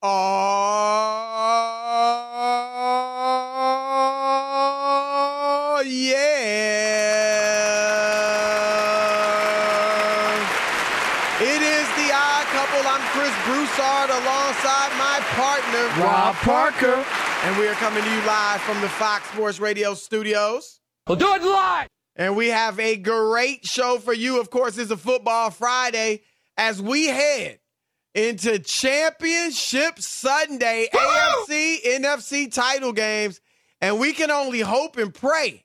Oh, 0.00 0.06
yeah. 5.84 6.16
It 11.40 11.62
is 11.62 11.88
the 11.96 12.12
odd 12.14 12.46
couple. 12.46 12.86
I'm 12.86 13.00
Chris 13.10 13.34
Broussard 13.44 14.10
alongside 14.10 14.92
my 14.96 15.18
partner, 15.34 15.88
Rob 16.04 16.36
Parker. 16.36 17.04
And 17.44 17.58
we 17.58 17.66
are 17.66 17.74
coming 17.74 18.04
to 18.04 18.10
you 18.10 18.20
live 18.22 18.60
from 18.60 18.80
the 18.80 18.88
Fox 18.88 19.28
Sports 19.30 19.58
Radio 19.58 19.94
studios. 19.94 20.78
We'll 21.08 21.16
do 21.16 21.34
it 21.34 21.42
live. 21.42 21.88
And 22.14 22.36
we 22.36 22.46
have 22.48 22.78
a 22.78 22.94
great 22.94 23.66
show 23.66 23.98
for 23.98 24.12
you. 24.12 24.40
Of 24.40 24.50
course, 24.50 24.78
it's 24.78 24.92
a 24.92 24.96
football 24.96 25.50
Friday 25.50 26.22
as 26.56 26.80
we 26.80 27.06
head 27.06 27.58
into 28.18 28.58
Championship 28.58 30.00
Sunday, 30.00 30.88
AFC, 30.92 31.84
NFC 31.84 32.52
title 32.52 32.92
games. 32.92 33.40
And 33.80 34.00
we 34.00 34.12
can 34.12 34.30
only 34.30 34.60
hope 34.60 34.96
and 34.96 35.14
pray 35.14 35.64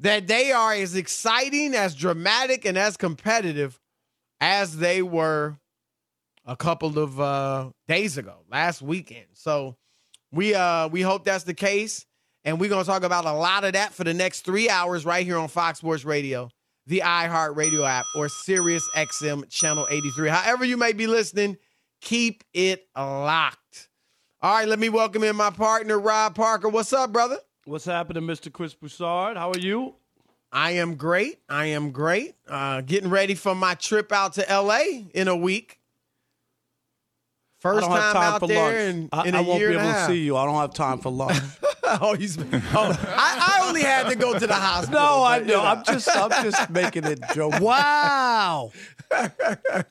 that 0.00 0.26
they 0.26 0.52
are 0.52 0.72
as 0.72 0.96
exciting, 0.96 1.74
as 1.74 1.94
dramatic, 1.94 2.64
and 2.64 2.78
as 2.78 2.96
competitive 2.96 3.78
as 4.40 4.78
they 4.78 5.02
were 5.02 5.58
a 6.46 6.56
couple 6.56 6.98
of 6.98 7.20
uh, 7.20 7.70
days 7.88 8.16
ago, 8.16 8.44
last 8.50 8.80
weekend. 8.80 9.26
So 9.34 9.76
we 10.32 10.54
uh 10.54 10.88
we 10.88 11.02
hope 11.02 11.24
that's 11.24 11.44
the 11.44 11.54
case. 11.54 12.06
And 12.44 12.60
we're 12.60 12.70
gonna 12.70 12.84
talk 12.84 13.02
about 13.02 13.26
a 13.26 13.32
lot 13.32 13.64
of 13.64 13.74
that 13.74 13.92
for 13.92 14.04
the 14.04 14.14
next 14.14 14.42
three 14.42 14.70
hours 14.70 15.04
right 15.04 15.26
here 15.26 15.36
on 15.38 15.48
Fox 15.48 15.80
Sports 15.80 16.04
Radio, 16.04 16.48
the 16.86 17.02
iHeart 17.04 17.56
Radio 17.56 17.84
app, 17.84 18.06
or 18.14 18.28
Sirius 18.28 18.88
XM 18.96 19.48
channel 19.50 19.86
83. 19.90 20.28
However, 20.28 20.64
you 20.64 20.76
may 20.76 20.92
be 20.92 21.06
listening, 21.06 21.58
keep 22.06 22.44
it 22.54 22.86
locked. 22.96 23.88
All 24.40 24.54
right, 24.54 24.68
let 24.68 24.78
me 24.78 24.88
welcome 24.88 25.24
in 25.24 25.34
my 25.34 25.50
partner, 25.50 25.98
Rob 25.98 26.36
Parker. 26.36 26.68
What's 26.68 26.92
up, 26.92 27.12
brother? 27.12 27.38
What's 27.64 27.84
happening, 27.84 28.22
Mr. 28.22 28.52
Chris 28.52 28.74
Broussard? 28.74 29.36
How 29.36 29.50
are 29.50 29.58
you? 29.58 29.96
I 30.52 30.72
am 30.72 30.94
great. 30.94 31.40
I 31.48 31.66
am 31.66 31.90
great. 31.90 32.36
Uh, 32.48 32.80
getting 32.82 33.10
ready 33.10 33.34
for 33.34 33.56
my 33.56 33.74
trip 33.74 34.12
out 34.12 34.34
to 34.34 34.46
LA 34.48 35.08
in 35.14 35.26
a 35.26 35.34
week. 35.36 35.80
I 37.58 37.60
First 37.60 37.88
time, 37.88 38.12
time 38.12 38.34
out 38.34 38.40
for 38.40 38.46
there 38.46 38.72
lunch. 38.72 38.94
in, 38.94 39.08
I, 39.10 39.26
in 39.26 39.34
I 39.34 39.40
won't 39.40 39.58
be 39.58 39.64
able 39.64 39.80
to 39.80 40.06
see 40.06 40.22
you. 40.22 40.36
I 40.36 40.44
don't 40.44 40.54
have 40.54 40.74
time 40.74 40.98
for 40.98 41.10
lunch. 41.10 41.42
oh, 42.00 42.14
he's, 42.14 42.36
oh, 42.38 42.44
I, 43.16 43.58
I 43.62 43.68
only 43.68 43.82
had 43.82 44.08
to 44.08 44.16
go 44.16 44.38
to 44.38 44.46
the 44.46 44.54
hospital. 44.54 45.00
no, 45.00 45.22
I 45.22 45.38
know. 45.40 45.62
I'm 45.62 45.84
just, 45.84 46.08
I'm 46.14 46.30
just 46.42 46.68
making 46.80 47.04
it 47.04 47.20
joke. 47.34 47.60
Wow. 47.60 48.72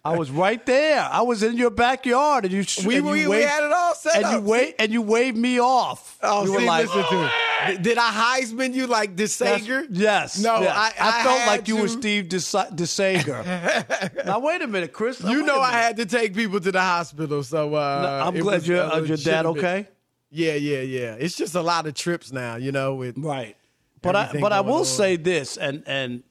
I 0.04 0.18
was 0.18 0.30
right 0.30 0.64
there. 0.66 1.08
I 1.10 1.22
was 1.22 1.42
in 1.42 1.56
your 1.58 1.70
backyard, 1.70 2.44
and 2.46 2.54
you. 2.54 2.66
We, 2.86 2.98
and 2.98 3.06
you 3.06 3.12
we, 3.12 3.28
we 3.28 3.42
had 3.44 3.64
it 3.64 3.72
all 3.72 3.96
set 3.96 4.18
and 4.18 4.26
up. 4.26 4.34
you 4.34 4.42
wait, 4.50 4.76
and 4.78 4.92
you 4.92 5.02
waved 5.02 5.38
me 5.38 5.60
off. 5.60 6.18
Oh, 6.22 6.44
you 6.44 6.52
were 6.52 6.62
like, 6.62 6.88
listen 6.88 7.04
to 7.04 7.26
it. 7.26 7.82
Did 7.82 7.98
I 7.98 8.42
Heisman 8.42 8.74
you 8.74 8.88
like 8.88 9.16
DeSager? 9.16 9.88
Yes. 9.90 10.40
No, 10.40 10.60
yes. 10.60 10.76
I- 10.76 10.94
I 11.08 11.24
felt 11.24 11.40
had 11.40 11.48
like 11.48 11.68
you 11.70 11.78
were 11.78 11.88
Steve 11.88 12.26
DeSa- 12.26 12.76
DeSager. 12.76 14.26
now 14.26 14.40
wait 14.40 14.62
a 14.62 14.68
minute, 14.68 14.92
Chris. 14.92 15.24
Now, 15.24 15.32
You 15.32 15.44
know 15.44 15.62
I 15.62 15.72
had 15.72 15.96
to 15.98 16.06
take 16.06 16.36
people 16.36 16.60
to 16.60 16.72
the 16.72 16.82
hospital, 16.82 17.42
so 17.44 17.74
uh, 17.74 18.24
I'm 18.26 18.38
glad 18.38 18.68
a 18.68 18.96
uh, 18.96 19.00
your 19.00 19.18
dad 19.18 19.46
okay. 19.46 19.88
Yeah, 20.36 20.56
yeah, 20.56 20.82
yeah. 20.82 21.16
It's 21.18 21.36
just 21.38 21.56
a 21.56 21.62
lot 21.62 21.88
of 21.88 21.94
trips 21.94 22.32
now, 22.34 22.58
you 22.58 22.72
know. 22.74 22.96
With 22.96 23.18
Right. 23.18 23.56
But 24.02 24.16
I 24.18 24.38
but 24.40 24.52
I 24.52 24.60
will 24.62 24.80
on. 24.80 24.86
say 24.86 25.16
this, 25.16 25.56
and 25.58 25.82
and 25.88 26.24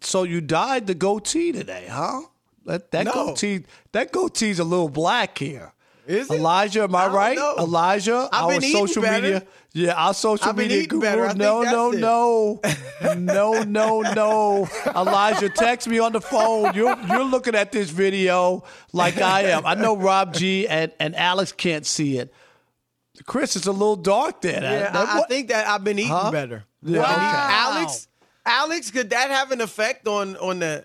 so 0.00 0.22
you 0.22 0.40
dyed 0.40 0.86
the 0.86 0.94
goatee 0.94 1.50
today, 1.52 1.86
huh? 1.90 2.22
That 2.64 2.92
that 2.92 3.06
No. 3.06 3.12
goatee 3.12 3.64
that 3.92 4.12
goatee's 4.12 4.58
a 4.60 4.64
little 4.64 4.88
black 4.88 5.36
here. 5.38 5.72
Is 6.06 6.30
it? 6.30 6.34
Elijah, 6.36 6.82
am 6.84 6.94
I, 6.94 7.04
I 7.04 7.08
right? 7.08 7.36
know. 7.36 7.54
Elijah, 7.58 8.28
I've 8.30 8.44
our 8.56 8.60
social 8.60 9.02
better. 9.02 9.22
media. 9.22 9.42
Yeah, 9.72 9.94
our 9.94 10.14
social 10.14 10.52
media 10.52 10.86
guru. 10.86 11.00
better. 11.00 11.34
No, 11.34 11.62
no, 11.62 11.90
no. 11.90 12.60
no, 13.18 13.62
no, 13.62 14.00
no. 14.02 14.68
Elijah, 14.94 15.48
text 15.48 15.88
me 15.88 15.98
on 15.98 16.12
the 16.12 16.20
phone. 16.20 16.72
You're 16.74 16.96
you're 17.08 17.24
looking 17.24 17.54
at 17.56 17.72
this 17.72 17.90
video 17.90 18.62
like 18.92 19.18
I 19.20 19.42
am. 19.54 19.66
I 19.66 19.74
know 19.74 19.96
Rob 19.96 20.34
G 20.34 20.68
and, 20.68 20.92
and 21.00 21.16
Alex 21.16 21.50
can't 21.52 21.84
see 21.86 22.18
it. 22.18 22.32
Chris, 23.26 23.56
it's 23.56 23.66
a 23.66 23.72
little 23.72 23.96
dark 23.96 24.40
there. 24.40 24.60
yeah, 24.62 24.90
That- 24.90 25.08
I, 25.08 25.20
I 25.20 25.26
think 25.26 25.48
that 25.48 25.66
I've 25.68 25.84
been 25.84 25.98
eating 25.98 26.10
Huh? 26.12 26.30
better. 26.30 26.64
Yeah, 26.82 27.00
I've 27.02 27.06
been 27.08 27.24
eating- 27.24 27.28
okay. 27.28 27.54
Alex, 27.54 28.08
Alex, 28.46 28.90
could 28.90 29.10
that 29.10 29.30
have 29.30 29.52
an 29.52 29.60
effect 29.60 30.06
on 30.08 30.36
on 30.36 30.58
the 30.58 30.84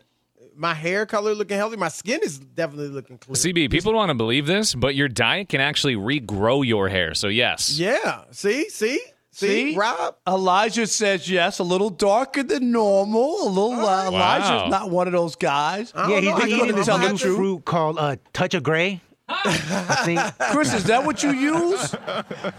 my 0.56 0.74
hair 0.74 1.06
color 1.06 1.34
looking 1.34 1.58
healthy? 1.58 1.76
My 1.78 1.88
skin 1.90 2.20
is 2.24 2.38
definitely 2.38 2.90
looking 2.90 3.18
clear. 3.18 3.36
CB, 3.36 3.70
people 3.72 3.92
don't 3.92 3.98
want 3.98 4.10
to 4.10 4.14
believe 4.16 4.46
this, 4.46 4.76
but 4.76 4.94
your 4.96 5.08
diet 5.08 5.50
can 5.50 5.60
actually 5.62 5.96
regrow 5.96 6.66
your 6.66 6.88
hair. 6.90 7.14
So 7.16 7.28
yes. 7.30 7.78
Yeah. 7.80 8.22
See, 8.32 8.70
see, 8.70 9.00
see, 9.32 9.72
See? 9.72 9.76
Rob. 9.76 10.16
Elijah 10.28 10.86
says 10.88 11.30
yes, 11.30 11.60
a 11.60 11.64
little 11.64 11.90
darker 11.90 12.44
than 12.44 12.72
normal. 12.72 13.48
A 13.48 13.50
little. 13.50 13.74
Uh, 13.86 14.08
Elijah's 14.08 14.70
not 14.70 14.90
one 14.90 15.08
of 15.08 15.14
those 15.14 15.36
guys. 15.36 15.92
Yeah, 15.96 16.08
don't 16.08 16.24
he's 16.24 16.36
been 16.36 16.50
eating 16.50 16.76
this 16.76 16.88
know. 16.88 16.98
tell 16.98 17.08
the 17.18 17.26
new 17.26 17.36
fruit 17.36 17.66
called 17.66 17.98
uh, 17.98 18.18
Touch 18.34 18.54
of 18.54 18.64
Gray. 18.64 19.02
I 19.30 20.02
think. 20.06 20.20
Chris, 20.52 20.74
is 20.74 20.86
that 20.86 21.06
what 21.06 21.24
you 21.24 21.32
use? 21.32 21.96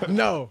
No. 0.09 0.51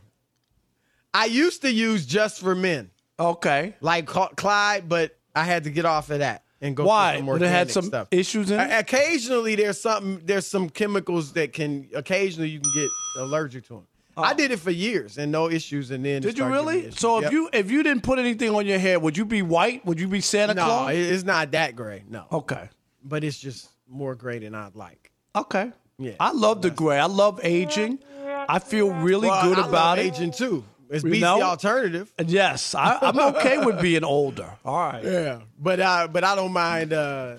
I 1.13 1.25
used 1.25 1.62
to 1.63 1.72
use 1.72 2.06
just 2.06 2.40
for 2.40 2.53
men, 2.56 2.91
Okay. 3.19 3.75
like 3.81 4.09
Cl- 4.09 4.31
Clyde, 4.35 4.88
but 4.88 5.18
I 5.35 5.44
had 5.44 5.63
to 5.63 5.69
get 5.72 5.85
off 5.85 6.09
of 6.12 6.19
that 6.19 6.44
and 6.62 6.75
go. 6.75 6.85
Why? 6.85 7.13
For 7.13 7.18
some 7.18 7.25
more 7.25 7.34
Would 7.35 7.41
had 7.41 7.52
organic 7.52 7.74
some 7.74 7.85
stuff. 7.85 8.07
issues 8.12 8.52
in 8.52 8.59
it? 8.59 8.72
O- 8.72 8.80
Occasionally, 8.80 9.56
there's 9.56 9.81
something. 9.81 10.22
There's 10.24 10.46
some 10.46 10.69
chemicals 10.69 11.34
that 11.34 11.52
can. 11.53 11.88
Occasionally, 11.96 12.50
you 12.50 12.59
can 12.59 12.72
get 12.75 12.90
allergic 13.18 13.66
to 13.68 13.74
them. 13.75 13.88
Oh. 14.18 14.22
I 14.24 14.34
did 14.34 14.51
it 14.51 14.59
for 14.59 14.69
years 14.72 15.18
and 15.18 15.31
no 15.31 15.50
issues, 15.50 15.90
and 15.91 16.03
then 16.06 16.18
it 16.18 16.18
Oh. 16.18 16.22
Did 16.22 16.38
you 16.38 16.44
started 16.44 16.53
giving 16.53 16.66
me 16.68 16.72
really? 16.74 16.88
issues. 16.90 17.00
So 17.00 17.18
if 17.18 17.24
Yep. 17.24 17.31
you 17.31 17.50
if 17.53 17.72
you 17.72 17.84
didn't 17.84 18.03
put 18.03 18.19
anything 18.19 18.53
on 18.53 18.66
your 18.68 18.78
head, 18.80 19.01
would 19.01 19.18
you 19.18 19.25
be 19.25 19.41
white? 19.41 19.84
Would 19.86 20.00
you 20.00 20.07
be 20.07 20.22
Santa 20.22 20.53
no, 20.53 20.66
Claus? 20.66 20.91
it- 20.91 20.97
it's 21.00 21.24
not 21.24 21.51
that 21.51 21.75
gray. 21.75 22.03
No, 22.07 22.25
okay. 22.31 22.69
but 23.03 23.24
it's 23.24 23.40
just 23.40 23.69
more 23.88 24.13
gray 24.13 24.38
than 24.40 24.53
I'd 24.53 24.75
like. 24.75 25.12
Okay. 25.36 25.72
Yeah. 25.99 26.13
I 26.19 26.31
love 26.31 26.61
the 26.61 26.69
gray. 26.71 26.97
I 26.97 27.05
love 27.05 27.39
aging. 27.43 27.99
I 28.47 28.59
feel 28.59 28.89
really 28.91 29.27
Well, 29.27 29.43
good 29.43 29.57
I 29.57 29.61
love 29.61 29.69
about 29.69 29.99
it. 29.99 30.05
aging 30.13 30.31
too. 30.31 30.63
It's 30.89 31.03
You 31.03 31.11
beats 31.11 31.21
know? 31.21 31.37
the 31.37 31.43
alternative. 31.43 32.11
Yes, 32.25 32.73
I, 32.73 32.97
I'm 33.01 33.19
okay 33.35 33.63
with 33.63 33.79
being 33.81 34.03
older. 34.03 34.49
All 34.65 34.75
right. 34.79 35.03
Yeah, 35.03 35.41
but 35.59 35.79
uh, 35.79 36.07
but 36.11 36.23
I 36.23 36.33
don't 36.35 36.53
mind 36.53 36.93
uh, 36.93 37.35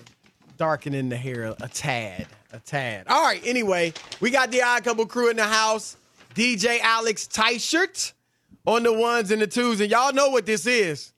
darkening 0.57 1.09
the 1.09 1.17
hair 1.17 1.53
a 1.59 1.67
tad, 1.67 2.27
a 2.53 2.59
tad. 2.59 3.07
All 3.09 3.21
right. 3.23 3.41
Anyway, 3.45 3.93
we 4.21 4.29
got 4.29 4.51
the 4.51 4.61
Odd 4.61 4.83
Couple 4.85 5.05
crew 5.05 5.29
in 5.29 5.35
the 5.37 5.43
house. 5.43 5.97
DJ 6.35 6.79
Alex 6.79 7.27
Teichert 7.27 8.13
on 8.65 8.83
the 8.83 8.93
ones 8.93 9.31
and 9.31 9.41
the 9.41 9.47
twos, 9.47 9.81
and 9.81 9.91
y'all 9.91 10.13
know 10.13 10.29
what 10.29 10.45
this 10.45 10.65
is. 10.65 11.11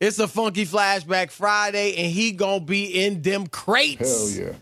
It's 0.00 0.18
a 0.18 0.28
funky 0.28 0.66
flashback 0.66 1.30
Friday, 1.30 1.94
and 1.96 2.12
he 2.12 2.32
gonna 2.32 2.60
be 2.60 3.04
in 3.04 3.22
them 3.22 3.46
crates. 3.46 4.34
Hell 4.36 4.44
yeah. 4.46 4.52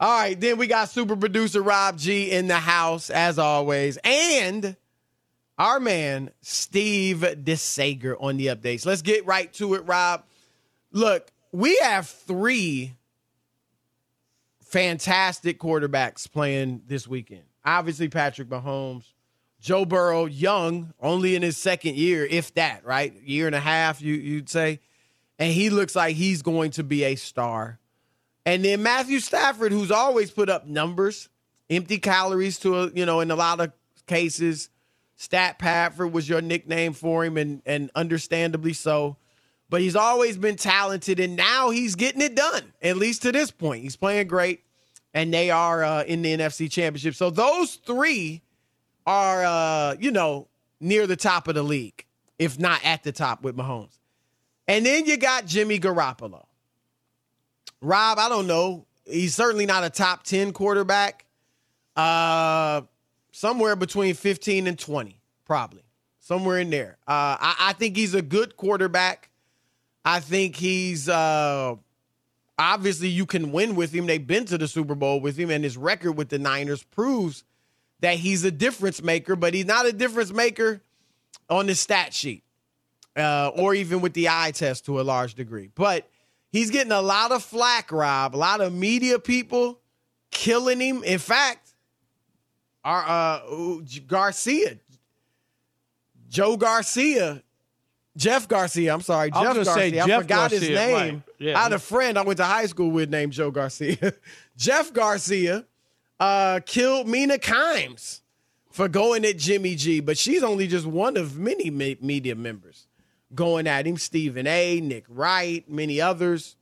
All 0.00 0.08
right, 0.08 0.40
then 0.40 0.56
we 0.56 0.66
got 0.66 0.88
super 0.88 1.14
producer 1.14 1.60
Rob 1.60 1.98
G 1.98 2.30
in 2.30 2.48
the 2.48 2.56
house 2.56 3.10
as 3.10 3.38
always, 3.38 3.98
and 4.02 4.74
our 5.58 5.78
man 5.78 6.30
Steve 6.40 7.18
DeSager 7.18 8.16
on 8.18 8.38
the 8.38 8.46
updates. 8.46 8.86
Let's 8.86 9.02
get 9.02 9.26
right 9.26 9.52
to 9.54 9.74
it, 9.74 9.86
Rob. 9.86 10.24
Look, 10.90 11.30
we 11.52 11.76
have 11.82 12.08
three 12.08 12.94
fantastic 14.62 15.58
quarterbacks 15.58 16.30
playing 16.32 16.80
this 16.86 17.06
weekend. 17.06 17.42
Obviously, 17.62 18.08
Patrick 18.08 18.48
Mahomes, 18.48 19.04
Joe 19.60 19.84
Burrow, 19.84 20.24
young, 20.24 20.94
only 21.02 21.36
in 21.36 21.42
his 21.42 21.58
second 21.58 21.96
year, 21.96 22.24
if 22.24 22.54
that, 22.54 22.86
right? 22.86 23.12
Year 23.22 23.46
and 23.46 23.54
a 23.54 23.60
half, 23.60 24.00
you, 24.00 24.14
you'd 24.14 24.48
say. 24.48 24.80
And 25.38 25.52
he 25.52 25.68
looks 25.68 25.94
like 25.94 26.16
he's 26.16 26.40
going 26.40 26.70
to 26.72 26.82
be 26.82 27.04
a 27.04 27.16
star. 27.16 27.79
And 28.46 28.64
then 28.64 28.82
Matthew 28.82 29.20
Stafford, 29.20 29.72
who's 29.72 29.90
always 29.90 30.30
put 30.30 30.48
up 30.48 30.66
numbers, 30.66 31.28
empty 31.68 31.98
calories 31.98 32.58
to 32.60 32.76
a, 32.78 32.90
you 32.90 33.04
know, 33.06 33.20
in 33.20 33.30
a 33.30 33.36
lot 33.36 33.60
of 33.60 33.72
cases. 34.06 34.70
Stat 35.16 35.58
Padford 35.58 36.12
was 36.12 36.28
your 36.28 36.40
nickname 36.40 36.94
for 36.94 37.24
him, 37.24 37.36
and 37.36 37.60
and 37.66 37.90
understandably 37.94 38.72
so. 38.72 39.16
But 39.68 39.82
he's 39.82 39.94
always 39.94 40.38
been 40.38 40.56
talented, 40.56 41.20
and 41.20 41.36
now 41.36 41.70
he's 41.70 41.94
getting 41.94 42.22
it 42.22 42.34
done. 42.34 42.72
At 42.82 42.96
least 42.96 43.22
to 43.22 43.32
this 43.32 43.50
point, 43.50 43.82
he's 43.82 43.96
playing 43.96 44.28
great. 44.28 44.62
and 45.12 45.32
they 45.32 45.50
are 45.50 45.82
uh, 45.84 46.04
in 46.04 46.22
the 46.22 46.36
NFC 46.36 46.70
Championship. 46.70 47.14
So 47.14 47.30
those 47.30 47.76
three 47.76 48.42
are, 49.06 49.44
uh, 49.44 49.96
you 49.98 50.10
know, 50.10 50.48
near 50.80 51.06
the 51.06 51.16
top 51.16 51.48
of 51.48 51.54
the 51.54 51.62
league, 51.62 52.06
if 52.38 52.58
not 52.58 52.80
at 52.84 53.02
the 53.02 53.12
top 53.12 53.42
with 53.42 53.56
Mahomes. 53.56 53.98
And 54.68 54.86
then 54.86 55.06
you 55.06 55.16
got 55.16 55.46
Jimmy 55.46 55.78
Garoppolo. 55.80 56.44
Rob, 57.80 58.18
I 58.18 58.28
don't 58.28 58.46
know. 58.46 58.86
He's 59.04 59.34
certainly 59.34 59.66
not 59.66 59.84
a 59.84 59.90
top 59.90 60.22
10 60.24 60.52
quarterback. 60.52 61.24
Uh, 61.96 62.82
somewhere 63.32 63.76
between 63.76 64.14
15 64.14 64.66
and 64.66 64.78
20, 64.78 65.18
probably. 65.44 65.82
Somewhere 66.18 66.58
in 66.58 66.70
there. 66.70 66.98
Uh, 67.08 67.36
I, 67.40 67.56
I 67.60 67.72
think 67.72 67.96
he's 67.96 68.14
a 68.14 68.22
good 68.22 68.56
quarterback. 68.56 69.30
I 70.04 70.20
think 70.20 70.56
he's 70.56 71.08
uh, 71.08 71.74
obviously 72.58 73.08
you 73.08 73.26
can 73.26 73.52
win 73.52 73.74
with 73.74 73.92
him. 73.92 74.06
They've 74.06 74.24
been 74.24 74.44
to 74.46 74.58
the 74.58 74.68
Super 74.68 74.94
Bowl 74.94 75.20
with 75.20 75.36
him, 75.36 75.50
and 75.50 75.64
his 75.64 75.76
record 75.76 76.12
with 76.12 76.28
the 76.28 76.38
Niners 76.38 76.82
proves 76.82 77.44
that 78.00 78.16
he's 78.16 78.44
a 78.44 78.50
difference 78.50 79.02
maker, 79.02 79.36
but 79.36 79.54
he's 79.54 79.66
not 79.66 79.86
a 79.86 79.92
difference 79.92 80.32
maker 80.32 80.80
on 81.48 81.66
the 81.66 81.74
stat 81.74 82.14
sheet 82.14 82.44
uh, 83.16 83.50
or 83.54 83.74
even 83.74 84.00
with 84.00 84.14
the 84.14 84.28
eye 84.28 84.52
test 84.52 84.86
to 84.86 85.00
a 85.00 85.02
large 85.02 85.34
degree. 85.34 85.70
But 85.74 86.08
he's 86.50 86.70
getting 86.70 86.92
a 86.92 87.00
lot 87.02 87.32
of 87.32 87.42
flack, 87.42 87.90
Rob. 87.92 88.34
A 88.34 88.38
lot 88.38 88.60
of 88.60 88.72
media 88.72 89.18
people 89.18 89.80
killing 90.30 90.80
him. 90.80 91.02
In 91.04 91.18
fact, 91.18 91.72
our 92.84 93.04
uh, 93.06 93.80
Garcia, 94.06 94.78
Joe 96.28 96.56
Garcia, 96.56 97.42
Jeff 98.16 98.48
Garcia. 98.48 98.92
I'm 98.94 99.00
sorry, 99.02 99.30
I 99.32 99.42
Jeff 99.42 99.54
Garcia. 99.64 99.74
say 99.74 99.98
I 100.00 100.06
Jeff 100.06 100.22
forgot 100.22 100.50
his 100.50 100.68
name. 100.68 100.94
right. 100.94 101.22
Yeah. 101.38 101.58
I 101.58 101.62
had 101.64 101.72
a 101.72 101.78
friend 101.78 102.18
I 102.18 102.22
went 102.22 102.36
to 102.38 102.44
high 102.44 102.66
school 102.66 102.90
with 102.90 103.10
named 103.10 103.32
Joe 103.32 103.50
Garcia. 103.50 104.12
Jeff 104.56 104.92
Garcia 104.92 105.64
uh, 106.18 106.60
killed 106.66 107.08
Mina 107.08 107.38
Kimes 107.38 108.20
for 108.70 108.88
going 108.88 109.24
at 109.24 109.36
Jimmy 109.38 109.74
G, 109.74 110.00
but 110.00 110.16
she's 110.18 110.42
only 110.42 110.66
just 110.66 110.86
one 110.86 111.16
of 111.16 111.38
many 111.38 111.70
me- 111.70 111.96
media 112.00 112.34
members 112.34 112.86
going 113.34 113.66
at 113.66 113.86
him. 113.86 113.96
Stephen 113.96 114.46
A, 114.46 114.80
Nick 114.80 115.04
Wright, 115.08 115.68
many 115.68 116.00
others. 116.00 116.56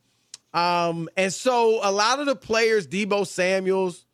Um, 0.55 1.09
and 1.17 1.32
so 1.32 1.81
a 1.82 1.93
lot 1.93 2.20
of 2.20 2.26
the 2.26 2.37
players, 2.37 2.87
Deebo 2.87 3.26
Samuels 3.26 4.06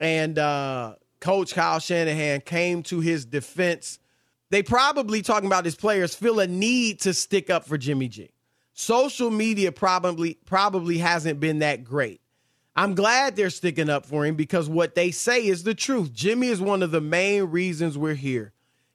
and 0.00 0.38
uh, 0.38 0.94
Coach 1.20 1.54
Kyle 1.54 1.80
Shanahan, 1.80 2.40
came 2.40 2.82
to 2.84 3.00
his 3.00 3.24
defense. 3.24 3.98
They 4.50 4.62
probably 4.62 5.22
talking 5.22 5.46
about 5.46 5.64
his 5.64 5.74
players 5.74 6.14
feel 6.14 6.40
a 6.40 6.46
need 6.46 7.00
to 7.00 7.14
stick 7.14 7.50
up 7.50 7.64
for 7.64 7.78
Jimmy 7.78 8.08
G. 8.08 8.30
Social 8.74 9.30
media 9.30 9.72
probably 9.72 10.38
probably 10.46 10.98
hasn't 10.98 11.40
been 11.40 11.58
that 11.60 11.84
great. 11.84 12.20
I'm 12.74 12.94
glad 12.94 13.36
they're 13.36 13.50
sticking 13.50 13.90
up 13.90 14.06
for 14.06 14.24
him 14.24 14.34
because 14.34 14.68
what 14.68 14.94
they 14.94 15.10
say 15.10 15.46
is 15.46 15.62
the 15.62 15.74
truth. 15.74 16.12
Jimmy 16.12 16.48
is 16.48 16.60
one 16.60 16.82
of 16.82 16.90
the 16.90 17.00
main 17.00 17.44
reasons 17.44 17.98
we're 17.98 18.14
here. 18.14 18.52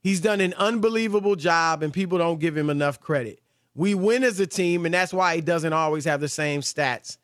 He's 0.07 0.21
done 0.21 0.39
an 0.39 0.53
unbelievable 0.53 1.35
job, 1.35 1.83
and 1.83 1.91
people 1.91 2.17
don't 2.17 2.39
give 2.39 2.55
him 2.55 2.69
enough 2.69 3.01
credit. 3.01 3.41
We 3.75 3.93
win 3.93 4.23
as 4.23 4.39
a 4.39 4.47
team, 4.47 4.85
and 4.85 4.93
that's 4.93 5.13
why 5.13 5.35
he 5.35 5.41
doesn't 5.41 5.73
always 5.73 6.05
have 6.05 6.21
the 6.21 6.29
same 6.29 6.61
stats 6.61 7.17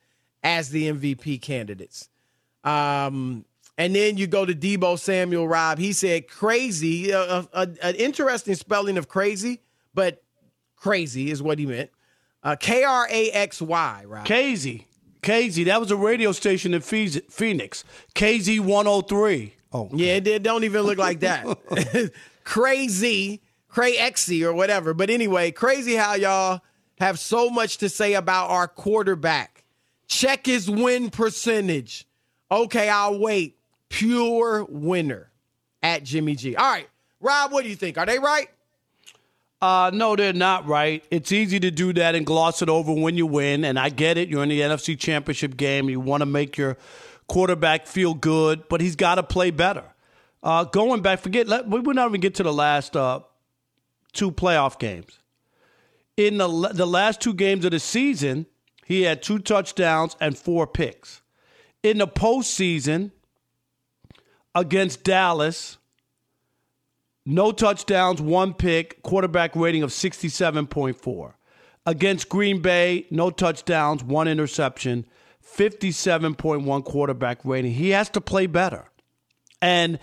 as 0.44 0.70
the 0.70 0.92
MVP 0.92 1.42
candidates. 1.42 2.10
Um, 2.66 3.46
and 3.78 3.96
then 3.96 4.18
you 4.18 4.28
go 4.28 4.46
to 4.46 4.54
Deebo 4.54 5.00
Samuel 5.00 5.48
Rob. 5.48 5.80
He 5.80 5.94
said 5.94 6.28
crazy, 6.28 7.14
uh, 7.14 7.44
uh, 7.54 7.68
an 7.82 7.96
interesting 7.96 8.56
spelling 8.56 8.98
of 8.98 9.08
crazy, 9.08 9.62
but 9.94 10.22
crazy 10.76 11.32
is 11.32 11.42
what 11.42 11.60
he 11.60 11.66
meant. 11.66 11.90
Uh, 12.44 12.58
K 12.60 12.84
R 12.84 13.08
A 13.10 13.32
X 13.32 13.62
Y, 13.62 14.04
Rob. 14.06 14.28
KZ. 14.28 14.84
KZ. 15.22 15.66
That 15.68 15.80
was 15.80 15.90
a 15.90 15.96
radio 15.96 16.34
station 16.34 16.74
in 16.74 16.82
Phoenix. 16.82 17.86
KZ 18.14 18.60
103. 18.60 19.54
Oh. 19.72 19.90
Yeah, 19.94 20.16
it 20.16 20.26
did- 20.26 20.44
don't 20.44 20.66
even 20.66 20.82
look 20.82 20.98
like 20.98 21.22
that. 21.22 21.48
crazy, 22.44 23.42
crazy 23.68 24.44
or 24.44 24.54
whatever. 24.54 24.94
But 24.94 25.10
anyway, 25.10 25.51
crazy 25.51 25.95
how 25.95 26.16
y'all 26.16 26.62
have 27.00 27.19
so 27.19 27.50
much 27.50 27.78
to 27.78 27.90
say 27.90 28.13
about 28.13 28.50
our 28.50 28.68
quarterback. 28.68 29.63
Check 30.07 30.45
his 30.45 30.69
win 30.69 31.10
percentage. 31.10 32.07
Okay, 32.51 32.90
I'll 32.90 33.19
wait. 33.19 33.57
Pure 33.90 34.66
winner 34.69 35.31
at 35.81 36.04
Jimmy 36.04 36.36
G. 36.36 36.56
All 36.56 36.69
right, 36.69 36.90
Rob, 37.19 37.51
what 37.51 37.63
do 37.63 37.69
you 37.69 37.75
think? 37.75 37.98
Are 37.98 38.06
they 38.06 38.19
right? 38.19 38.50
Uh, 39.63 39.92
no, 39.94 40.16
they're 40.18 40.34
not 40.34 40.68
right. 40.68 41.06
It's 41.10 41.31
easy 41.31 41.57
to 41.62 41.72
do 41.72 41.94
that 41.94 42.16
and 42.16 42.25
gloss 42.25 42.62
it 42.62 42.68
over 42.68 42.92
when 42.92 43.16
you 43.16 43.25
win. 43.25 43.63
And 43.63 43.80
I 43.80 43.88
get 43.88 44.18
it. 44.18 44.28
You're 44.28 44.44
in 44.44 44.50
the 44.50 44.60
NFC 44.60 45.00
Championship 45.00 45.56
game. 45.56 45.89
You 45.89 46.01
want 46.01 46.19
to 46.19 46.25
make 46.25 46.57
your 46.57 46.75
quarterback 47.28 47.88
feel 47.88 48.13
good, 48.13 48.68
but 48.68 48.81
he's 48.81 48.98
got 48.98 49.16
to 49.16 49.24
play 49.24 49.51
better. 49.51 49.86
Uh, 50.44 50.66
going 50.66 51.01
back, 51.01 51.19
forget, 51.19 51.48
let, 51.48 51.68
we 51.68 51.80
would 51.80 51.95
not 51.95 52.10
even 52.10 52.19
get 52.19 52.36
to 52.36 52.44
the 52.44 52.54
last 52.54 52.98
uh, 52.98 53.22
two 54.12 54.30
playoff 54.30 54.78
games. 54.78 55.19
In 56.18 56.38
the, 56.38 56.69
the 56.74 56.86
last 56.86 57.22
two 57.22 57.34
games 57.34 57.63
of 57.63 57.72
the 57.72 57.80
season, 57.80 58.45
he 58.86 59.04
had 59.04 59.24
two 59.24 59.40
touchdowns 59.40 60.18
and 60.19 60.38
four 60.38 60.68
picks. 60.68 61.22
In 61.81 61.98
the 61.98 62.07
postseason, 62.07 63.12
against 64.54 65.04
Dallas, 65.04 65.78
no 67.25 67.54
touchdowns, 67.54 68.22
one 68.22 68.54
pick, 68.54 69.01
quarterback 69.01 69.56
rating 69.56 69.81
of 69.81 69.92
67.4. 69.92 71.34
Against 71.86 72.30
Green 72.30 72.62
Bay, 72.62 73.07
no 73.10 73.30
touchdowns, 73.30 74.04
one 74.04 74.28
interception, 74.28 75.06
57.1 75.44 76.84
quarterback 76.84 77.39
rating. 77.44 77.74
He 77.74 77.89
has 77.89 78.10
to 78.10 78.22
play 78.22 78.46
better. 78.46 78.89
And 79.62 80.00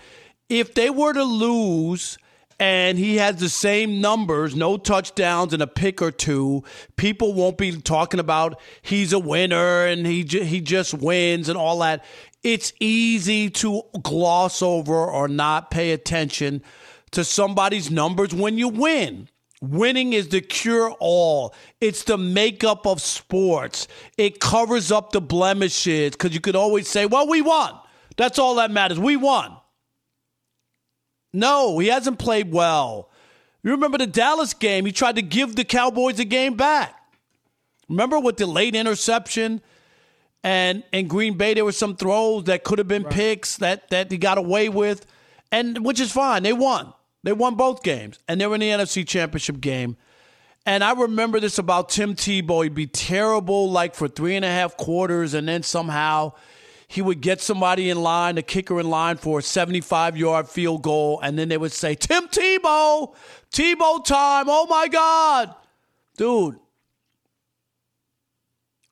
if 0.51 0.73
they 0.73 0.89
were 0.89 1.13
to 1.13 1.23
lose 1.23 2.17
and 2.59 2.97
he 2.97 3.15
has 3.15 3.37
the 3.37 3.47
same 3.47 4.01
numbers, 4.01 4.53
no 4.53 4.75
touchdowns 4.75 5.53
and 5.53 5.63
a 5.63 5.67
pick 5.67 6.01
or 6.01 6.11
two, 6.11 6.63
people 6.97 7.33
won't 7.33 7.57
be 7.57 7.79
talking 7.79 8.19
about 8.19 8.59
he's 8.81 9.13
a 9.13 9.19
winner 9.19 9.85
and 9.85 10.05
he 10.05 10.23
he 10.23 10.59
just 10.59 10.93
wins 10.93 11.47
and 11.47 11.57
all 11.57 11.79
that. 11.79 12.03
It's 12.43 12.73
easy 12.81 13.49
to 13.51 13.83
gloss 14.03 14.61
over 14.61 14.93
or 14.93 15.29
not 15.29 15.71
pay 15.71 15.91
attention 15.93 16.63
to 17.11 17.23
somebody's 17.23 17.89
numbers 17.89 18.33
when 18.33 18.57
you 18.57 18.67
win. 18.67 19.29
Winning 19.61 20.11
is 20.11 20.29
the 20.29 20.41
cure 20.41 20.91
all. 20.99 21.55
It's 21.79 22.03
the 22.03 22.17
makeup 22.17 22.85
of 22.85 22.99
sports. 22.99 23.87
It 24.17 24.41
covers 24.41 24.91
up 24.91 25.13
the 25.13 25.21
blemishes 25.21 26.11
because 26.11 26.33
you 26.33 26.41
could 26.41 26.55
always 26.57 26.89
say, 26.89 27.05
well, 27.05 27.27
we 27.27 27.41
won. 27.41 27.79
That's 28.17 28.37
all 28.37 28.55
that 28.55 28.71
matters. 28.71 28.99
We 28.99 29.15
won. 29.15 29.55
No, 31.33 31.79
he 31.79 31.87
hasn't 31.87 32.19
played 32.19 32.51
well. 32.51 33.09
You 33.63 33.71
remember 33.71 33.97
the 33.97 34.07
Dallas 34.07 34.53
game? 34.53 34.85
He 34.85 34.91
tried 34.91 35.15
to 35.15 35.21
give 35.21 35.55
the 35.55 35.63
Cowboys 35.63 36.19
a 36.19 36.25
game 36.25 36.55
back. 36.55 36.95
Remember 37.87 38.19
with 38.19 38.37
the 38.37 38.47
late 38.47 38.75
interception? 38.75 39.61
And 40.43 40.83
in 40.91 41.07
Green 41.07 41.37
Bay, 41.37 41.53
there 41.53 41.65
were 41.65 41.71
some 41.71 41.95
throws 41.95 42.45
that 42.45 42.63
could 42.63 42.79
have 42.79 42.87
been 42.87 43.03
picks 43.03 43.57
that, 43.57 43.89
that 43.91 44.11
he 44.11 44.17
got 44.17 44.37
away 44.39 44.69
with, 44.69 45.05
and 45.51 45.85
which 45.85 45.99
is 45.99 46.11
fine. 46.11 46.41
They 46.43 46.53
won. 46.53 46.93
They 47.23 47.33
won 47.33 47.55
both 47.55 47.83
games, 47.83 48.17
and 48.27 48.41
they 48.41 48.47
were 48.47 48.55
in 48.55 48.61
the 48.61 48.69
NFC 48.69 49.07
Championship 49.07 49.61
game. 49.61 49.97
And 50.65 50.83
I 50.83 50.93
remember 50.93 51.39
this 51.39 51.59
about 51.59 51.89
Tim 51.89 52.15
Tebow. 52.15 52.63
He'd 52.63 52.73
be 52.73 52.87
terrible 52.87 53.69
like 53.69 53.93
for 53.93 54.07
three 54.07 54.35
and 54.35 54.45
a 54.45 54.49
half 54.49 54.77
quarters, 54.77 55.35
and 55.35 55.47
then 55.47 55.61
somehow 55.61 56.33
he 56.91 57.01
would 57.01 57.21
get 57.21 57.39
somebody 57.39 57.89
in 57.89 58.03
line, 58.03 58.37
a 58.37 58.41
kicker 58.41 58.77
in 58.77 58.89
line 58.89 59.15
for 59.15 59.39
a 59.39 59.41
75 59.41 60.17
yard 60.17 60.49
field 60.49 60.81
goal, 60.81 61.21
and 61.23 61.39
then 61.39 61.47
they 61.47 61.57
would 61.57 61.71
say, 61.71 61.95
Tim 61.95 62.27
Tebow, 62.27 63.15
Tebow 63.49 64.03
time. 64.03 64.47
Oh 64.49 64.67
my 64.69 64.89
God. 64.89 65.55
Dude, 66.17 66.59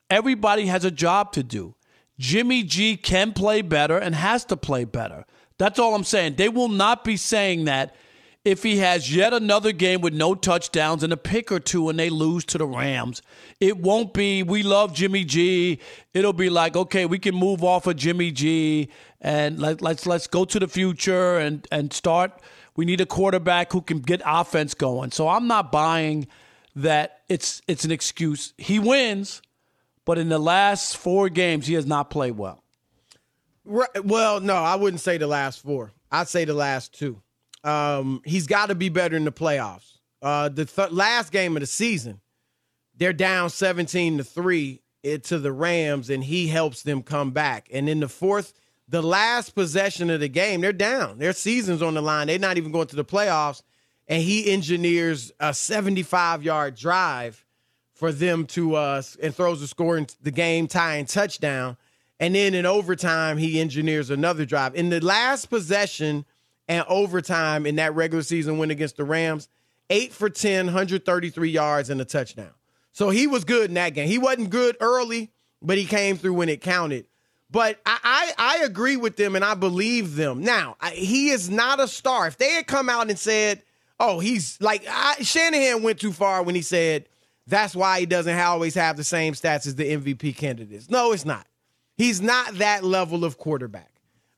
everybody 0.08 0.64
has 0.64 0.86
a 0.86 0.90
job 0.90 1.32
to 1.32 1.42
do. 1.42 1.74
Jimmy 2.18 2.62
G 2.62 2.96
can 2.96 3.34
play 3.34 3.60
better 3.60 3.98
and 3.98 4.14
has 4.14 4.46
to 4.46 4.56
play 4.56 4.84
better. 4.84 5.26
That's 5.58 5.78
all 5.78 5.94
I'm 5.94 6.04
saying. 6.04 6.36
They 6.36 6.48
will 6.48 6.70
not 6.70 7.04
be 7.04 7.18
saying 7.18 7.66
that 7.66 7.94
if 8.44 8.62
he 8.62 8.78
has 8.78 9.14
yet 9.14 9.34
another 9.34 9.72
game 9.72 10.00
with 10.00 10.14
no 10.14 10.34
touchdowns 10.34 11.02
and 11.02 11.12
a 11.12 11.16
pick 11.16 11.52
or 11.52 11.60
two 11.60 11.88
and 11.88 11.98
they 11.98 12.08
lose 12.08 12.44
to 12.46 12.58
the 12.58 12.66
Rams. 12.66 13.20
It 13.60 13.78
won't 13.78 14.14
be, 14.14 14.42
we 14.42 14.62
love 14.62 14.94
Jimmy 14.94 15.24
G. 15.24 15.78
It'll 16.14 16.32
be 16.32 16.48
like, 16.48 16.74
okay, 16.74 17.04
we 17.04 17.18
can 17.18 17.34
move 17.34 17.62
off 17.62 17.86
of 17.86 17.96
Jimmy 17.96 18.30
G 18.30 18.88
and 19.20 19.58
let, 19.58 19.82
let's 19.82 20.06
let's 20.06 20.26
go 20.26 20.44
to 20.46 20.58
the 20.58 20.68
future 20.68 21.38
and, 21.38 21.66
and 21.70 21.92
start. 21.92 22.40
We 22.76 22.86
need 22.86 23.00
a 23.00 23.06
quarterback 23.06 23.72
who 23.72 23.82
can 23.82 23.98
get 24.00 24.22
offense 24.24 24.72
going. 24.72 25.10
So 25.10 25.28
I'm 25.28 25.46
not 25.46 25.70
buying 25.70 26.26
that 26.76 27.20
it's 27.28 27.60
it's 27.68 27.84
an 27.84 27.90
excuse. 27.90 28.54
He 28.56 28.78
wins, 28.78 29.42
but 30.06 30.16
in 30.16 30.30
the 30.30 30.38
last 30.38 30.96
four 30.96 31.28
games, 31.28 31.66
he 31.66 31.74
has 31.74 31.84
not 31.84 32.08
played 32.08 32.38
well. 32.38 32.62
Right, 33.66 34.04
well, 34.04 34.40
no, 34.40 34.54
I 34.54 34.76
wouldn't 34.76 35.00
say 35.00 35.18
the 35.18 35.26
last 35.26 35.62
four. 35.62 35.92
I'd 36.10 36.28
say 36.28 36.46
the 36.46 36.54
last 36.54 36.98
two. 36.98 37.20
Um, 37.64 38.22
he's 38.24 38.46
got 38.46 38.66
to 38.66 38.74
be 38.74 38.88
better 38.88 39.16
in 39.16 39.24
the 39.24 39.32
playoffs. 39.32 39.98
Uh, 40.22 40.48
the 40.48 40.64
th- 40.64 40.90
last 40.90 41.32
game 41.32 41.56
of 41.56 41.60
the 41.60 41.66
season, 41.66 42.20
they're 42.96 43.12
down 43.12 43.50
17 43.50 44.18
to 44.18 44.24
3 44.24 44.80
to 45.22 45.38
the 45.38 45.52
Rams 45.52 46.10
and 46.10 46.22
he 46.22 46.48
helps 46.48 46.82
them 46.82 47.02
come 47.02 47.30
back. 47.30 47.68
And 47.72 47.88
in 47.88 48.00
the 48.00 48.08
fourth, 48.08 48.52
the 48.88 49.02
last 49.02 49.54
possession 49.54 50.10
of 50.10 50.20
the 50.20 50.28
game, 50.28 50.60
they're 50.60 50.72
down. 50.72 51.18
Their 51.18 51.32
season's 51.32 51.80
on 51.80 51.94
the 51.94 52.02
line. 52.02 52.26
They're 52.26 52.38
not 52.38 52.58
even 52.58 52.72
going 52.72 52.88
to 52.88 52.96
the 52.96 53.04
playoffs. 53.04 53.62
And 54.08 54.22
he 54.22 54.50
engineers 54.50 55.30
a 55.38 55.54
75 55.54 56.42
yard 56.42 56.74
drive 56.74 57.44
for 57.94 58.12
them 58.12 58.46
to 58.46 58.74
uh 58.74 59.02
and 59.22 59.34
throws 59.34 59.62
a 59.62 59.68
score 59.68 59.96
in 59.96 60.06
the 60.22 60.30
game 60.30 60.66
tying 60.66 61.06
touchdown. 61.06 61.76
And 62.18 62.34
then 62.34 62.54
in 62.54 62.66
overtime, 62.66 63.38
he 63.38 63.60
engineers 63.60 64.10
another 64.10 64.44
drive. 64.44 64.74
In 64.74 64.90
the 64.90 65.00
last 65.00 65.46
possession 65.46 66.26
and 66.70 66.84
overtime 66.88 67.66
in 67.66 67.74
that 67.76 67.96
regular 67.96 68.22
season 68.22 68.56
win 68.56 68.70
against 68.70 68.96
the 68.96 69.02
Rams, 69.02 69.48
eight 69.90 70.12
for 70.12 70.30
10, 70.30 70.66
133 70.66 71.50
yards 71.50 71.90
and 71.90 72.00
a 72.00 72.04
touchdown. 72.04 72.52
So 72.92 73.10
he 73.10 73.26
was 73.26 73.42
good 73.42 73.70
in 73.70 73.74
that 73.74 73.90
game. 73.90 74.06
He 74.06 74.18
wasn't 74.18 74.50
good 74.50 74.76
early, 74.80 75.32
but 75.60 75.78
he 75.78 75.84
came 75.84 76.16
through 76.16 76.34
when 76.34 76.48
it 76.48 76.60
counted. 76.60 77.06
But 77.50 77.80
I, 77.84 77.98
I, 78.38 78.60
I 78.60 78.64
agree 78.64 78.96
with 78.96 79.16
them 79.16 79.34
and 79.34 79.44
I 79.44 79.54
believe 79.54 80.14
them. 80.14 80.44
Now, 80.44 80.76
I, 80.80 80.90
he 80.90 81.30
is 81.30 81.50
not 81.50 81.80
a 81.80 81.88
star. 81.88 82.28
If 82.28 82.38
they 82.38 82.52
had 82.52 82.68
come 82.68 82.88
out 82.88 83.10
and 83.10 83.18
said, 83.18 83.64
oh, 83.98 84.20
he's 84.20 84.56
like, 84.60 84.84
I, 84.88 85.16
Shanahan 85.22 85.82
went 85.82 85.98
too 85.98 86.12
far 86.12 86.44
when 86.44 86.54
he 86.54 86.62
said 86.62 87.08
that's 87.48 87.74
why 87.74 87.98
he 87.98 88.06
doesn't 88.06 88.38
always 88.38 88.76
have 88.76 88.96
the 88.96 89.02
same 89.02 89.34
stats 89.34 89.66
as 89.66 89.74
the 89.74 89.96
MVP 89.96 90.36
candidates. 90.36 90.88
No, 90.88 91.10
it's 91.10 91.24
not. 91.24 91.48
He's 91.96 92.22
not 92.22 92.58
that 92.58 92.84
level 92.84 93.24
of 93.24 93.38
quarterback. 93.38 93.89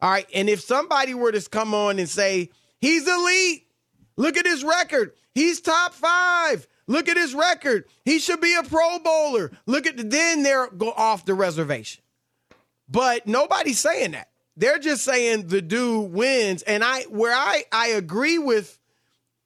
All 0.02 0.10
right. 0.10 0.26
And 0.34 0.50
if 0.50 0.60
somebody 0.60 1.14
were 1.14 1.30
to 1.30 1.48
come 1.48 1.72
on 1.74 2.00
and 2.00 2.08
say, 2.08 2.50
he's 2.80 3.08
elite, 3.08 3.68
look 4.16 4.36
at 4.36 4.44
his 4.44 4.64
record, 4.64 5.12
he's 5.32 5.60
top 5.60 5.94
five. 5.94 6.66
Look 6.88 7.08
at 7.08 7.16
his 7.16 7.32
record. 7.32 7.84
He 8.04 8.18
should 8.18 8.40
be 8.40 8.54
a 8.54 8.64
Pro 8.64 8.98
Bowler. 8.98 9.52
Look 9.66 9.86
at 9.86 9.96
the, 9.96 10.02
then 10.02 10.42
they're 10.42 10.68
go 10.68 10.90
off 10.90 11.24
the 11.24 11.34
reservation. 11.34 12.02
But 12.88 13.28
nobody's 13.28 13.78
saying 13.78 14.10
that. 14.10 14.28
They're 14.56 14.80
just 14.80 15.04
saying 15.04 15.46
the 15.46 15.62
dude 15.62 16.12
wins. 16.12 16.62
And 16.62 16.82
I 16.82 17.02
where 17.02 17.34
I 17.34 17.64
I 17.70 17.88
agree 17.88 18.38
with 18.38 18.78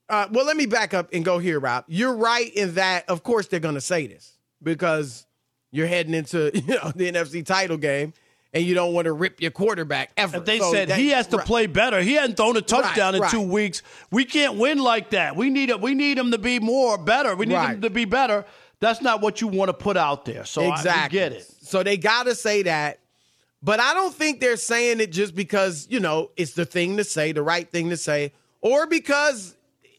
uh, 0.08 0.28
well, 0.30 0.46
let 0.46 0.56
me 0.56 0.66
back 0.66 0.94
up 0.94 1.10
and 1.12 1.24
go 1.24 1.38
here, 1.38 1.60
Rob. 1.60 1.84
You're 1.88 2.14
right 2.14 2.52
in 2.54 2.74
that, 2.74 3.08
of 3.08 3.22
course, 3.22 3.48
they're 3.48 3.60
going 3.60 3.74
to 3.74 3.80
say 3.80 4.06
this 4.06 4.38
because 4.62 5.26
you're 5.72 5.88
heading 5.88 6.14
into 6.14 6.50
you 6.54 6.74
know, 6.74 6.92
the 6.94 7.10
NFC 7.10 7.44
title 7.44 7.76
game 7.76 8.14
and 8.56 8.64
you 8.64 8.74
don't 8.74 8.94
want 8.94 9.04
to 9.04 9.12
rip 9.12 9.40
your 9.40 9.50
quarterback 9.50 10.10
ever. 10.16 10.38
If 10.38 10.46
they 10.46 10.58
So 10.58 10.72
said 10.72 10.88
that- 10.88 10.98
he 10.98 11.10
has 11.10 11.26
to 11.28 11.36
right. 11.36 11.46
play 11.46 11.66
better, 11.66 12.00
he 12.00 12.14
hadn't 12.14 12.36
thrown 12.36 12.56
a 12.56 12.62
touchdown 12.62 13.12
Right, 13.18 13.22
in 13.22 13.30
two 13.30 13.46
weeks. 13.46 13.82
We 14.10 14.24
can't 14.24 14.54
win 14.54 14.78
like 14.78 15.10
that. 15.10 15.36
We 15.36 15.50
need 15.50 15.68
it. 15.68 15.80
We 15.80 15.94
need 15.94 16.16
him 16.16 16.30
to 16.30 16.38
be 16.38 16.58
more 16.58 16.96
better. 16.96 17.36
We 17.36 17.44
need 17.46 17.56
him 17.58 17.82
to 17.82 17.90
be 17.90 18.06
better. 18.06 18.46
That's 18.80 19.02
not 19.02 19.20
what 19.20 19.40
you 19.42 19.48
want 19.48 19.68
to 19.68 19.72
put 19.74 19.96
out 19.98 20.24
there. 20.24 20.44
So 20.46 20.62
I- 20.64 20.74
exactly. 20.74 21.18
get 21.18 21.32
it. 21.32 21.46
So 21.62 21.82
they 21.82 21.96
got 21.98 22.24
to 22.24 22.34
say 22.34 22.62
that. 22.62 22.98
But 23.62 23.80
I 23.80 23.92
don't 23.94 24.14
think 24.14 24.40
they're 24.40 24.56
saying 24.56 25.00
it 25.00 25.10
just 25.12 25.34
because, 25.34 25.86
you 25.90 25.98
know, 26.00 26.30
it's 26.36 26.52
the 26.52 26.64
thing 26.64 26.96
to 26.98 27.04
say, 27.04 27.32
the 27.32 27.42
right 27.42 27.68
thing 27.70 27.90
to 27.90 27.96
say, 27.96 28.32
or 28.62 28.86
because 28.86 29.55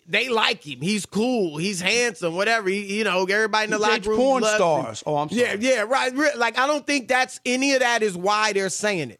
they 0.07 0.29
like 0.29 0.65
him. 0.65 0.79
He's 0.81 1.05
cool. 1.05 1.57
He's 1.57 1.81
handsome, 1.81 2.35
whatever. 2.35 2.69
He, 2.69 2.97
you 2.97 3.03
know, 3.03 3.23
everybody 3.25 3.65
in 3.65 3.71
the 3.71 3.77
He 3.77 3.83
locker 3.83 4.09
room 4.09 4.17
porn 4.17 4.43
loves 4.43 4.53
him. 4.53 4.57
stars. 4.57 5.03
Oh, 5.05 5.17
I'm 5.17 5.29
sorry. 5.29 5.41
Yeah, 5.41 5.55
yeah, 5.59 5.81
right. 5.81 6.13
Like, 6.37 6.57
I 6.57 6.65
don't 6.67 6.85
think 6.87 7.07
that's 7.07 7.39
any 7.45 7.73
of 7.73 7.81
that 7.81 8.03
is 8.03 8.15
why 8.17 8.53
they're 8.53 8.69
saying 8.69 9.11
it. 9.11 9.19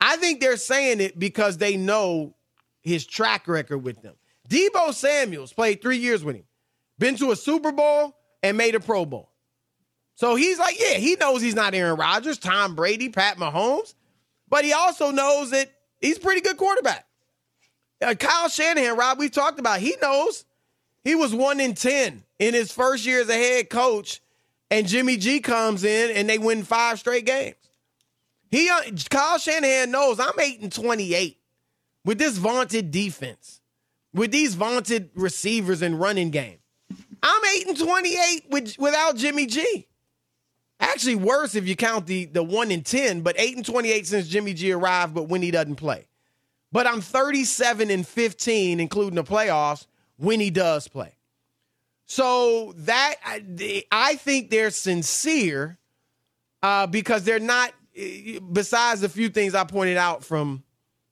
I 0.00 0.16
think 0.16 0.40
they're 0.40 0.56
saying 0.56 1.00
it 1.00 1.18
because 1.18 1.58
they 1.58 1.76
know 1.76 2.34
his 2.80 3.04
track 3.04 3.46
record 3.48 3.78
with 3.78 4.00
them. 4.02 4.14
Deebo 4.48 4.94
Samuels 4.94 5.52
played 5.52 5.82
three 5.82 5.98
years 5.98 6.24
with 6.24 6.36
him, 6.36 6.44
been 6.98 7.16
to 7.16 7.30
a 7.32 7.36
Super 7.36 7.72
Bowl 7.72 8.16
and 8.42 8.56
made 8.56 8.74
a 8.74 8.80
Pro 8.80 9.04
Bowl. 9.04 9.30
So 10.14 10.34
he's 10.36 10.58
like, 10.58 10.78
yeah, 10.80 10.94
he 10.98 11.16
knows 11.16 11.40
he's 11.42 11.54
not 11.54 11.74
Aaron 11.74 11.96
Rodgers, 11.98 12.38
Tom 12.38 12.74
Brady, 12.74 13.08
Pat 13.08 13.36
Mahomes, 13.36 13.94
but 14.48 14.64
he 14.64 14.72
also 14.72 15.10
knows 15.10 15.50
that 15.50 15.70
he's 16.00 16.18
a 16.18 16.20
pretty 16.20 16.40
good 16.40 16.56
quarterback. 16.56 17.06
Uh, 18.02 18.14
Kyle 18.14 18.48
Shanahan, 18.48 18.96
Rob, 18.96 19.18
we've 19.18 19.30
talked 19.30 19.60
about, 19.60 19.80
he 19.80 19.94
knows 20.00 20.44
he 21.04 21.14
was 21.14 21.34
one 21.34 21.60
in 21.60 21.74
10 21.74 22.22
in 22.38 22.54
his 22.54 22.72
first 22.72 23.04
year 23.04 23.20
as 23.20 23.28
a 23.28 23.34
head 23.34 23.68
coach, 23.70 24.20
and 24.70 24.86
Jimmy 24.86 25.16
G 25.16 25.40
comes 25.40 25.84
in 25.84 26.16
and 26.16 26.28
they 26.28 26.38
win 26.38 26.62
five 26.62 26.98
straight 26.98 27.26
games. 27.26 27.56
He, 28.50 28.68
uh, 28.68 28.80
Kyle 29.10 29.38
Shanahan 29.38 29.90
knows 29.90 30.18
I'm 30.18 30.38
8 30.38 30.60
and 30.60 30.72
28 30.72 31.38
with 32.04 32.18
this 32.18 32.36
vaunted 32.36 32.90
defense, 32.90 33.60
with 34.14 34.32
these 34.32 34.54
vaunted 34.54 35.10
receivers 35.14 35.82
and 35.82 36.00
running 36.00 36.30
game. 36.30 36.58
I'm 37.22 37.42
8 37.58 37.68
and 37.68 37.78
28 37.78 38.44
with, 38.50 38.76
without 38.78 39.16
Jimmy 39.16 39.46
G. 39.46 39.86
Actually, 40.80 41.16
worse 41.16 41.54
if 41.54 41.68
you 41.68 41.76
count 41.76 42.06
the 42.06 42.24
the 42.24 42.42
one 42.42 42.70
in 42.70 42.82
ten, 42.82 43.20
but 43.20 43.36
eight 43.38 43.54
and 43.54 43.66
twenty 43.66 43.92
eight 43.92 44.06
since 44.06 44.26
Jimmy 44.26 44.54
G 44.54 44.72
arrived, 44.72 45.12
but 45.14 45.24
when 45.24 45.42
he 45.42 45.50
doesn't 45.50 45.76
play. 45.76 46.06
But 46.72 46.86
I'm 46.86 47.00
37 47.00 47.90
and 47.90 48.06
15, 48.06 48.80
including 48.80 49.16
the 49.16 49.24
playoffs, 49.24 49.86
when 50.16 50.38
he 50.38 50.50
does 50.50 50.86
play. 50.86 51.14
So 52.06 52.74
that 52.78 53.14
I, 53.92 54.16
think 54.16 54.50
they're 54.50 54.70
sincere 54.70 55.78
uh, 56.62 56.86
because 56.86 57.24
they're 57.24 57.38
not. 57.38 57.72
Besides 58.52 59.00
the 59.00 59.08
few 59.08 59.28
things 59.28 59.54
I 59.54 59.64
pointed 59.64 59.96
out 59.96 60.24
from 60.24 60.62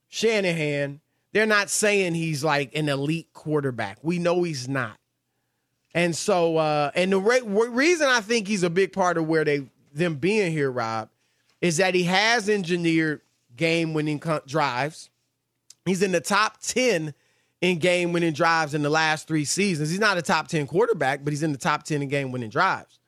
Shanahan, 0.09 1.01
they're 1.33 1.47
not 1.47 1.71
saying 1.71 2.15
he's 2.15 2.43
like 2.43 2.75
an 2.77 2.89
elite 2.89 3.29
quarterback. 3.33 3.99
We 4.03 4.19
know 4.19 4.43
he's 4.43 4.69
not. 4.69 4.97
And 5.95 6.17
so, 6.17 6.57
uh, 6.57 6.91
and 6.95 7.13
the 7.13 7.21
re- 7.21 7.43
reason 7.43 8.09
I 8.09 8.21
think 8.21 8.49
he's 8.49 8.63
a 8.63 8.71
big 8.71 8.93
part 8.93 9.19
of 9.19 9.27
where 9.27 9.45
they 9.45 9.69
them 9.93 10.17
being 10.17 10.53
here, 10.53 10.71
Rob, 10.71 11.11
is 11.61 11.79
that 11.79 11.95
he 11.95 12.05
has 12.05 12.49
engineered 12.49 13.21
game-winning 13.57 14.21
co- 14.21 14.43
drives. 14.47 15.11
He's 15.89 16.03
in 16.03 16.13
the 16.13 16.21
top 16.21 16.61
ten 16.61 17.15
in 17.61 17.79
game-winning 17.79 18.35
drives 18.35 18.75
in 18.75 18.83
the 18.83 18.91
last 18.91 19.27
three 19.27 19.45
seasons. 19.45 19.91
He's 19.91 19.99
not 19.99 20.19
a 20.19 20.23
top 20.23 20.49
ten 20.49 20.67
quarterback, 20.67 21.25
but 21.25 21.33
he's 21.33 21.43
in 21.43 21.53
the 21.53 21.59
top 21.59 21.83
ten 21.83 22.03
in 22.03 22.09
game-winning 22.09 22.51
drives. 22.51 23.01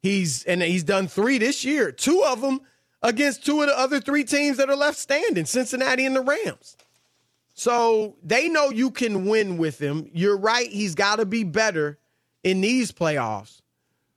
He's 0.00 0.44
and 0.44 0.62
he's 0.62 0.84
done 0.84 1.08
three 1.08 1.38
this 1.38 1.64
year. 1.64 1.90
Two 1.90 2.22
of 2.24 2.40
them 2.40 2.60
against 3.02 3.44
two 3.44 3.62
of 3.62 3.68
the 3.68 3.78
other 3.78 4.00
three 4.00 4.24
teams 4.24 4.58
that 4.58 4.70
are 4.70 4.76
left 4.76 4.98
standing, 4.98 5.44
Cincinnati 5.44 6.06
and 6.06 6.14
the 6.14 6.20
Rams. 6.20 6.76
So 7.54 8.14
they 8.22 8.48
know 8.48 8.70
you 8.70 8.92
can 8.92 9.26
win 9.26 9.58
with 9.58 9.80
him. 9.80 10.08
You're 10.12 10.36
right; 10.36 10.70
he's 10.70 10.94
got 10.94 11.16
to 11.16 11.26
be 11.26 11.42
better 11.42 11.98
in 12.44 12.60
these 12.60 12.92
playoffs, 12.92 13.62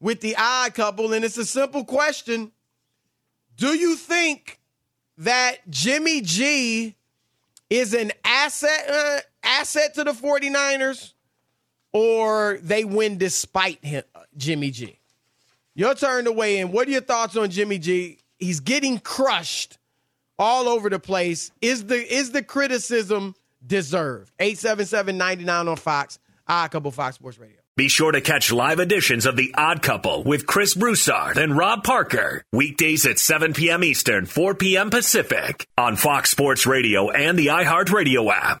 with 0.00 0.20
the 0.20 0.36
odd 0.36 0.74
couple, 0.74 1.12
and 1.12 1.24
it's 1.24 1.38
a 1.38 1.44
simple 1.44 1.84
question. 1.84 2.52
Do 3.56 3.76
you 3.76 3.96
think 3.96 4.60
that 5.18 5.68
Jimmy 5.68 6.20
G 6.20 6.94
is 7.68 7.92
an 7.94 8.12
asset 8.24 8.88
uh, 8.88 9.18
asset 9.42 9.94
to 9.94 10.04
the 10.04 10.12
49ers 10.12 11.14
or 11.92 12.60
they 12.62 12.84
win 12.84 13.18
despite 13.18 13.84
him, 13.84 14.04
Jimmy 14.36 14.70
G? 14.70 15.00
Your 15.74 15.94
turn 15.94 16.26
to 16.26 16.32
weigh 16.32 16.58
in. 16.58 16.70
What 16.70 16.86
are 16.88 16.92
your 16.92 17.00
thoughts 17.00 17.36
on 17.36 17.50
Jimmy 17.50 17.78
G? 17.78 18.18
He's 18.38 18.60
getting 18.60 19.00
crushed 19.00 19.78
all 20.38 20.68
over 20.68 20.88
the 20.88 21.00
place. 21.00 21.50
Is 21.60 21.86
the 21.86 21.96
is 21.96 22.30
the 22.30 22.44
criticism 22.44 23.34
deserved? 23.64 24.32
877-99 24.38 25.68
on 25.68 25.76
Fox. 25.76 26.18
I 26.46 26.68
couple 26.68 26.90
Fox 26.90 27.16
Sports 27.16 27.38
Radio. 27.38 27.58
Be 27.76 27.88
sure 27.88 28.10
to 28.10 28.20
catch 28.20 28.50
live 28.50 28.80
editions 28.80 29.24
of 29.24 29.36
The 29.36 29.54
Odd 29.56 29.82
Couple 29.82 30.24
with 30.24 30.46
Chris 30.46 30.74
Broussard 30.74 31.38
and 31.38 31.56
Rob 31.56 31.84
Parker. 31.84 32.42
Weekdays 32.52 33.06
at 33.06 33.20
7 33.20 33.52
p.m. 33.52 33.84
Eastern, 33.84 34.26
4 34.26 34.56
p.m. 34.56 34.90
Pacific 34.90 35.64
on 35.78 35.94
Fox 35.94 36.30
Sports 36.30 36.66
Radio 36.66 37.10
and 37.10 37.38
the 37.38 37.46
iHeartRadio 37.46 38.32
app. 38.32 38.60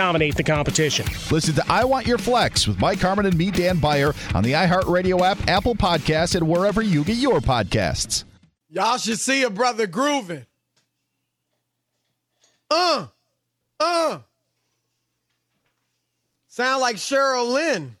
dominate 0.00 0.34
the 0.34 0.42
competition. 0.42 1.04
Listen 1.30 1.54
to 1.56 1.64
I 1.70 1.84
Want 1.84 2.06
Your 2.06 2.16
Flex 2.16 2.66
with 2.66 2.80
Mike 2.80 3.00
Harmon 3.00 3.26
and 3.26 3.36
me, 3.36 3.50
Dan 3.50 3.76
Beyer, 3.76 4.14
on 4.34 4.42
the 4.42 4.52
iHeartRadio 4.52 5.20
app, 5.20 5.46
Apple 5.46 5.74
Podcasts, 5.74 6.34
and 6.34 6.48
wherever 6.48 6.80
you 6.80 7.04
get 7.04 7.18
your 7.18 7.40
podcasts. 7.40 8.24
Y'all 8.70 8.96
should 8.96 9.18
see 9.18 9.42
a 9.42 9.50
brother 9.50 9.86
grooving. 9.86 10.46
Uh, 12.70 13.08
uh. 13.78 14.20
Sound 16.48 16.80
like 16.80 16.96
Cheryl 16.96 17.52
Lynn. 17.52 17.94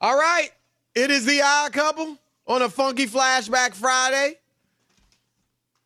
All 0.00 0.16
right. 0.16 0.50
It 0.94 1.10
is 1.10 1.26
the 1.26 1.42
odd 1.42 1.72
couple 1.72 2.16
on 2.46 2.62
a 2.62 2.68
funky 2.68 3.06
flashback 3.06 3.74
Friday. 3.74 4.36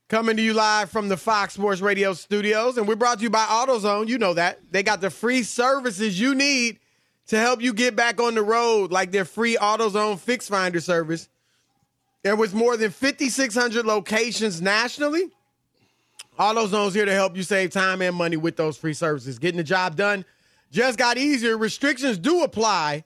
Coming 0.08 0.36
to 0.36 0.42
you 0.42 0.54
live 0.54 0.88
from 0.88 1.08
the 1.08 1.16
Fox 1.16 1.54
Sports 1.54 1.80
Radio 1.80 2.12
studios. 2.12 2.78
And 2.78 2.86
we're 2.86 2.94
brought 2.94 3.18
to 3.18 3.24
you 3.24 3.30
by 3.30 3.44
AutoZone. 3.44 4.06
You 4.06 4.18
know 4.18 4.34
that. 4.34 4.60
They 4.70 4.84
got 4.84 5.00
the 5.00 5.10
free 5.10 5.42
services 5.42 6.20
you 6.20 6.36
need 6.36 6.78
to 7.26 7.38
help 7.38 7.60
you 7.60 7.72
get 7.72 7.96
back 7.96 8.20
on 8.20 8.36
the 8.36 8.42
road, 8.42 8.92
like 8.92 9.10
their 9.10 9.24
free 9.24 9.56
AutoZone 9.56 10.20
Fix 10.20 10.48
Finder 10.48 10.80
service. 10.80 11.28
There 12.22 12.36
was 12.36 12.54
more 12.54 12.76
than 12.76 12.92
5,600 12.92 13.84
locations 13.84 14.62
nationally. 14.62 15.28
AutoZone's 16.38 16.94
here 16.94 17.06
to 17.06 17.12
help 17.12 17.36
you 17.36 17.42
save 17.42 17.72
time 17.72 18.00
and 18.00 18.14
money 18.14 18.36
with 18.36 18.56
those 18.56 18.76
free 18.76 18.94
services. 18.94 19.40
Getting 19.40 19.56
the 19.56 19.64
job 19.64 19.96
done 19.96 20.24
just 20.70 20.98
got 20.98 21.18
easier. 21.18 21.58
Restrictions 21.58 22.16
do 22.16 22.44
apply. 22.44 23.02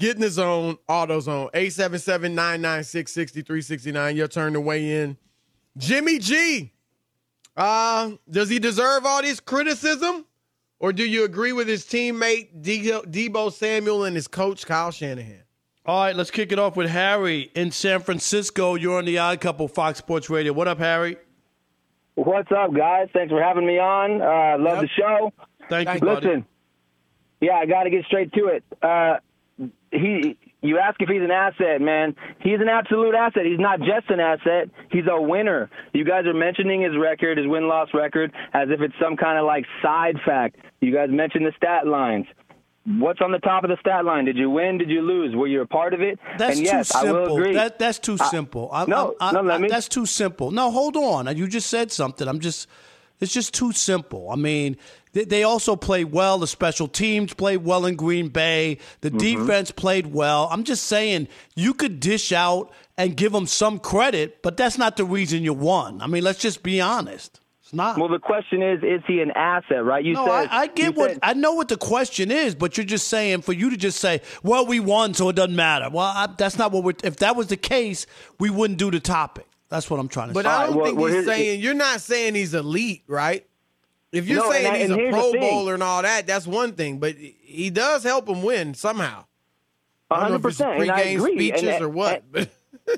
Get 0.00 0.16
in 0.16 0.22
the 0.22 0.30
zone, 0.30 0.78
AutoZone. 0.88 1.52
877-996-6369. 1.52 4.16
Your 4.16 4.26
turn 4.26 4.54
to 4.54 4.60
weigh 4.60 5.02
in. 5.02 5.16
Jimmy 5.76 6.18
G. 6.18 6.72
Uh, 7.56 8.12
does 8.30 8.48
he 8.48 8.58
deserve 8.58 9.04
all 9.04 9.22
this 9.22 9.40
criticism? 9.40 10.24
Or 10.78 10.92
do 10.94 11.04
you 11.04 11.24
agree 11.24 11.52
with 11.52 11.68
his 11.68 11.84
teammate 11.84 12.62
Deebo 12.62 13.52
Samuel 13.52 14.04
and 14.04 14.16
his 14.16 14.26
coach 14.26 14.64
Kyle 14.66 14.90
Shanahan? 14.90 15.42
All 15.84 16.04
right, 16.04 16.16
let's 16.16 16.30
kick 16.30 16.52
it 16.52 16.58
off 16.58 16.76
with 16.76 16.88
Harry 16.88 17.50
in 17.54 17.70
San 17.70 18.00
Francisco. 18.00 18.76
You're 18.76 18.98
on 18.98 19.04
the 19.04 19.18
Odd 19.18 19.40
Couple, 19.40 19.68
Fox 19.68 19.98
Sports 19.98 20.30
Radio. 20.30 20.52
What 20.52 20.68
up, 20.68 20.78
Harry? 20.78 21.16
What's 22.14 22.50
up, 22.52 22.72
guys? 22.74 23.08
Thanks 23.12 23.30
for 23.30 23.42
having 23.42 23.66
me 23.66 23.78
on. 23.78 24.22
Uh, 24.22 24.56
love 24.62 24.78
Yep. 24.78 24.82
the 24.82 24.88
show. 24.88 25.32
Thank 25.68 25.92
you, 25.94 26.00
buddy. 26.00 26.26
Listen, 26.26 26.46
yeah, 27.40 27.54
I 27.56 27.66
got 27.66 27.84
to 27.84 27.90
get 27.90 28.04
straight 28.06 28.32
to 28.34 28.46
it. 28.46 28.64
Uh, 28.82 29.16
he, 29.90 30.36
you 30.62 30.78
ask 30.78 31.00
if 31.00 31.08
he's 31.08 31.22
an 31.22 31.30
asset, 31.30 31.80
man. 31.80 32.14
He's 32.40 32.60
an 32.60 32.68
absolute 32.68 33.14
asset. 33.14 33.46
He's 33.46 33.58
not 33.58 33.78
just 33.80 34.10
an 34.10 34.20
asset. 34.20 34.68
He's 34.90 35.04
a 35.10 35.20
winner. 35.20 35.70
You 35.94 36.04
guys 36.04 36.26
are 36.26 36.34
mentioning 36.34 36.82
his 36.82 36.92
record, 37.00 37.38
his 37.38 37.46
win 37.46 37.66
loss 37.68 37.88
record, 37.94 38.32
as 38.52 38.68
if 38.70 38.80
it's 38.80 38.94
some 39.02 39.16
kind 39.16 39.38
of 39.38 39.46
like 39.46 39.64
side 39.82 40.16
fact. 40.24 40.56
You 40.80 40.92
guys 40.94 41.08
mentioned 41.10 41.46
the 41.46 41.52
stat 41.56 41.86
lines. 41.86 42.26
What's 42.86 43.20
on 43.20 43.30
the 43.30 43.38
top 43.38 43.62
of 43.62 43.70
the 43.70 43.76
stat 43.80 44.04
line? 44.06 44.24
Did 44.24 44.36
you 44.36 44.48
win? 44.50 44.78
Did 44.78 44.88
you 44.90 45.02
lose? 45.02 45.36
Were 45.36 45.46
you 45.46 45.60
a 45.60 45.66
part 45.66 45.92
of 45.92 46.00
it? 46.00 46.18
That's 46.38 46.56
and 46.56 46.66
yes, 46.66 46.88
too 46.88 46.98
I 46.98 47.02
will 47.04 47.10
simple. 47.26 47.36
agree. 47.38 47.54
That, 47.54 47.78
that's 47.78 47.98
too 47.98 48.16
I- 48.18 48.30
simple. 48.30 48.70
I, 48.72 48.86
no, 48.86 49.14
I, 49.20 49.28
I, 49.28 49.32
no, 49.32 49.42
let 49.42 49.54
I- 49.56 49.58
me. 49.58 49.68
That's 49.68 49.88
too 49.88 50.06
simple. 50.06 50.50
No, 50.50 50.70
hold 50.70 50.96
on. 50.96 51.36
You 51.36 51.46
just 51.46 51.68
said 51.68 51.92
something. 51.92 52.26
I'm 52.26 52.40
just. 52.40 52.68
It's 53.20 53.34
just 53.34 53.52
too 53.52 53.72
simple. 53.72 54.30
I 54.30 54.36
mean, 54.36 54.78
they, 55.12 55.24
they 55.24 55.42
also 55.42 55.76
played 55.76 56.12
well. 56.12 56.38
The 56.38 56.46
special 56.46 56.88
teams 56.88 57.34
played 57.34 57.58
well 57.64 57.84
in 57.86 57.96
Green 57.96 58.28
Bay. 58.28 58.78
The 59.00 59.10
Mm-hmm. 59.10 59.18
defense 59.44 59.70
played 59.70 60.08
well. 60.08 60.48
I'm 60.50 60.64
just 60.64 60.84
saying 60.84 61.28
you 61.56 61.74
could 61.74 62.00
dish 62.00 62.32
out 62.32 62.72
and 62.96 63.16
give 63.16 63.32
them 63.32 63.46
some 63.46 63.78
credit, 63.78 64.42
but 64.42 64.56
that's 64.56 64.78
not 64.78 64.96
the 64.96 65.04
reason 65.04 65.42
you 65.42 65.54
won. 65.54 66.00
I 66.02 66.06
mean, 66.06 66.22
let's 66.22 66.38
just 66.38 66.62
be 66.62 66.80
honest. 66.80 67.40
It's 67.62 67.72
not. 67.74 67.98
Well, 67.98 68.08
the 68.08 68.18
question 68.18 68.62
is, 68.62 68.82
is 68.82 69.00
he 69.06 69.20
an 69.20 69.30
asset? 69.32 69.84
Right? 69.84 70.04
You 70.04 70.14
no, 70.14 70.26
said 70.26 70.48
I, 70.50 70.60
I 70.62 70.66
get 70.66 70.96
what 70.96 71.10
said- 71.12 71.18
I 71.22 71.34
know 71.34 71.52
what 71.52 71.68
the 71.68 71.76
question 71.76 72.30
is, 72.30 72.54
but 72.54 72.76
you're 72.76 72.84
just 72.86 73.08
saying 73.08 73.42
for 73.42 73.52
you 73.52 73.70
to 73.70 73.76
just 73.76 74.00
say, 74.00 74.22
"Well, 74.42 74.66
we 74.66 74.80
won, 74.80 75.14
so 75.14 75.28
it 75.28 75.36
doesn't 75.36 75.54
matter." 75.56 75.88
Well, 75.88 76.04
I, 76.06 76.28
that's 76.36 76.58
not 76.58 76.72
what 76.72 76.82
we're. 76.84 76.94
If 77.04 77.16
that 77.18 77.36
was 77.36 77.46
the 77.46 77.56
case, 77.56 78.06
we 78.40 78.50
wouldn't 78.50 78.78
do 78.78 78.90
the 78.90 78.98
topic. 79.00 79.46
That's 79.68 79.88
what 79.88 80.00
I'm 80.00 80.08
trying 80.08 80.28
to 80.28 80.34
say. 80.34 80.42
But 80.42 80.46
say. 80.46 80.50
I 80.50 80.66
don't 80.66 80.76
well- 80.76 80.84
think 80.86 80.98
well, 80.98 81.12
he's 81.12 81.24
saying 81.26 81.60
you're 81.60 81.74
not 81.74 82.00
saying 82.00 82.34
he's 82.34 82.54
elite, 82.54 83.04
right? 83.06 83.46
If 84.12 84.26
you're 84.28 84.42
No, 84.42 84.50
saying 84.50 84.66
and 84.66 84.74
I- 84.74 84.78
he's 84.78 84.90
and 84.90 85.00
a 85.00 85.10
Pro. 85.10 85.32
Bowler 85.32 85.74
and 85.74 85.82
all 85.82 86.02
that, 86.02 86.26
that's 86.26 86.46
one 86.46 86.72
thing. 86.72 86.98
But 86.98 87.14
he 87.16 87.70
does 87.70 88.02
help 88.02 88.28
him 88.28 88.42
win 88.42 88.74
somehow. 88.74 89.24
I 90.10 90.20
don't 90.22 90.30
know 90.30 90.36
if 90.36 90.44
it's 90.46 90.58
100%, 90.60 90.82
and 90.82 90.90
I 90.90 91.04
pregame 91.04 91.32
speeches 91.34 91.62
And- 91.62 91.84
or 91.84 91.88
what. 91.88 92.24
but 92.32 92.48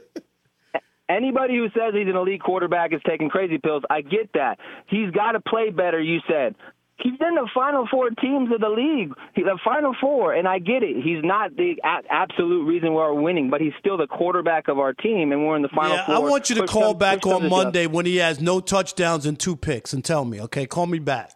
Anybody 1.08 1.56
who 1.56 1.66
says 1.78 1.92
he's 1.92 2.08
an 2.08 2.16
elite 2.16 2.42
quarterback 2.42 2.94
is 2.94 3.00
taking 3.06 3.28
crazy 3.28 3.58
pills. 3.58 3.82
I 3.90 4.00
get 4.00 4.32
that. 4.32 4.58
He's 4.86 5.10
got 5.10 5.32
to 5.32 5.40
play 5.40 5.68
better, 5.68 6.00
you 6.00 6.20
said. 6.26 6.54
He's 7.02 7.12
in 7.20 7.34
the 7.34 7.48
final 7.52 7.86
four 7.90 8.10
teams 8.10 8.52
of 8.52 8.60
the 8.60 8.68
league, 8.68 9.12
He- 9.34 9.42
the 9.42 9.58
final 9.64 9.92
four, 10.00 10.34
and 10.34 10.46
I 10.46 10.58
get 10.60 10.82
it. 10.82 11.02
He's 11.02 11.22
not 11.24 11.56
the 11.56 11.78
a- 11.84 12.02
absolute 12.12 12.64
reason 12.64 12.92
we're 12.94 13.12
winning, 13.12 13.50
but 13.50 13.60
he's 13.60 13.72
still 13.80 13.96
the 13.96 14.06
quarterback 14.06 14.68
of 14.68 14.78
our 14.78 14.92
team, 14.92 15.32
and 15.32 15.46
we're 15.46 15.56
in 15.56 15.62
the 15.62 15.68
final 15.68 15.96
yeah, 15.96 16.06
four. 16.06 16.14
I 16.14 16.18
want 16.18 16.48
you 16.48 16.56
to 16.56 16.62
Push 16.62 16.70
call 16.70 16.82
comes- 16.92 16.98
back 16.98 17.26
on 17.26 17.32
comes 17.32 17.42
to 17.44 17.48
shove. 17.50 17.64
Monday 17.64 17.86
when 17.86 18.06
he 18.06 18.16
has 18.16 18.40
no 18.40 18.60
touchdowns 18.60 19.26
and 19.26 19.38
two 19.38 19.56
picks, 19.56 19.92
and 19.92 20.04
tell 20.04 20.24
me. 20.24 20.40
Okay, 20.42 20.64
call 20.66 20.86
me 20.86 20.98
back. 21.00 21.32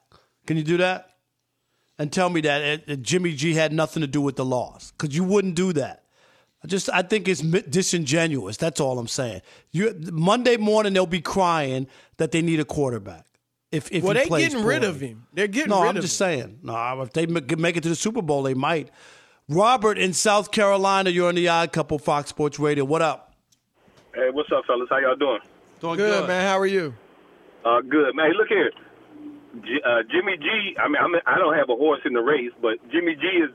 Can 0.46 0.56
you 0.56 0.62
do 0.62 0.76
that? 0.76 1.10
And 1.98 2.12
tell 2.12 2.28
me 2.30 2.42
that 2.42 2.82
uh, 2.88 2.94
Jimmy 2.96 3.32
G 3.34 3.54
had 3.54 3.72
nothing 3.72 4.02
to 4.02 4.06
do 4.06 4.20
with 4.20 4.36
the 4.36 4.44
loss, 4.44 4.92
because 4.92 5.16
you 5.16 5.24
wouldn't 5.24 5.54
do 5.56 5.72
that. 5.72 6.04
I 6.62 6.68
just 6.68 6.88
I 6.92 7.02
think 7.02 7.26
it's 7.28 7.40
disingenuous. 7.40 8.56
That's 8.56 8.80
all 8.80 8.98
I'm 8.98 9.08
saying. 9.08 9.42
You 9.72 9.94
Monday 10.12 10.56
morning 10.56 10.92
they'll 10.92 11.06
be 11.06 11.20
crying 11.20 11.86
that 12.18 12.32
they 12.32 12.42
need 12.42 12.60
a 12.60 12.64
quarterback. 12.64 13.24
If 13.72 13.90
if 13.90 14.04
well, 14.04 14.14
they 14.14 14.26
plays 14.26 14.48
getting 14.48 14.64
rid 14.64 14.84
of 14.84 15.00
him. 15.00 15.26
They're 15.32 15.48
getting 15.48 15.70
rid 15.70 15.76
of 15.76 15.78
him. 15.78 15.84
No, 15.84 15.88
I'm 15.88 16.00
just 16.00 16.20
him. 16.20 16.26
saying. 16.26 16.58
No, 16.62 17.02
if 17.02 17.12
they 17.12 17.26
make 17.26 17.58
make 17.58 17.76
it 17.76 17.82
to 17.82 17.88
the 17.88 17.96
Super 17.96 18.22
Bowl, 18.22 18.42
they 18.42 18.54
might. 18.54 18.90
Robert 19.48 19.98
in 19.98 20.12
South 20.12 20.50
Carolina, 20.50 21.10
you're 21.10 21.28
on 21.28 21.34
the 21.34 21.48
Odd 21.48 21.72
Couple 21.72 21.98
Fox 21.98 22.30
Sports 22.30 22.58
Radio. 22.58 22.84
What 22.84 23.02
up? 23.02 23.34
Hey, 24.14 24.30
what's 24.32 24.50
up, 24.50 24.64
fellas? 24.66 24.88
How 24.90 24.98
y'all 24.98 25.14
doing? 25.14 25.40
Doing 25.80 25.96
Good, 25.96 26.26
man. 26.26 26.46
How 26.46 26.58
are 26.58 26.66
you? 26.66 26.94
Uh, 27.64 27.80
good, 27.82 28.14
man. 28.14 28.30
Hey, 28.30 28.36
look 28.36 28.48
here, 28.48 28.70
J- 29.62 29.82
uh, 29.84 30.02
Jimmy 30.10 30.36
G. 30.38 30.76
I 30.78 30.88
mean, 30.88 30.96
I 31.02 31.06
mean, 31.08 31.20
I 31.26 31.36
don't 31.38 31.54
have 31.54 31.68
a 31.68 31.76
horse 31.76 32.00
in 32.04 32.12
the 32.12 32.22
race, 32.22 32.52
but 32.62 32.78
Jimmy 32.90 33.14
G 33.14 33.26
is. 33.44 33.50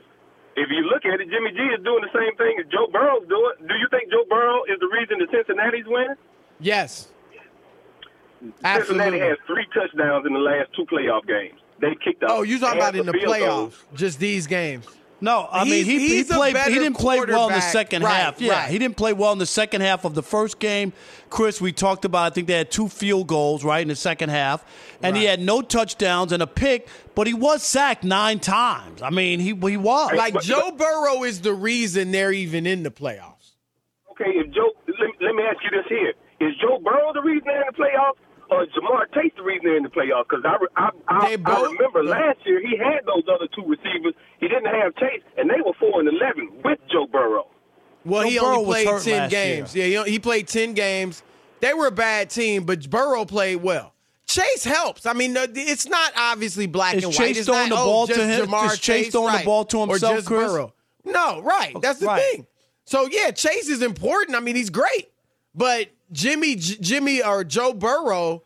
If 0.54 0.68
you 0.68 0.84
look 0.84 1.06
at 1.06 1.18
it, 1.18 1.30
Jimmy 1.30 1.50
G 1.50 1.60
is 1.72 1.82
doing 1.82 2.04
the 2.04 2.12
same 2.12 2.36
thing 2.36 2.60
as 2.60 2.70
Joe 2.70 2.86
Burrow's 2.92 3.26
doing. 3.26 3.52
Do 3.66 3.74
you 3.74 3.88
think 3.88 4.12
Joe 4.12 4.24
Burrow 4.28 4.64
is 4.68 4.78
the 4.80 4.88
reason 4.92 5.16
that 5.20 5.32
Cincinnati's 5.32 5.86
winning? 5.86 6.16
Yes. 6.60 7.08
Cincinnati 8.42 8.80
Absolutely. 8.80 9.18
has 9.20 9.38
three 9.46 9.66
touchdowns 9.74 10.26
in 10.26 10.32
the 10.32 10.38
last 10.40 10.70
two 10.74 10.84
playoff 10.86 11.26
games. 11.26 11.58
They 11.80 11.94
kicked 12.04 12.22
off. 12.24 12.30
Oh, 12.32 12.42
you 12.42 12.58
talking 12.58 12.78
about 12.80 12.94
in 12.96 13.06
the 13.06 13.12
field 13.12 13.38
goals. 13.38 13.74
playoffs? 13.74 13.96
Just 13.96 14.18
these 14.20 14.46
games. 14.46 14.86
No, 15.20 15.46
I 15.52 15.64
He's- 15.64 15.70
mean 15.70 15.84
he, 15.84 15.98
he 16.00 16.08
he's 16.16 16.30
a 16.32 16.34
played. 16.34 16.56
He 16.56 16.74
didn't 16.74 16.94
play 16.98 17.20
well 17.20 17.46
in 17.48 17.54
the 17.54 17.60
second 17.60 18.02
Right, 18.02 18.12
half. 18.14 18.40
Yeah, 18.40 18.62
right. 18.62 18.70
he 18.70 18.76
didn't 18.80 18.96
play 18.96 19.12
well 19.12 19.30
in 19.32 19.38
the 19.38 19.46
second 19.46 19.80
half 19.82 20.04
of 20.04 20.16
the 20.16 20.22
first 20.22 20.58
game. 20.58 20.92
Chris, 21.30 21.60
we 21.60 21.70
talked 21.70 22.04
about. 22.04 22.32
I 22.32 22.34
think 22.34 22.48
they 22.48 22.54
had 22.58 22.72
two 22.72 22.88
field 22.88 23.28
goals 23.28 23.62
right 23.62 23.82
in 23.82 23.86
the 23.88 23.94
second 23.94 24.30
half, 24.30 24.64
and 25.00 25.16
he 25.16 25.22
had 25.24 25.38
no 25.40 25.62
touchdowns 25.62 26.32
and 26.32 26.42
a 26.42 26.46
pick, 26.48 26.88
but 27.14 27.28
he 27.28 27.34
was 27.34 27.62
sacked 27.62 28.02
nine 28.02 28.40
times. 28.40 29.00
I 29.00 29.10
mean, 29.10 29.38
he 29.38 29.54
he 29.54 29.76
was. 29.76 30.12
Like 30.12 30.34
but- 30.34 30.42
Joe 30.42 30.72
Burrow 30.72 31.22
is 31.22 31.40
the 31.42 31.54
reason 31.54 32.10
they're 32.10 32.32
even 32.32 32.66
in 32.66 32.82
the 32.82 32.90
playoffs. 32.90 33.52
Okay, 34.10 34.30
if 34.30 34.52
Joe, 34.52 34.72
let, 34.88 35.10
let 35.20 35.34
me 35.36 35.42
ask 35.44 35.58
you 35.62 35.70
this 35.70 35.86
here: 35.88 36.14
Is 36.40 36.56
Joe 36.60 36.80
Burrow 36.82 37.12
the 37.14 37.22
reason 37.22 37.42
they're 37.46 37.60
in 37.60 37.68
the 37.76 37.80
playoffs, 37.80 38.18
Uh, 38.52 38.62
or 38.62 38.66
Ja'Marr 38.66 39.14
Chase 39.14 39.32
the 39.36 39.42
reason 39.42 39.64
they're 39.64 39.76
in 39.76 39.82
the 39.82 39.88
playoffs? 39.88 40.24
Because 40.28 40.44
I, 40.44 40.56
I, 40.76 40.90
I, 41.08 41.36
They 41.36 41.42
I 41.44 41.62
remember 41.62 42.02
the- 42.04 42.10
last 42.10 42.38
year 42.44 42.60
he 42.60 42.76
had 42.76 43.04
those 43.06 43.24
other 43.32 43.48
two 43.54 43.64
receivers. 43.66 44.14
He 44.40 44.48
didn't 44.48 44.66
have 44.66 44.94
Chase, 44.96 45.22
and 45.36 45.48
they 45.50 45.60
were 45.64 45.72
four 45.78 46.00
and 46.00 46.08
eleven 46.08 46.50
with 46.64 46.78
Joe 46.90 47.06
Burrow. 47.10 47.46
Well, 48.04 48.22
Joe 48.22 48.28
he 48.28 48.38
Burrow 48.38 48.56
only 48.58 48.84
played 48.84 49.02
ten 49.02 49.18
last 49.18 49.30
games. 49.30 49.74
Yeah, 49.74 50.04
he, 50.04 50.12
he 50.12 50.18
played 50.18 50.48
ten 50.48 50.74
games. 50.74 51.22
They 51.60 51.74
were 51.74 51.86
a 51.86 51.92
bad 51.92 52.30
team, 52.30 52.64
but 52.64 52.88
Burrow 52.90 53.24
played 53.24 53.56
well. 53.62 53.94
Chase 54.26 54.64
helps. 54.64 55.06
I 55.06 55.12
mean, 55.12 55.34
it's 55.36 55.86
not 55.86 56.12
obviously 56.16 56.66
black 56.66 56.94
Is 56.94 57.04
and 57.04 57.12
Chase 57.12 57.20
white. 57.20 57.36
It's 57.36 57.46
throwing 57.46 57.68
not, 57.68 57.76
the 57.76 57.82
oh, 57.82 57.84
ball 57.84 58.06
to 58.08 58.14
just 58.14 58.40
him? 58.40 58.46
Ja'Marr 58.48 58.72
Is 58.72 58.78
Chase 58.80 59.12
throwing 59.12 59.36
the 59.38 59.44
ball 59.44 59.64
to 59.66 59.78
or 59.78 59.86
himself, 59.88 60.16
just 60.16 60.26
Chris? 60.26 60.50
Burrow. 60.50 60.74
No, 61.04 61.40
right. 61.42 61.76
That's 61.82 61.98
the 62.00 62.06
Right. 62.06 62.22
thing. 62.22 62.46
So 62.84 63.06
yeah, 63.10 63.30
Chase 63.30 63.68
is 63.68 63.82
important. 63.82 64.36
I 64.36 64.40
mean, 64.40 64.56
he's 64.56 64.70
great, 64.70 65.11
but 65.54 65.88
Jimmy, 66.10 66.56
J- 66.56 66.76
Jimmy 66.80 67.22
or 67.22 67.44
Joe 67.44 67.72
Burrow, 67.72 68.42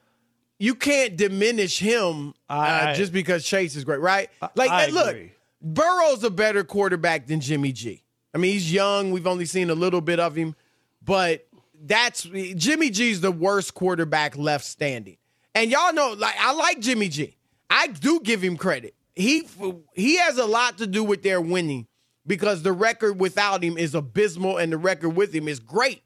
you 0.58 0.74
can't 0.74 1.16
diminish 1.16 1.78
him 1.78 2.34
I- 2.48 2.92
uh, 2.92 2.94
just 2.94 3.12
because 3.12 3.44
Chase 3.44 3.76
is 3.76 3.84
great, 3.84 4.00
right? 4.00 4.30
Like, 4.54 4.70
I 4.70 4.84
and 4.84 4.94
look, 4.94 5.08
agree. 5.08 5.32
Burrow's 5.60 6.22
a 6.24 6.30
better 6.30 6.64
quarterback 6.64 7.26
than 7.26 7.40
Jimmy 7.40 7.72
G. 7.72 8.02
I 8.34 8.38
mean, 8.38 8.52
he's 8.52 8.72
young. 8.72 9.12
We've 9.12 9.26
only 9.26 9.46
seen 9.46 9.70
a 9.70 9.74
little 9.74 10.00
bit 10.00 10.20
of 10.20 10.36
him, 10.36 10.54
but 11.02 11.46
that's 11.82 12.22
Jimmy 12.22 12.90
G's 12.90 13.20
the 13.20 13.32
worst 13.32 13.74
quarterback 13.74 14.36
left 14.36 14.64
standing. 14.64 15.16
And 15.54 15.70
y'all 15.70 15.92
know, 15.92 16.12
like, 16.12 16.34
I 16.38 16.52
like 16.52 16.80
Jimmy 16.80 17.08
G. 17.08 17.36
I 17.70 17.86
do 17.88 18.20
give 18.20 18.42
him 18.42 18.56
credit. 18.56 18.94
He 19.14 19.48
he 19.94 20.18
has 20.18 20.36
a 20.36 20.44
lot 20.44 20.78
to 20.78 20.86
do 20.86 21.02
with 21.02 21.22
their 21.22 21.40
winning 21.40 21.86
because 22.26 22.62
the 22.62 22.72
record 22.72 23.18
without 23.18 23.62
him 23.62 23.78
is 23.78 23.94
abysmal 23.94 24.58
and 24.58 24.70
the 24.70 24.76
record 24.76 25.10
with 25.10 25.34
him 25.34 25.48
is 25.48 25.58
great. 25.58 26.02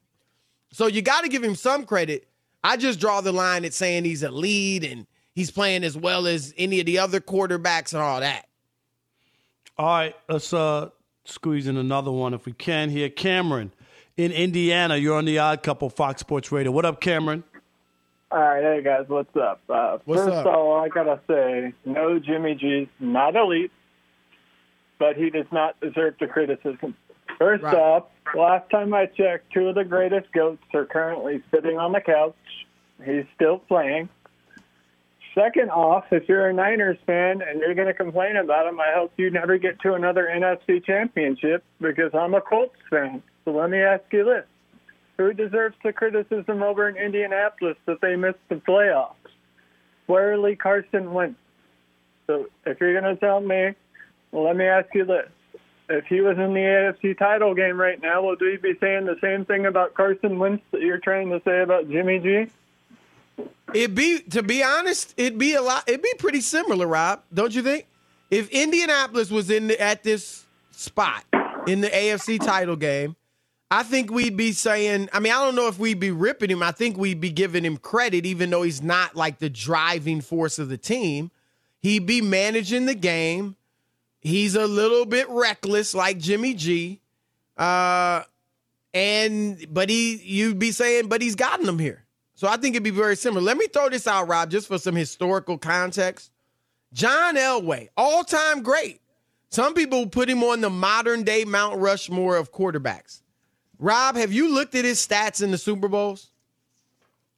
So 0.71 0.87
you 0.87 1.01
got 1.01 1.21
to 1.23 1.29
give 1.29 1.43
him 1.43 1.55
some 1.55 1.85
credit. 1.85 2.27
I 2.63 2.77
just 2.77 2.99
draw 2.99 3.21
the 3.21 3.31
line 3.31 3.65
at 3.65 3.73
saying 3.73 4.03
he's 4.05 4.23
a 4.23 4.31
lead 4.31 4.83
and 4.83 5.05
he's 5.33 5.51
playing 5.51 5.83
as 5.83 5.97
well 5.97 6.27
as 6.27 6.53
any 6.57 6.79
of 6.79 6.85
the 6.85 6.99
other 6.99 7.19
quarterbacks 7.19 7.93
and 7.93 8.01
all 8.01 8.19
that. 8.19 8.45
All 9.77 9.87
right, 9.87 10.15
let's 10.29 10.53
uh 10.53 10.89
squeeze 11.25 11.67
in 11.67 11.77
another 11.77 12.11
one 12.11 12.33
if 12.33 12.45
we 12.45 12.53
can 12.53 12.89
here. 12.89 13.09
Cameron 13.09 13.71
in 14.17 14.31
Indiana, 14.31 14.95
you're 14.97 15.17
on 15.17 15.25
the 15.25 15.39
Odd 15.39 15.63
Couple 15.63 15.89
Fox 15.89 16.19
Sports 16.19 16.51
Radio. 16.51 16.71
What 16.71 16.85
up, 16.85 17.01
Cameron? 17.01 17.43
All 18.31 18.39
right, 18.39 18.61
hey 18.63 18.81
guys, 18.83 19.05
what's 19.07 19.35
up? 19.35 19.59
Uh, 19.69 19.97
What's 20.05 20.21
first 20.21 20.33
up? 20.33 20.45
of 20.45 20.53
all, 20.55 20.79
I 20.79 20.87
gotta 20.89 21.19
say, 21.27 21.73
no, 21.85 22.19
Jimmy 22.19 22.55
G's 22.55 22.87
not 22.99 23.35
elite, 23.35 23.71
but 24.99 25.15
he 25.17 25.29
does 25.29 25.47
not 25.51 25.79
deserve 25.81 26.15
the 26.19 26.27
criticism. 26.27 26.95
First 27.41 27.63
Right. 27.63 27.75
off, 27.75 28.03
last 28.35 28.69
time 28.69 28.93
I 28.93 29.07
checked, 29.07 29.51
two 29.51 29.69
of 29.69 29.73
the 29.73 29.83
greatest 29.83 30.31
goats 30.31 30.61
are 30.75 30.85
currently 30.85 31.41
sitting 31.49 31.75
on 31.79 31.91
the 31.91 31.99
couch. 31.99 32.35
He's 33.03 33.25
still 33.33 33.57
playing. 33.57 34.09
Second 35.33 35.71
off, 35.71 36.05
if 36.11 36.29
you're 36.29 36.47
a 36.49 36.53
Niners 36.53 36.99
fan 37.07 37.41
and 37.41 37.59
you're 37.59 37.73
going 37.73 37.87
to 37.87 37.95
complain 37.95 38.35
about 38.35 38.67
him, 38.67 38.79
I 38.79 38.91
hope 38.93 39.13
you 39.17 39.31
never 39.31 39.57
get 39.57 39.79
to 39.79 39.95
another 39.95 40.27
NFC 40.31 40.85
championship 40.85 41.63
because 41.79 42.13
I'm 42.13 42.35
a 42.35 42.41
Colts 42.41 42.75
fan. 42.91 43.23
So 43.43 43.51
let 43.51 43.71
me 43.71 43.79
ask 43.81 44.03
you 44.11 44.23
this. 44.23 44.45
Who 45.17 45.33
deserves 45.33 45.75
the 45.83 45.93
criticism 45.93 46.61
over 46.61 46.87
in 46.89 46.95
Indianapolis 46.95 47.77
that 47.87 48.01
they 48.01 48.15
missed 48.15 48.37
the 48.49 48.55
playoffs? 48.55 49.15
Clearly 50.05 50.55
Carson 50.55 51.11
Wentz. 51.11 51.39
So 52.27 52.49
if 52.67 52.79
you're 52.79 53.01
going 53.01 53.15
to 53.15 53.19
tell 53.19 53.41
me, 53.41 53.73
well, 54.31 54.43
let 54.43 54.55
me 54.55 54.65
ask 54.65 54.93
you 54.93 55.05
this. 55.05 55.27
If 55.91 56.05
he 56.05 56.21
was 56.21 56.37
in 56.37 56.53
the 56.53 56.59
AFC 56.59 57.17
title 57.17 57.53
game 57.53 57.79
right 57.79 58.01
now, 58.01 58.23
would 58.23 58.39
we 58.39 58.57
be 58.57 58.73
saying 58.79 59.05
the 59.05 59.17
same 59.19 59.43
thing 59.43 59.65
about 59.65 59.93
Carson 59.93 60.39
Wentz 60.39 60.63
that 60.71 60.81
you're 60.81 60.99
trying 60.99 61.29
to 61.31 61.41
say 61.43 61.61
about 61.61 61.89
Jimmy 61.89 62.19
G? 62.19 62.47
It'd 63.73 63.95
be, 63.95 64.19
to 64.29 64.41
be 64.41 64.63
honest, 64.63 65.13
it'd 65.17 65.37
be 65.37 65.53
a 65.55 65.61
lot. 65.61 65.83
It'd 65.87 66.01
be 66.01 66.13
pretty 66.17 66.41
similar, 66.41 66.87
Rob. 66.87 67.23
Don't 67.33 67.53
you 67.53 67.61
think? 67.61 67.87
If 68.29 68.49
Indianapolis 68.49 69.29
was 69.29 69.49
in 69.49 69.67
the, 69.67 69.81
at 69.81 70.03
this 70.03 70.45
spot 70.71 71.25
in 71.67 71.81
the 71.81 71.89
AFC 71.89 72.39
title 72.39 72.77
game, 72.77 73.17
I 73.69 73.83
think 73.83 74.11
we'd 74.11 74.37
be 74.37 74.53
saying. 74.53 75.09
I 75.11 75.19
mean, 75.19 75.33
I 75.33 75.43
don't 75.43 75.55
know 75.55 75.67
if 75.67 75.77
we'd 75.77 75.99
be 75.99 76.11
ripping 76.11 76.49
him. 76.49 76.63
I 76.63 76.71
think 76.71 76.97
we'd 76.97 77.21
be 77.21 77.31
giving 77.31 77.65
him 77.65 77.77
credit, 77.77 78.25
even 78.25 78.49
though 78.49 78.63
he's 78.63 78.81
not 78.81 79.15
like 79.15 79.39
the 79.39 79.49
driving 79.49 80.21
force 80.21 80.59
of 80.59 80.69
the 80.69 80.77
team. 80.77 81.31
He'd 81.81 82.05
be 82.05 82.21
managing 82.21 82.85
the 82.85 82.95
game. 82.95 83.55
He's 84.21 84.55
a 84.55 84.67
little 84.67 85.05
bit 85.05 85.27
reckless, 85.29 85.93
like 85.93 86.19
Jimmy 86.19 86.53
G. 86.53 87.01
Uh, 87.57 88.21
and 88.93 89.65
but 89.69 89.89
he, 89.89 90.15
you'd 90.23 90.59
be 90.59 90.71
saying, 90.71 91.09
but 91.09 91.21
he's 91.21 91.35
gotten 91.35 91.65
them 91.65 91.79
here. 91.79 92.05
So 92.35 92.47
I 92.47 92.57
think 92.57 92.75
it'd 92.75 92.83
be 92.83 92.91
very 92.91 93.15
similar. 93.15 93.41
Let 93.41 93.57
me 93.57 93.67
throw 93.67 93.89
this 93.89 94.07
out, 94.07 94.27
Rob, 94.27 94.49
just 94.49 94.67
for 94.67 94.77
some 94.77 94.95
historical 94.95 95.57
context. 95.57 96.31
John 96.93 97.35
Elway, 97.35 97.89
all 97.97 98.23
time 98.23 98.63
great. 98.63 99.01
Some 99.49 99.73
people 99.73 100.07
put 100.07 100.29
him 100.29 100.43
on 100.43 100.61
the 100.61 100.69
modern 100.69 101.23
day 101.23 101.43
Mount 101.43 101.79
Rushmore 101.79 102.37
of 102.37 102.51
quarterbacks. 102.51 103.21
Rob, 103.79 104.15
have 104.15 104.31
you 104.31 104.53
looked 104.53 104.75
at 104.75 104.85
his 104.85 105.05
stats 105.05 105.43
in 105.43 105.51
the 105.51 105.57
Super 105.57 105.87
Bowls? 105.87 106.30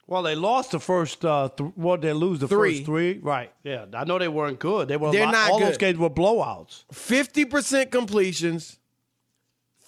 Well, 0.05 0.21
they 0.21 0.35
lost 0.35 0.71
the 0.71 0.79
first. 0.79 1.23
Uh, 1.23 1.49
th- 1.55 1.71
what 1.75 2.01
they 2.01 2.11
lose 2.13 2.39
the 2.39 2.47
Three. 2.47 2.75
first 2.75 2.85
three? 2.85 3.19
Right. 3.19 3.51
Yeah, 3.63 3.85
I 3.93 4.03
know 4.03 4.19
they 4.19 4.27
weren't 4.27 4.59
good. 4.59 4.87
They 4.89 4.97
were. 4.97 5.11
They're 5.11 5.25
lot- 5.25 5.31
not 5.31 5.51
all 5.51 5.59
those 5.59 5.77
good. 5.77 5.95
games 5.95 5.97
were 5.99 6.09
blowouts. 6.09 6.83
50% 6.93 7.89
completions, 7.89 8.79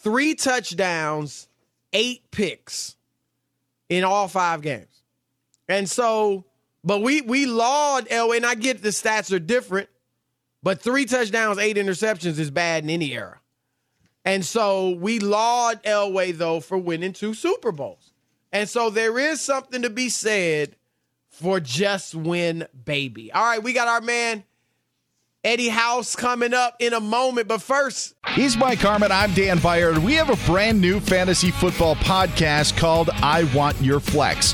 three 0.01 0.33
touchdowns, 0.35 1.47
eight 1.93 2.29
picks 2.31 2.95
in 3.89 4.03
all 4.03 4.27
five 4.27 4.61
games. 4.61 5.03
And 5.67 5.89
so, 5.89 6.45
but 6.83 7.01
we 7.01 7.21
we 7.21 7.45
laud 7.45 8.07
Elway, 8.09 8.37
and 8.37 8.45
I 8.45 8.55
get 8.55 8.81
the 8.81 8.89
stats 8.89 9.33
are 9.35 9.39
different, 9.39 9.89
but 10.63 10.81
three 10.81 11.05
touchdowns, 11.05 11.57
eight 11.57 11.75
interceptions 11.77 12.39
is 12.39 12.51
bad 12.51 12.83
in 12.83 12.89
any 12.89 13.13
era. 13.13 13.39
And 14.23 14.45
so 14.45 14.91
we 14.91 15.19
laud 15.19 15.83
Elway 15.83 16.35
though 16.37 16.59
for 16.59 16.77
winning 16.77 17.13
two 17.13 17.33
Super 17.33 17.71
Bowls. 17.71 18.04
And 18.55 18.69
so 18.69 18.89
there 18.89 19.19
is 19.19 19.41
something 19.41 19.81
to 19.81 19.89
be 19.89 20.07
said 20.07 20.77
for 21.27 21.59
just 21.59 22.15
win, 22.15 22.65
baby. 22.85 23.29
All 23.33 23.43
right, 23.43 23.61
we 23.61 23.73
got 23.73 23.89
our 23.89 23.99
man 23.99 24.45
Eddie 25.43 25.67
House 25.67 26.15
coming 26.15 26.53
up 26.53 26.77
in 26.79 26.93
a 26.93 27.01
moment, 27.01 27.49
but 27.49 27.61
first, 27.61 28.15
He's 28.29 28.55
Mike 28.55 28.79
Harmon. 28.79 29.11
I'm 29.11 29.33
Dan 29.33 29.57
Byard. 29.57 29.97
We 29.97 30.13
have 30.13 30.29
a 30.29 30.37
brand 30.49 30.79
new 30.79 31.01
fantasy 31.01 31.51
football 31.51 31.95
podcast 31.95 32.77
called 32.77 33.09
I 33.15 33.43
Want 33.53 33.81
Your 33.81 33.99
Flex. 33.99 34.53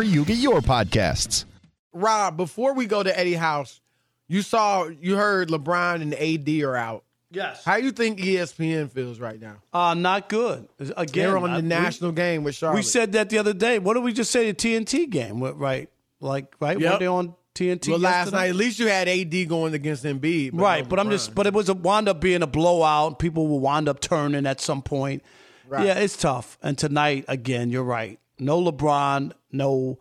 you 0.00 0.24
get 0.24 0.38
your 0.38 0.60
podcasts. 0.60 1.44
Rob, 1.92 2.38
before 2.38 2.72
we 2.72 2.86
go 2.86 3.02
to 3.02 3.18
Eddie 3.18 3.34
House, 3.34 3.80
you 4.28 4.40
saw, 4.40 4.86
you 4.86 5.16
heard 5.16 5.48
LeBron 5.50 6.00
and 6.00 6.14
AD 6.14 6.62
are 6.62 6.76
out. 6.76 7.04
Yes. 7.30 7.64
How 7.64 7.76
you 7.76 7.92
think 7.92 8.18
ESPN 8.20 8.90
feels 8.90 9.18
right 9.18 9.40
now? 9.40 9.56
Uh, 9.72 9.94
not 9.94 10.28
good. 10.28 10.68
Again, 10.78 11.28
They're 11.28 11.38
on 11.38 11.50
I- 11.50 11.56
the 11.56 11.62
we- 11.62 11.68
national 11.68 12.12
game 12.12 12.44
with 12.44 12.54
Charlotte. 12.54 12.76
We 12.76 12.82
said 12.82 13.12
that 13.12 13.28
the 13.30 13.38
other 13.38 13.52
day. 13.54 13.78
What 13.78 13.94
did 13.94 14.02
we 14.04 14.12
just 14.12 14.30
say? 14.30 14.50
The 14.50 14.54
TNT 14.54 15.10
game, 15.10 15.42
right? 15.42 15.88
Like, 16.20 16.54
right? 16.60 16.78
Yep. 16.78 16.92
Were 16.92 16.98
they 16.98 17.06
on 17.06 17.34
TNT 17.54 17.88
well, 17.90 17.98
last 17.98 18.14
yesterday? 18.26 18.36
night, 18.36 18.48
at 18.50 18.56
least 18.56 18.78
you 18.78 18.86
had 18.88 19.08
AD 19.08 19.44
going 19.48 19.74
against 19.74 20.04
Embiid. 20.04 20.52
but 20.52 20.62
right, 20.62 20.84
no 20.84 20.88
but 20.88 20.98
I'm 21.00 21.10
just, 21.10 21.34
but 21.34 21.46
it 21.46 21.52
was 21.52 21.68
a 21.68 21.74
wound 21.74 22.08
up 22.08 22.20
being 22.20 22.42
a 22.42 22.46
blowout. 22.46 23.18
People 23.18 23.48
will 23.48 23.60
wind 23.60 23.88
up 23.88 24.00
turning 24.00 24.46
at 24.46 24.60
some 24.60 24.80
point. 24.82 25.22
Right. 25.68 25.86
Yeah, 25.86 25.94
it's 25.98 26.16
tough. 26.16 26.58
And 26.62 26.76
tonight, 26.78 27.24
again, 27.28 27.70
you're 27.70 27.82
right. 27.82 28.18
No 28.42 28.60
LeBron, 28.60 29.32
no 29.50 29.98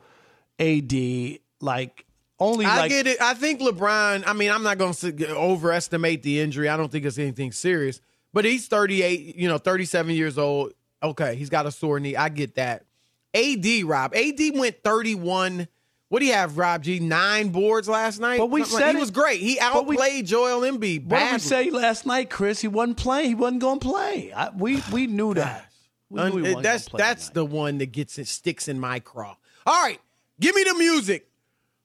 AD. 0.59 1.39
Like 1.61 2.05
only 2.39 2.65
I 2.65 2.77
like 2.79 2.89
get 2.89 3.07
it. 3.07 3.21
I 3.21 3.33
think 3.35 3.61
LeBron. 3.61 4.23
I 4.25 4.33
mean, 4.33 4.51
I'm 4.51 4.63
not 4.63 4.77
going 4.77 4.93
to 4.93 5.35
overestimate 5.35 6.23
the 6.23 6.39
injury. 6.39 6.69
I 6.69 6.77
don't 6.77 6.91
think 6.91 7.05
it's 7.05 7.17
anything 7.19 7.51
serious. 7.51 8.01
But 8.33 8.45
he's 8.45 8.67
38. 8.67 9.35
You 9.35 9.47
know, 9.47 9.57
37 9.57 10.15
years 10.15 10.37
old. 10.37 10.73
Okay, 11.03 11.35
he's 11.35 11.49
got 11.49 11.65
a 11.65 11.71
sore 11.71 11.99
knee. 11.99 12.15
I 12.15 12.29
get 12.29 12.55
that. 12.55 12.85
AD, 13.33 13.65
Rob. 13.85 14.13
AD 14.15 14.39
went 14.55 14.83
31. 14.83 15.67
What 16.09 16.19
do 16.19 16.25
you 16.25 16.33
have, 16.33 16.57
Rob 16.57 16.83
G? 16.83 16.99
Nine 16.99 17.49
boards 17.49 17.87
last 17.87 18.19
night. 18.19 18.37
But 18.39 18.47
we 18.49 18.61
Something 18.61 18.75
like- 18.75 18.83
said 18.85 18.95
he 18.95 18.99
was 18.99 19.11
great. 19.11 19.39
He 19.39 19.57
but 19.59 19.85
we- 19.87 19.95
outplayed 19.95 20.25
Joel 20.27 20.61
Embiid. 20.61 21.05
What 21.05 21.19
did 21.19 21.31
we 21.33 21.39
say 21.39 21.69
last 21.69 22.05
night, 22.05 22.29
Chris? 22.29 22.59
He 22.61 22.67
wasn't 22.67 22.97
playing. 22.97 23.29
He 23.29 23.35
wasn't 23.35 23.61
going 23.61 23.79
to 23.79 23.87
play. 23.87 24.33
I, 24.33 24.49
we 24.49 24.83
we 24.91 25.07
knew 25.07 25.33
that. 25.35 25.70
We 26.11 26.19
Un- 26.19 26.31
eh, 26.31 26.35
wasn't 26.41 26.63
that's 26.63 26.89
play 26.89 26.97
that's 26.99 27.23
tonight. 27.29 27.33
the 27.33 27.45
one 27.45 27.77
that 27.79 27.91
gets 27.91 28.19
it 28.19 28.27
sticks 28.27 28.67
in 28.67 28.79
my 28.79 28.99
craw. 28.99 29.35
All 29.65 29.81
right, 29.83 29.99
give 30.39 30.53
me 30.55 30.63
the 30.63 30.73
music. 30.75 31.27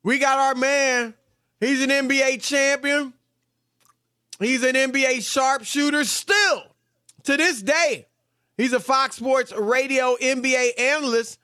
We 0.03 0.19
got 0.19 0.39
our 0.39 0.55
man. 0.55 1.15
He's 1.61 1.83
an 1.83 1.91
NBA 1.91 2.43
champion. 2.43 3.12
He's 4.39 4.62
an 4.62 4.75
NBA 4.75 5.23
sharpshooter 5.23 6.05
still 6.05 6.65
to 7.25 7.37
this 7.37 7.62
day. 7.62 8.07
He's 8.59 8.73
a 8.73 8.81
Fox 8.81 9.17
Sports 9.17 9.53
Radio 9.53 10.17
NBA 10.21 10.79
analyst, 10.79 11.39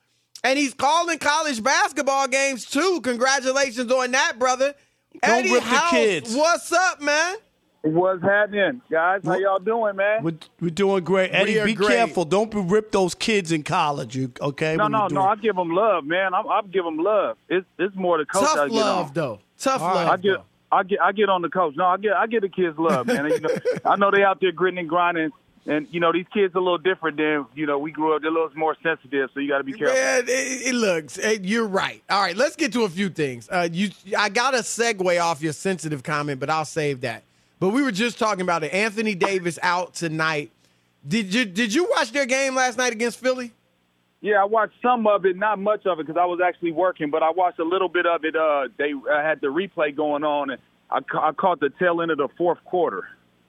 and 0.45 0.59
he's 0.59 0.75
calling 0.75 1.19
college 1.19 1.63
basketball 1.63 2.29
games 2.29 2.65
too. 2.67 3.01
Congratulations 3.03 3.91
on 3.91 4.11
that, 4.11 4.39
brother. 4.39 4.75
Don't 5.23 5.31
Eddie 5.39 5.53
rip 5.53 5.63
the 5.63 5.69
House, 5.69 5.91
kids. 5.91 6.35
what's 6.35 6.73
up, 6.73 7.01
man? 7.01 7.37
What's 7.83 8.23
happening, 8.23 8.81
guys? 8.89 9.23
How 9.25 9.35
y'all 9.37 9.59
doing, 9.59 9.97
man? 9.97 10.23
We're, 10.23 10.35
we're 10.61 10.71
doing 10.71 11.03
great. 11.03 11.31
Eddie, 11.35 11.59
are 11.59 11.65
be 11.65 11.75
great. 11.75 11.89
careful. 11.89 12.25
Don't 12.25 12.49
be 12.49 12.59
rip 12.61 12.93
those 12.93 13.13
kids 13.15 13.51
in 13.51 13.65
college. 13.65 14.15
You 14.17 14.31
okay? 14.41 14.77
No, 14.77 14.87
no, 14.87 15.01
you're 15.03 15.11
no. 15.11 15.23
I 15.23 15.35
give 15.35 15.57
them 15.57 15.71
love, 15.71 16.05
man. 16.05 16.33
I'm, 16.33 16.49
I'm 16.49 16.71
give 16.71 16.85
them 16.85 16.99
love. 16.99 17.37
It's 17.49 17.67
it's 17.81 17.97
more 17.97 18.19
the 18.19 18.25
coach 18.25 18.45
I 18.45 18.55
Tough 18.55 18.69
get 18.69 18.73
love, 18.77 19.07
on. 19.09 19.13
though. 19.15 19.39
Tough 19.59 19.83
All 19.83 19.95
right. 19.95 20.07
I 20.07 20.11
love. 20.11 20.23
get 20.23 20.33
though. 20.37 20.45
I 20.71 20.83
get 20.85 21.01
I 21.03 21.11
get 21.13 21.29
on 21.29 21.43
the 21.43 21.49
coach. 21.49 21.75
No, 21.77 21.85
I 21.87 21.97
get 21.97 22.13
I 22.13 22.29
get 22.29 22.43
the 22.43 22.49
kids 22.49 22.79
love, 22.79 23.09
man. 23.09 23.27
you 23.27 23.41
know, 23.41 23.49
I 23.85 23.97
know 23.97 24.13
they 24.13 24.23
out 24.23 24.41
there 24.41 24.53
gritting 24.53 24.79
and 24.79 24.89
grinding, 24.89 25.33
and 25.67 25.89
you 25.91 25.99
know 25.99 26.13
these 26.13 26.27
kids 26.33 26.55
are 26.55 26.59
a 26.59 26.63
little 26.63 26.79
different 26.79 27.17
than 27.17 27.47
you 27.57 27.67
know 27.67 27.81
we 27.81 27.91
grew 27.91 28.15
up. 28.15 28.23
They're 28.23 28.31
a 28.31 28.33
little 28.35 28.49
more 28.55 28.77
sensitive, 28.81 29.31
so 29.35 29.41
you 29.41 29.49
got 29.49 29.59
to 29.59 29.65
be 29.65 29.73
careful. 29.73 29.97
Man, 29.97 30.23
it, 30.29 30.69
it 30.69 30.75
looks. 30.77 31.19
eh, 31.19 31.39
You're 31.43 31.67
right. 31.67 32.01
All 32.09 32.23
right, 32.23 32.37
let's 32.37 32.55
get 32.55 32.73
to 32.75 32.85
a 32.85 32.89
few 32.89 33.09
things. 33.11 33.49
Uh, 33.51 33.69
you, 33.73 33.91
I 34.17 34.29
got 34.29 34.55
a 34.55 34.59
segue 34.59 35.21
off 35.21 35.43
your 35.43 35.53
sensitive 35.53 36.05
comment, 36.05 36.39
but 36.39 36.49
I'll 36.49 36.65
save 36.65 37.01
that. 37.01 37.25
But 37.63 37.69
we 37.69 37.83
were 37.85 37.93
just 37.93 38.19
talking 38.19 38.41
about 38.41 38.65
it. 38.65 38.73
Anthony 38.75 39.15
Davis 39.15 39.57
out 39.63 39.95
tonight. 39.95 40.51
Did 41.07 41.33
you 41.33 41.45
did 41.45 41.73
you 41.73 41.89
watch 41.97 42.11
their 42.11 42.27
game 42.27 42.57
last 42.57 42.77
night 42.77 42.93
against 42.93 43.21
Philly? 43.21 43.53
Yeah, 44.21 44.43
I 44.43 44.47
watched 44.47 44.75
some 44.83 45.07
of 45.07 45.25
it, 45.25 45.37
not 45.37 45.61
much 45.61 45.87
of 45.87 46.01
it, 46.01 46.09
because 46.09 46.21
I 46.21 46.25
was 46.25 46.41
actually 46.45 46.73
working. 46.73 47.09
But 47.09 47.23
I 47.23 47.31
watched 47.31 47.61
a 47.61 47.65
little 47.65 47.89
bit 47.89 48.05
of 48.05 48.25
it. 48.25 48.35
Uh, 48.35 48.67
they 48.79 48.93
uh, 48.95 49.23
had 49.23 49.41
the 49.41 49.47
replay 49.47 49.95
going 49.95 50.25
on, 50.25 50.51
and 50.51 50.61
I, 50.91 51.03
ca- 51.03 51.29
I 51.29 51.31
caught 51.31 51.61
the 51.61 51.71
tail 51.79 52.03
end 52.03 52.11
of 52.11 52.19
the 52.19 52.27
fourth 52.37 52.59
quarter. 52.65 53.05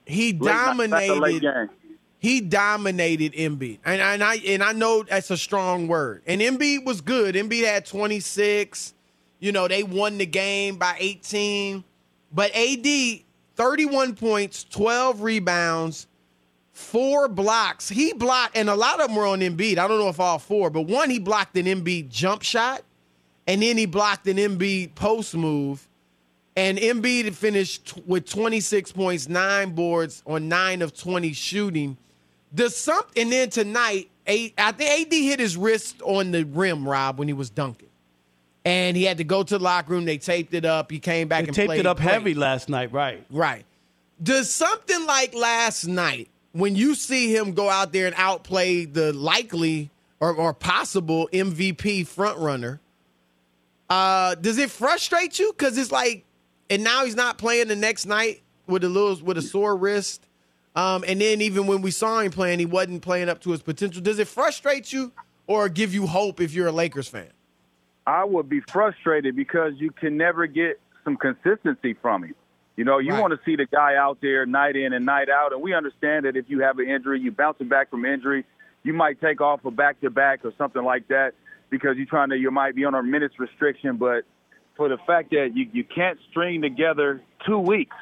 He 0.06 0.32
Late 0.32 0.42
night- 0.42 0.90
that's 0.90 1.10
a 1.10 1.14
late 1.14 1.42
dominated. 1.42 1.68
game. 1.80 1.94
He 2.20 2.40
dominated 2.40 3.32
Embiid, 3.32 3.80
and, 3.84 4.00
and 4.00 4.22
I 4.22 4.36
and 4.36 4.62
I 4.62 4.70
know 4.74 5.02
that's 5.02 5.32
a 5.32 5.36
strong 5.36 5.88
word. 5.88 6.22
And 6.24 6.40
Embiid 6.40 6.84
was 6.84 7.00
good. 7.00 7.34
Embiid 7.34 7.64
had 7.64 7.84
26. 7.84 8.94
You 9.40 9.50
know, 9.50 9.66
they 9.66 9.82
won 9.82 10.18
the 10.18 10.26
game 10.26 10.76
by 10.76 10.94
18. 11.00 11.82
But 12.32 12.54
AD, 12.54 13.23
31 13.56 14.14
points, 14.16 14.64
12 14.64 15.22
rebounds, 15.22 16.06
four 16.72 17.28
blocks. 17.28 17.88
He 17.88 18.12
blocked, 18.12 18.56
and 18.56 18.68
a 18.68 18.74
lot 18.74 19.00
of 19.00 19.08
them 19.08 19.16
were 19.16 19.26
on 19.26 19.40
Embiid. 19.40 19.78
I 19.78 19.86
don't 19.86 19.98
know 19.98 20.08
if 20.08 20.20
all 20.20 20.38
four, 20.38 20.70
but 20.70 20.82
one 20.82 21.10
he 21.10 21.18
blocked 21.18 21.56
an 21.56 21.66
Embiid 21.66 22.08
jump 22.08 22.42
shot, 22.42 22.82
and 23.46 23.62
then 23.62 23.78
he 23.78 23.86
blocked 23.86 24.26
an 24.26 24.36
Embiid 24.36 24.94
post 24.94 25.34
move. 25.34 25.88
And 26.56 26.78
Embiid 26.78 27.34
finished 27.34 27.94
with 28.06 28.28
26 28.28 28.92
points, 28.92 29.28
nine 29.28 29.74
boards 29.74 30.22
on 30.26 30.48
nine 30.48 30.82
of 30.82 30.96
20 30.96 31.32
shooting. 31.32 31.96
Does 32.54 32.76
something, 32.76 33.22
and 33.24 33.32
then 33.32 33.50
tonight, 33.50 34.10
I 34.26 34.52
think 34.76 35.06
AD 35.06 35.12
hit 35.12 35.40
his 35.40 35.56
wrist 35.56 36.00
on 36.02 36.30
the 36.30 36.44
rim, 36.44 36.88
Rob, 36.88 37.18
when 37.18 37.26
he 37.26 37.34
was 37.34 37.50
dunking. 37.50 37.83
And 38.64 38.96
he 38.96 39.04
had 39.04 39.18
to 39.18 39.24
go 39.24 39.42
to 39.42 39.58
the 39.58 39.62
locker 39.62 39.92
room. 39.92 40.04
They 40.04 40.18
taped 40.18 40.54
it 40.54 40.64
up. 40.64 40.90
He 40.90 40.98
came 40.98 41.28
back 41.28 41.42
They 41.42 41.48
and 41.48 41.54
taped 41.54 41.68
played 41.68 41.80
it 41.80 41.86
up 41.86 41.98
heavy 41.98 42.34
last 42.34 42.68
night, 42.68 42.92
right? 42.92 43.24
Right. 43.30 43.64
Does 44.22 44.50
something 44.50 45.04
like 45.06 45.34
last 45.34 45.86
night, 45.86 46.28
when 46.52 46.76
you 46.76 46.94
see 46.94 47.34
him 47.34 47.52
go 47.52 47.68
out 47.68 47.92
there 47.92 48.06
and 48.06 48.14
outplay 48.16 48.84
the 48.84 49.12
likely 49.12 49.90
or, 50.20 50.32
or 50.32 50.54
possible 50.54 51.28
MVP 51.32 52.06
frontrunner, 52.06 52.78
uh, 53.90 54.34
does 54.36 54.56
it 54.58 54.70
frustrate 54.70 55.38
you? 55.38 55.52
Because 55.52 55.76
it's 55.76 55.92
like, 55.92 56.24
and 56.70 56.82
now 56.82 57.04
he's 57.04 57.16
not 57.16 57.38
playing 57.38 57.68
the 57.68 57.76
next 57.76 58.06
night 58.06 58.42
with 58.66 58.84
a 58.84 58.88
little 58.88 59.22
with 59.24 59.36
a 59.36 59.42
sore 59.42 59.76
wrist. 59.76 60.26
Um, 60.76 61.04
and 61.06 61.20
then 61.20 61.40
even 61.40 61.66
when 61.66 61.82
we 61.82 61.90
saw 61.90 62.20
him 62.20 62.32
playing, 62.32 62.58
he 62.58 62.66
wasn't 62.66 63.02
playing 63.02 63.28
up 63.28 63.40
to 63.42 63.50
his 63.50 63.62
potential. 63.62 64.00
Does 64.02 64.18
it 64.18 64.26
frustrate 64.26 64.92
you 64.92 65.12
or 65.46 65.68
give 65.68 65.94
you 65.94 66.06
hope 66.06 66.40
if 66.40 66.54
you're 66.54 66.66
a 66.68 66.72
Lakers 66.72 67.08
fan? 67.08 67.28
I 68.06 68.24
would 68.24 68.48
be 68.48 68.60
frustrated 68.60 69.34
because 69.36 69.72
you 69.76 69.90
can 69.90 70.16
never 70.16 70.46
get 70.46 70.80
some 71.04 71.16
consistency 71.16 71.94
from 71.94 72.24
him. 72.24 72.34
You 72.76 72.84
know, 72.84 72.98
you 72.98 73.12
Right. 73.12 73.20
want 73.20 73.32
to 73.32 73.40
see 73.44 73.56
the 73.56 73.66
guy 73.66 73.94
out 73.96 74.18
there 74.20 74.46
night 74.46 74.76
in 74.76 74.92
and 74.92 75.06
night 75.06 75.28
out, 75.28 75.52
and 75.52 75.62
we 75.62 75.74
understand 75.74 76.24
that 76.24 76.36
if 76.36 76.46
you 76.48 76.60
have 76.60 76.78
an 76.78 76.88
injury, 76.88 77.20
you 77.20 77.30
bouncing 77.30 77.68
back 77.68 77.90
from 77.90 78.04
injury, 78.04 78.44
you 78.82 78.92
might 78.92 79.20
take 79.20 79.40
off 79.40 79.64
a 79.64 79.70
back 79.70 80.00
to 80.00 80.10
back 80.10 80.44
or 80.44 80.52
something 80.58 80.82
like 80.82 81.06
that 81.08 81.34
because 81.70 81.96
you're 81.96 82.06
trying 82.06 82.30
to 82.30 82.36
you 82.36 82.50
might 82.50 82.74
be 82.74 82.84
on 82.84 82.94
a 82.94 83.02
minutes 83.02 83.38
restriction. 83.38 83.96
But 83.96 84.24
for 84.76 84.88
the 84.88 84.98
fact 85.06 85.30
that 85.30 85.52
you 85.54 85.68
you 85.72 85.84
can't 85.84 86.18
string 86.30 86.62
together 86.62 87.22
two 87.46 87.58
weeks, 87.58 87.96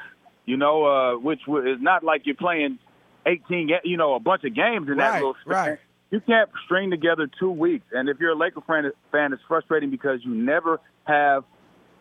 you 0.46 0.56
know, 0.56 0.84
uh, 0.84 1.18
which 1.18 1.40
is 1.46 1.80
not 1.80 2.02
like 2.02 2.22
you're 2.24 2.34
playing 2.34 2.78
18, 3.26 3.70
you 3.84 3.96
know, 3.96 4.14
a 4.14 4.20
bunch 4.20 4.44
of 4.44 4.54
games 4.54 4.88
in 4.88 4.96
that 4.96 5.14
little 5.14 5.36
right. 5.46 5.78
You 6.12 6.20
can't 6.20 6.50
string 6.66 6.90
together 6.90 7.26
two 7.40 7.50
weeks. 7.50 7.86
And 7.90 8.10
if 8.10 8.20
you're 8.20 8.32
a 8.32 8.36
Laker 8.36 8.60
fan, 8.60 8.92
fan, 9.10 9.32
it's 9.32 9.42
frustrating 9.48 9.90
because 9.90 10.20
you 10.22 10.34
never 10.34 10.78
have 11.04 11.42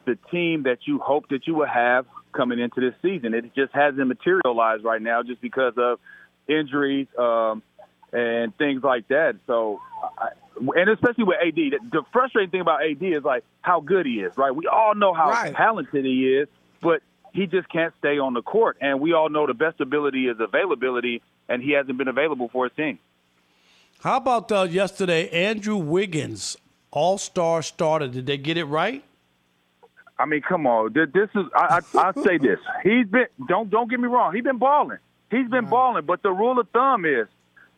the 0.06 0.18
team 0.30 0.64
that 0.64 0.80
you 0.86 1.00
hope 1.00 1.30
that 1.30 1.48
you 1.48 1.56
would 1.56 1.70
have 1.70 2.06
coming 2.34 2.60
into 2.60 2.82
this 2.82 2.94
season. 3.02 3.34
It 3.34 3.56
just 3.56 3.74
hasn't 3.74 4.06
materialized 4.06 4.84
right 4.84 5.02
now 5.02 5.24
just 5.24 5.40
because 5.40 5.74
of 5.78 6.00
injuries 6.46 7.08
um, 7.18 7.64
and 8.12 8.56
things 8.58 8.84
like 8.84 9.08
that. 9.08 9.38
So, 9.48 9.80
I, 10.18 10.30
and 10.76 10.90
especially 10.90 11.24
with 11.24 11.38
AD, 11.42 11.56
the, 11.56 11.80
the 11.92 12.02
frustrating 12.12 12.52
thing 12.52 12.62
about 12.62 12.84
AD 12.84 13.02
is 13.02 13.24
like 13.24 13.46
how 13.62 13.80
good 13.80 14.06
he 14.06 14.16
is, 14.20 14.34
right? 14.38 14.54
We 14.54 14.68
all 14.68 14.94
know 14.94 15.14
how 15.14 15.30
Right. 15.30 15.56
talented 15.56 16.04
he 16.04 16.36
is, 16.36 16.50
but 16.82 17.02
he 17.32 17.48
just 17.48 17.70
can't 17.70 17.94
stay 18.00 18.20
on 18.20 18.34
the 18.34 18.42
court. 18.42 18.76
And 18.82 19.00
we 19.00 19.14
all 19.14 19.30
know 19.30 19.48
the 19.48 19.54
best 19.54 19.80
ability 19.80 20.28
is 20.28 20.36
availability, 20.38 21.22
and 21.48 21.64
he 21.64 21.72
hasn't 21.72 21.98
been 21.98 22.10
available 22.10 22.50
for 22.52 22.66
his 22.66 22.76
team. 22.76 23.00
How 24.02 24.18
about 24.18 24.52
uh, 24.52 24.64
yesterday, 24.64 25.30
Andrew 25.30 25.78
Wiggins, 25.78 26.58
All 26.90 27.20
Star 27.20 27.62
starter? 27.62 28.08
Did 28.08 28.26
they 28.26 28.38
get 28.38 28.58
it 28.58 28.66
right? 28.66 29.04
I 30.18 30.26
mean, 30.26 30.42
come 30.42 30.66
on. 30.66 30.94
This 30.94 31.30
is 31.36 31.46
I, 31.56 31.82
I 31.96 32.10
I 32.10 32.12
say 32.24 32.40
this. 32.40 32.58
He's 32.82 33.06
been 33.06 33.28
don't 33.48 33.70
don't 33.70 33.92
get 33.92 34.00
me 34.00 34.08
wrong. 34.08 34.34
He's 34.34 34.44
been 34.44 34.58
balling. 34.58 34.98
He's 35.30 35.48
been 35.50 35.68
balling. 35.68 36.06
But 36.06 36.24
the 36.24 36.32
rule 36.32 36.60
of 36.60 36.68
thumb 36.70 37.06
is 37.06 37.28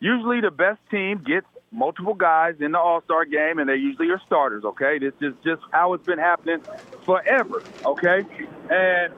usually 0.00 0.40
the 0.40 0.50
best 0.50 0.80
team 0.90 1.18
gets 1.18 1.46
multiple 1.70 2.14
guys 2.14 2.54
in 2.58 2.72
the 2.72 2.78
All 2.78 3.02
Star 3.02 3.26
game, 3.26 3.58
and 3.58 3.68
they 3.68 3.76
usually 3.76 4.08
are 4.08 4.20
starters. 4.24 4.64
Okay, 4.64 4.98
this 4.98 5.12
is 5.20 5.34
just 5.44 5.60
how 5.72 5.92
it's 5.92 6.06
been 6.06 6.18
happening 6.18 6.62
forever. 7.04 7.62
Okay, 7.84 8.24
and 8.70 9.12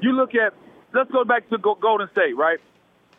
you 0.00 0.12
look 0.12 0.34
at 0.34 0.52
let's 0.92 1.10
go 1.10 1.24
back 1.24 1.48
to 1.48 1.56
Golden 1.56 2.10
State, 2.10 2.36
right? 2.36 2.58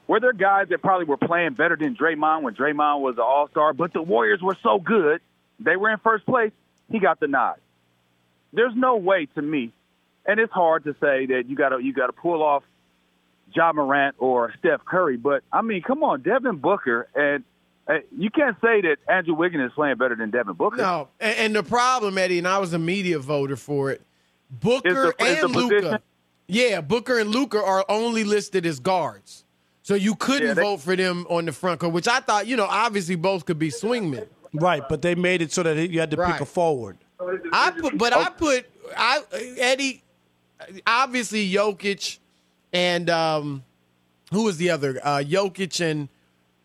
Were 0.08 0.20
there 0.20 0.34
guys 0.34 0.68
that 0.70 0.82
probably 0.82 1.06
were 1.06 1.18
playing 1.18 1.54
better 1.54 1.76
than 1.76 1.96
Draymond 1.96 2.44
when 2.44 2.54
Draymond 2.54 3.02
was 3.02 3.16
an 3.16 3.24
All 3.24 3.48
Star, 3.50 3.74
but 3.74 3.94
the 3.94 4.02
Warriors 4.02 4.42
were 4.42 4.58
so 4.62 4.80
good, 4.80 5.22
they 5.60 5.76
were 5.76 5.90
in 5.90 5.98
first 6.00 6.26
place. 6.26 6.52
He 6.92 7.00
got 7.00 7.20
the 7.20 7.28
nod 7.28 7.56
there's 8.56 8.76
no 8.76 8.96
way 8.96 9.28
to 9.36 9.42
me, 9.42 9.72
and 10.26 10.40
it's 10.40 10.52
hard 10.52 10.86
to 10.86 10.94
say 10.94 11.26
that 11.28 11.44
you 11.48 11.56
got 11.56 11.70
to 11.70 11.80
you 11.80 11.94
got 11.94 12.08
to 12.08 12.14
pull 12.14 12.42
off 12.42 12.64
John 13.54 13.76
Morant 13.76 14.16
or 14.18 14.54
Steph 14.60 14.84
Curry, 14.86 15.18
but 15.18 15.44
I 15.52 15.62
mean, 15.62 15.82
come 15.82 16.04
on, 16.04 16.22
Devin 16.22 16.58
Booker, 16.58 17.08
and 17.14 17.44
uh, 17.88 18.00
you 18.18 18.30
can't 18.30 18.56
say 18.62 18.82
that 18.82 18.98
Andrew 19.08 19.36
Wiggins 19.36 19.66
is 19.70 19.72
playing 19.76 19.98
better 19.98 20.16
than 20.16 20.32
Devin 20.32 20.56
Booker. 20.56 20.78
No, 20.78 21.10
and, 21.20 21.38
and 21.38 21.56
the 21.56 21.64
problem, 21.64 22.18
Eddie, 22.18 22.40
and 22.40 22.48
I 22.48 22.58
was 22.58 22.74
a 22.74 22.80
media 22.80 23.20
voter 23.20 23.56
for 23.56 23.92
it. 23.92 24.02
Booker 24.50 25.14
the- 25.18 25.24
and 25.24 25.56
Luka, 25.56 26.02
yeah, 26.48 26.82
Booker 26.82 27.20
and 27.20 27.30
Luka 27.30 27.62
are 27.64 27.86
only 27.90 28.24
listed 28.24 28.66
as 28.66 28.80
guards, 28.80 29.44
so 29.86 29.94
you 29.94 30.16
couldn't 30.16 30.48
Yeah, 30.48 30.54
they- 30.56 30.64
vote 30.64 30.78
for 30.82 30.96
them 30.96 31.28
on 31.30 31.46
the 31.46 31.52
front 31.52 31.80
court. 31.80 31.94
Which 31.94 32.08
I 32.08 32.20
thought, 32.20 32.48
you 32.48 32.56
know, 32.58 32.66
obviously 32.66 33.16
both 33.16 33.46
could 33.46 33.60
be 33.60 33.70
swingmen. 33.70 34.28
Right, 34.52 34.82
but 34.90 35.04
they 35.04 35.14
made 35.14 35.44
it 35.44 35.52
so 35.52 35.62
that 35.62 35.92
you 35.92 36.00
had 36.00 36.10
to 36.10 36.18
pick 36.18 36.42
a 36.42 36.46
forward. 36.46 36.98
I 37.54 37.70
put, 37.70 37.96
but 37.96 38.12
I 38.14 38.30
put, 38.32 38.66
I 38.98 39.22
Eddie, 39.60 40.02
obviously 40.88 41.48
Jokic, 41.52 42.18
and 42.74 43.08
um, 43.12 43.64
who 44.32 44.44
was 44.46 44.58
the 44.58 44.72
other? 44.72 45.00
Uh, 45.04 45.18
Jokic 45.20 45.80
and 45.82 46.10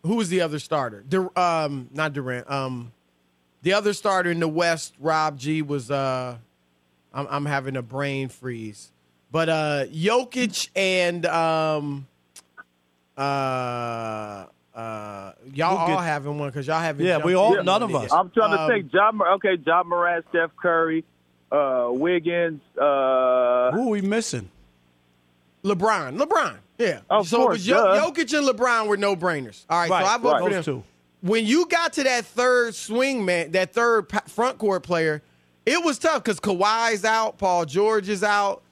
who 0.03 0.15
was 0.15 0.29
the 0.29 0.41
other 0.41 0.57
starter? 0.57 1.03
Dur- 1.07 1.37
um, 1.37 1.89
not 1.93 2.13
Durant. 2.13 2.49
Um, 2.49 2.91
the 3.61 3.73
other 3.73 3.93
starter 3.93 4.31
in 4.31 4.39
the 4.39 4.47
West, 4.47 4.95
Rob 4.99 5.37
G, 5.37 5.61
was. 5.61 5.91
Uh, 5.91 6.37
I'm, 7.13 7.27
I'm 7.29 7.45
having 7.45 7.75
a 7.75 7.81
brain 7.83 8.29
freeze, 8.29 8.91
but 9.31 9.47
uh, 9.49 9.85
Jokic 9.91 10.69
and 10.75 11.25
um, 11.25 12.07
uh, 13.21 14.45
uh, 14.75 15.33
y'all 15.53 15.77
We'll 15.77 15.87
get- 15.87 15.93
all 15.95 15.99
having 15.99 16.39
one 16.39 16.49
because 16.49 16.67
y'all 16.67 16.79
haven't. 16.79 17.05
Yeah, 17.05 17.17
we 17.17 17.33
all- 17.35 17.57
in 17.59 17.65
none 17.65 17.83
of 17.83 17.93
us. 17.93 18.11
I'm 18.11 18.29
trying 18.31 18.51
to 18.55 18.61
Um, 18.63 18.69
think. 18.69 18.91
John, 18.91 19.21
okay, 19.35 19.57
John 19.57 19.87
Morant, 19.89 20.25
Steph 20.29 20.51
Curry, 20.61 21.03
uh, 21.51 21.89
Wiggins. 21.91 22.61
Uh, 22.77 23.71
Who 23.71 23.87
are 23.87 23.89
we 23.89 24.01
missing? 24.01 24.49
LeBron. 25.63 26.17
LeBron. 26.17 26.55
Yeah. 26.77 27.01
Of 27.09 27.27
so 27.27 27.37
course, 27.37 27.47
it 27.47 27.51
was 27.53 27.65
Jo- 27.65 27.83
duh. 27.83 28.11
Jokic 28.11 28.37
and 28.37 28.47
LeBron 28.47 28.87
were 28.87 28.97
no 28.97 29.15
brainers. 29.15 29.65
All 29.69 29.79
right. 29.79 29.89
Right, 29.89 30.03
so 30.05 30.09
I 30.11 30.17
vote 30.17 30.31
right. 30.31 30.41
for 30.43 30.49
Those 30.49 30.65
them. 30.65 30.75
two. 30.81 30.83
When 31.27 31.45
you 31.45 31.67
got 31.67 31.93
to 31.93 32.03
that 32.03 32.25
third 32.25 32.73
swing 32.73 33.23
man, 33.25 33.51
that 33.51 33.73
third 33.73 34.07
front 34.27 34.57
court 34.57 34.81
player, 34.81 35.21
it 35.67 35.83
was 35.85 35.99
tough 35.99 36.23
because 36.23 36.39
Kawhi's 36.39 37.05
out, 37.05 37.37
Paul 37.37 37.65
George 37.65 38.09
is 38.09 38.23
out. 38.23 38.63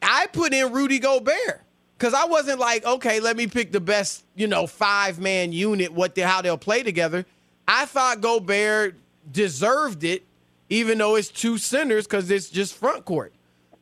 I 0.00 0.28
put 0.32 0.54
in 0.54 0.72
Rudy 0.72 1.00
Gobert 1.00 1.62
because 1.98 2.14
I 2.14 2.24
wasn't 2.26 2.58
like, 2.58 2.84
okay, 2.84 3.20
let 3.20 3.36
me 3.36 3.46
pick 3.46 3.72
the 3.72 3.80
best, 3.80 4.24
you 4.34 4.46
know, 4.46 4.66
five 4.66 5.18
man 5.18 5.52
unit. 5.52 5.92
What 5.92 6.14
they, 6.14 6.22
how 6.22 6.42
they'll 6.42 6.58
play 6.58 6.82
together. 6.82 7.24
I 7.66 7.86
thought 7.86 8.20
Gobert 8.20 8.94
deserved 9.30 10.04
it, 10.04 10.24
even 10.68 10.98
though 10.98 11.16
it's 11.16 11.28
two 11.28 11.58
centers 11.58 12.06
because 12.06 12.30
it's 12.30 12.48
just 12.50 12.74
front 12.74 13.04
court. 13.04 13.32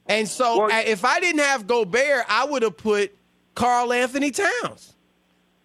And 0.06 0.28
so 0.28 0.66
Well- 0.66 0.82
if 0.86 1.04
I 1.04 1.20
didn't 1.20 1.40
have 1.42 1.66
Gobert, 1.66 2.24
I 2.28 2.44
would 2.44 2.62
have 2.62 2.76
put 2.76 3.14
Karl-Anthony 3.54 4.30
Towns 4.30 4.94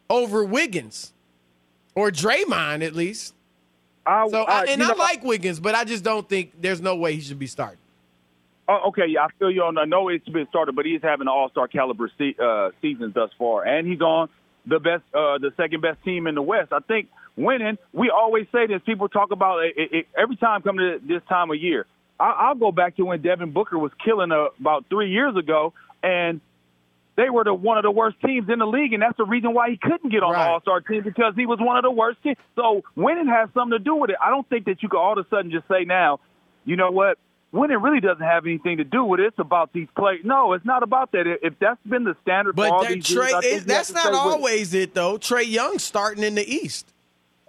over 0.09 0.43
Wiggins 0.43 1.13
or 1.95 2.09
Draymond 2.11 2.83
at 2.85 2.93
least. 2.95 3.33
I, 4.05 4.27
So 4.29 4.43
I- 4.43 4.61
I, 4.61 4.65
and 4.65 4.81
I 4.81 4.87
know- 4.87 4.95
like 4.95 5.23
Wiggins, 5.23 5.59
but 5.59 5.75
I 5.75 5.83
just 5.83 6.03
don't 6.03 6.27
think 6.27 6.53
there's 6.59 6.81
no 6.81 6.95
way 6.95 7.13
he 7.15 7.21
should 7.21 7.39
be 7.39 7.47
starting. 7.47 7.77
Oh, 8.71 8.89
okay, 8.89 9.07
yeah, 9.07 9.21
I 9.23 9.27
feel 9.39 9.49
you 9.49 9.63
on. 9.63 9.79
I 9.79 9.85
know 9.85 10.09
it's 10.09 10.29
been 10.29 10.45
started, 10.49 10.75
but 10.75 10.85
he's 10.85 11.01
having 11.01 11.23
an 11.23 11.27
All 11.29 11.49
Star 11.49 11.67
caliber 11.67 12.07
se- 12.19 12.35
uh, 12.39 12.69
season 12.83 13.11
thus 13.15 13.31
far, 13.39 13.65
and 13.65 13.87
he's 13.87 14.01
on 14.01 14.29
the 14.67 14.77
best, 14.79 15.01
uh, 15.13 15.39
the 15.39 15.51
second 15.57 15.81
best 15.81 16.03
team 16.03 16.27
in 16.27 16.35
the 16.35 16.41
West. 16.43 16.71
I 16.71 16.79
think 16.79 17.07
winning. 17.35 17.79
We 17.93 18.11
always 18.11 18.45
say 18.51 18.67
this. 18.67 18.81
People 18.85 19.09
talk 19.09 19.31
about 19.31 19.63
it, 19.63 19.73
it, 19.75 19.89
it 19.93 20.07
every 20.15 20.35
time 20.35 20.61
coming 20.61 20.99
to 20.99 21.07
this 21.07 21.23
time 21.27 21.49
of 21.49 21.57
year. 21.57 21.87
I, 22.19 22.29
I'll 22.49 22.55
go 22.55 22.71
back 22.71 22.95
to 22.97 23.03
when 23.05 23.23
Devin 23.23 23.53
Booker 23.53 23.79
was 23.79 23.91
killing 24.05 24.31
uh, 24.31 24.49
about 24.59 24.85
three 24.89 25.09
years 25.09 25.35
ago, 25.35 25.73
and 26.03 26.39
they 27.15 27.31
were 27.31 27.43
the 27.43 27.53
one 27.55 27.77
of 27.77 27.83
the 27.83 27.91
worst 27.91 28.17
teams 28.23 28.49
in 28.49 28.59
the 28.59 28.67
league, 28.67 28.93
and 28.93 29.01
that's 29.01 29.17
the 29.17 29.25
reason 29.25 29.53
why 29.53 29.71
he 29.71 29.77
couldn't 29.77 30.11
get 30.11 30.21
on 30.21 30.33
Right. 30.33 30.45
the 30.45 30.51
All 30.51 30.61
Star 30.61 30.81
team 30.81 31.01
because 31.03 31.33
he 31.35 31.47
was 31.47 31.57
one 31.59 31.77
of 31.77 31.83
the 31.83 31.91
worst 31.91 32.21
teams. 32.21 32.37
So 32.55 32.83
winning 32.95 33.27
has 33.27 33.49
something 33.55 33.77
to 33.79 33.83
do 33.83 33.95
with 33.95 34.11
it. 34.11 34.17
I 34.23 34.29
don't 34.29 34.47
think 34.47 34.65
that 34.65 34.83
you 34.83 34.89
can 34.89 34.99
all 34.99 35.17
of 35.17 35.25
a 35.25 35.29
sudden 35.29 35.49
just 35.49 35.67
say 35.67 35.85
now, 35.85 36.19
you 36.65 36.75
know 36.75 36.91
what? 36.91 37.17
Winning 37.51 37.81
really 37.81 37.99
doesn't 37.99 38.23
have 38.23 38.45
anything 38.45 38.77
to 38.77 38.83
do 38.83 39.03
with 39.03 39.19
it. 39.19 39.27
It's 39.27 39.39
about 39.39 39.73
these 39.73 39.87
players. 39.97 40.21
No, 40.23 40.53
it's 40.53 40.65
not 40.65 40.83
about 40.83 41.11
that. 41.13 41.25
If 41.41 41.57
that's 41.59 41.79
been 41.87 42.03
the 42.03 42.15
standard 42.21 42.51
for 42.51 42.57
But 42.57 42.71
all 42.71 42.83
that 42.83 42.93
these 42.93 43.07
Trey, 43.07 43.29
years, 43.29 43.45
it, 43.45 43.65
that's 43.65 43.91
not 43.91 44.05
with 44.05 44.13
it. 44.13 44.17
always 44.17 44.73
it 44.73 44.93
though. 44.93 45.17
Trae 45.17 45.49
Young 45.49 45.79
starting 45.79 46.23
in 46.23 46.35
the 46.35 46.47
East. 46.47 46.93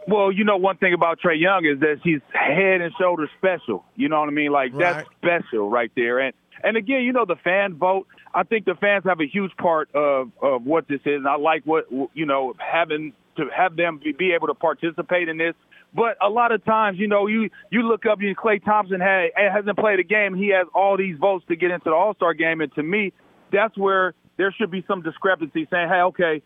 Well, 0.09 0.33
you 0.33 0.45
know, 0.45 0.57
one 0.57 0.79
thing 0.79 0.95
about 0.95 1.21
Trae 1.21 1.39
Young 1.39 1.67
is 1.67 1.81
that 1.81 2.01
he's 2.03 2.21
head 2.33 2.81
and 2.81 2.93
shoulders 2.99 3.29
special. 3.37 3.85
You 3.97 4.09
know 4.09 4.19
what 4.21 4.29
I 4.29 4.33
mean? 4.33 4.51
Like 4.51 4.77
that's 4.77 5.07
special 5.19 5.69
right 5.69 5.93
there. 5.95 6.19
And 6.19 6.35
and 6.65 6.77
again, 6.79 7.03
you 7.03 7.13
know, 7.13 7.27
the 7.27 7.37
fan 7.37 7.75
vote. 7.75 8.07
I 8.33 8.45
think 8.45 8.65
the 8.65 8.77
fans 8.77 9.05
have 9.05 9.21
a 9.21 9.27
huge 9.27 9.55
part 9.59 9.95
of 9.95 10.31
of 10.41 10.65
what 10.65 10.89
this 10.89 11.01
is. 11.05 11.17
And 11.17 11.29
I 11.29 11.37
like 11.37 11.65
what 11.67 11.87
you 12.15 12.25
know 12.25 12.55
having 12.59 13.13
to 13.40 13.50
have 13.55 13.76
them 13.76 14.00
be, 14.03 14.12
be 14.12 14.33
able 14.33 14.46
to 14.48 14.55
participate 14.55 15.29
in 15.29 15.37
this. 15.38 15.55
But 15.92 16.16
a 16.24 16.29
lot 16.29 16.53
of 16.53 16.64
times, 16.64 16.98
you 16.98 17.09
know, 17.09 17.26
you 17.26 17.50
you 17.70 17.83
look 17.83 18.07
up, 18.07 18.20
you 18.20 18.35
Klay 18.37 18.64
Thompson 18.64 19.00
had, 19.00 19.31
hasn't 19.37 19.76
played 19.76 19.98
a 19.98 20.05
game. 20.05 20.35
He 20.37 20.48
has 20.48 20.66
all 20.74 20.96
these 20.96 21.16
votes 21.18 21.44
to 21.48 21.57
get 21.57 21.70
into 21.72 21.90
the 21.90 21.94
All 21.94 22.14
Star 22.14 22.33
game, 22.35 22.61
and 22.61 22.72
to 22.74 22.83
me, 22.83 23.12
that's 23.53 23.76
where 23.76 24.14
there 24.37 24.53
should 24.57 24.70
be 24.70 24.85
some 24.87 25.03
discrepancy. 25.03 25.66
Saying, 25.70 25.88
hey, 25.88 26.00
okay, 26.03 26.42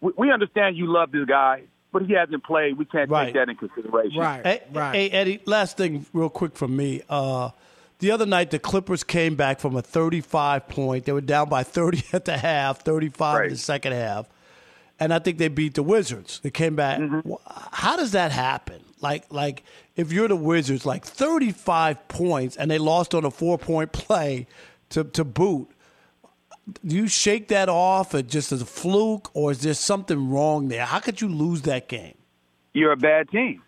we, 0.00 0.12
we 0.16 0.30
understand 0.32 0.76
you 0.76 0.86
love 0.86 1.10
this 1.10 1.24
guy, 1.26 1.64
but 1.92 2.02
he 2.02 2.12
hasn't 2.12 2.44
played. 2.44 2.78
We 2.78 2.84
can't 2.84 3.10
Right. 3.10 3.26
take 3.26 3.34
that 3.34 3.48
in 3.48 3.56
consideration. 3.56 4.20
Right. 4.20 4.46
Hey, 4.46 4.62
right. 4.72 4.94
hey, 4.94 5.10
Eddie, 5.10 5.40
last 5.44 5.76
thing, 5.76 6.06
real 6.12 6.30
quick 6.30 6.54
from 6.54 6.76
me. 6.76 7.02
Uh, 7.08 7.50
the 7.98 8.10
other 8.12 8.26
night, 8.26 8.50
the 8.50 8.58
Clippers 8.60 9.02
came 9.02 9.34
back 9.34 9.58
from 9.58 9.74
a 9.76 9.82
35 9.82 10.68
point. 10.68 11.04
They 11.04 11.12
were 11.12 11.20
down 11.20 11.48
by 11.48 11.64
30 11.64 12.02
at 12.12 12.26
the 12.26 12.36
half, 12.38 12.80
35 12.84 13.44
in 13.44 13.50
the 13.50 13.56
second 13.56 13.92
half. 13.92 14.28
And 15.00 15.12
I 15.12 15.18
think 15.18 15.38
they 15.38 15.48
beat 15.48 15.74
the 15.74 15.82
Wizards. 15.82 16.40
They 16.42 16.50
came 16.50 16.76
back. 16.76 17.00
Mm-hmm. 17.00 17.30
Wh- 17.32 17.70
How 17.72 17.96
does 17.96 18.12
that 18.12 18.30
happen? 18.32 18.80
Like, 19.00 19.24
like 19.32 19.64
if 19.96 20.12
you're 20.12 20.28
the 20.28 20.36
Wizards, 20.36 20.86
like 20.86 21.04
35 21.04 22.08
points, 22.08 22.56
and 22.56 22.70
they 22.70 22.78
lost 22.78 23.14
on 23.14 23.24
a 23.24 23.30
four 23.30 23.58
point 23.58 23.92
play 23.92 24.46
to, 24.90 25.04
to 25.04 25.24
boot. 25.24 25.68
Do 26.84 26.96
you 26.96 27.08
shake 27.08 27.48
that 27.48 27.68
off 27.68 28.14
and 28.14 28.26
just 28.28 28.50
as 28.52 28.62
a 28.62 28.66
fluke, 28.66 29.30
or 29.34 29.50
is 29.50 29.60
there 29.60 29.74
something 29.74 30.30
wrong 30.30 30.68
there? 30.68 30.86
How 30.86 30.98
could 31.00 31.20
you 31.20 31.28
lose 31.28 31.62
that 31.62 31.88
game? 31.88 32.14
You're 32.72 32.92
a 32.92 32.96
bad 32.96 33.28
team. 33.30 33.62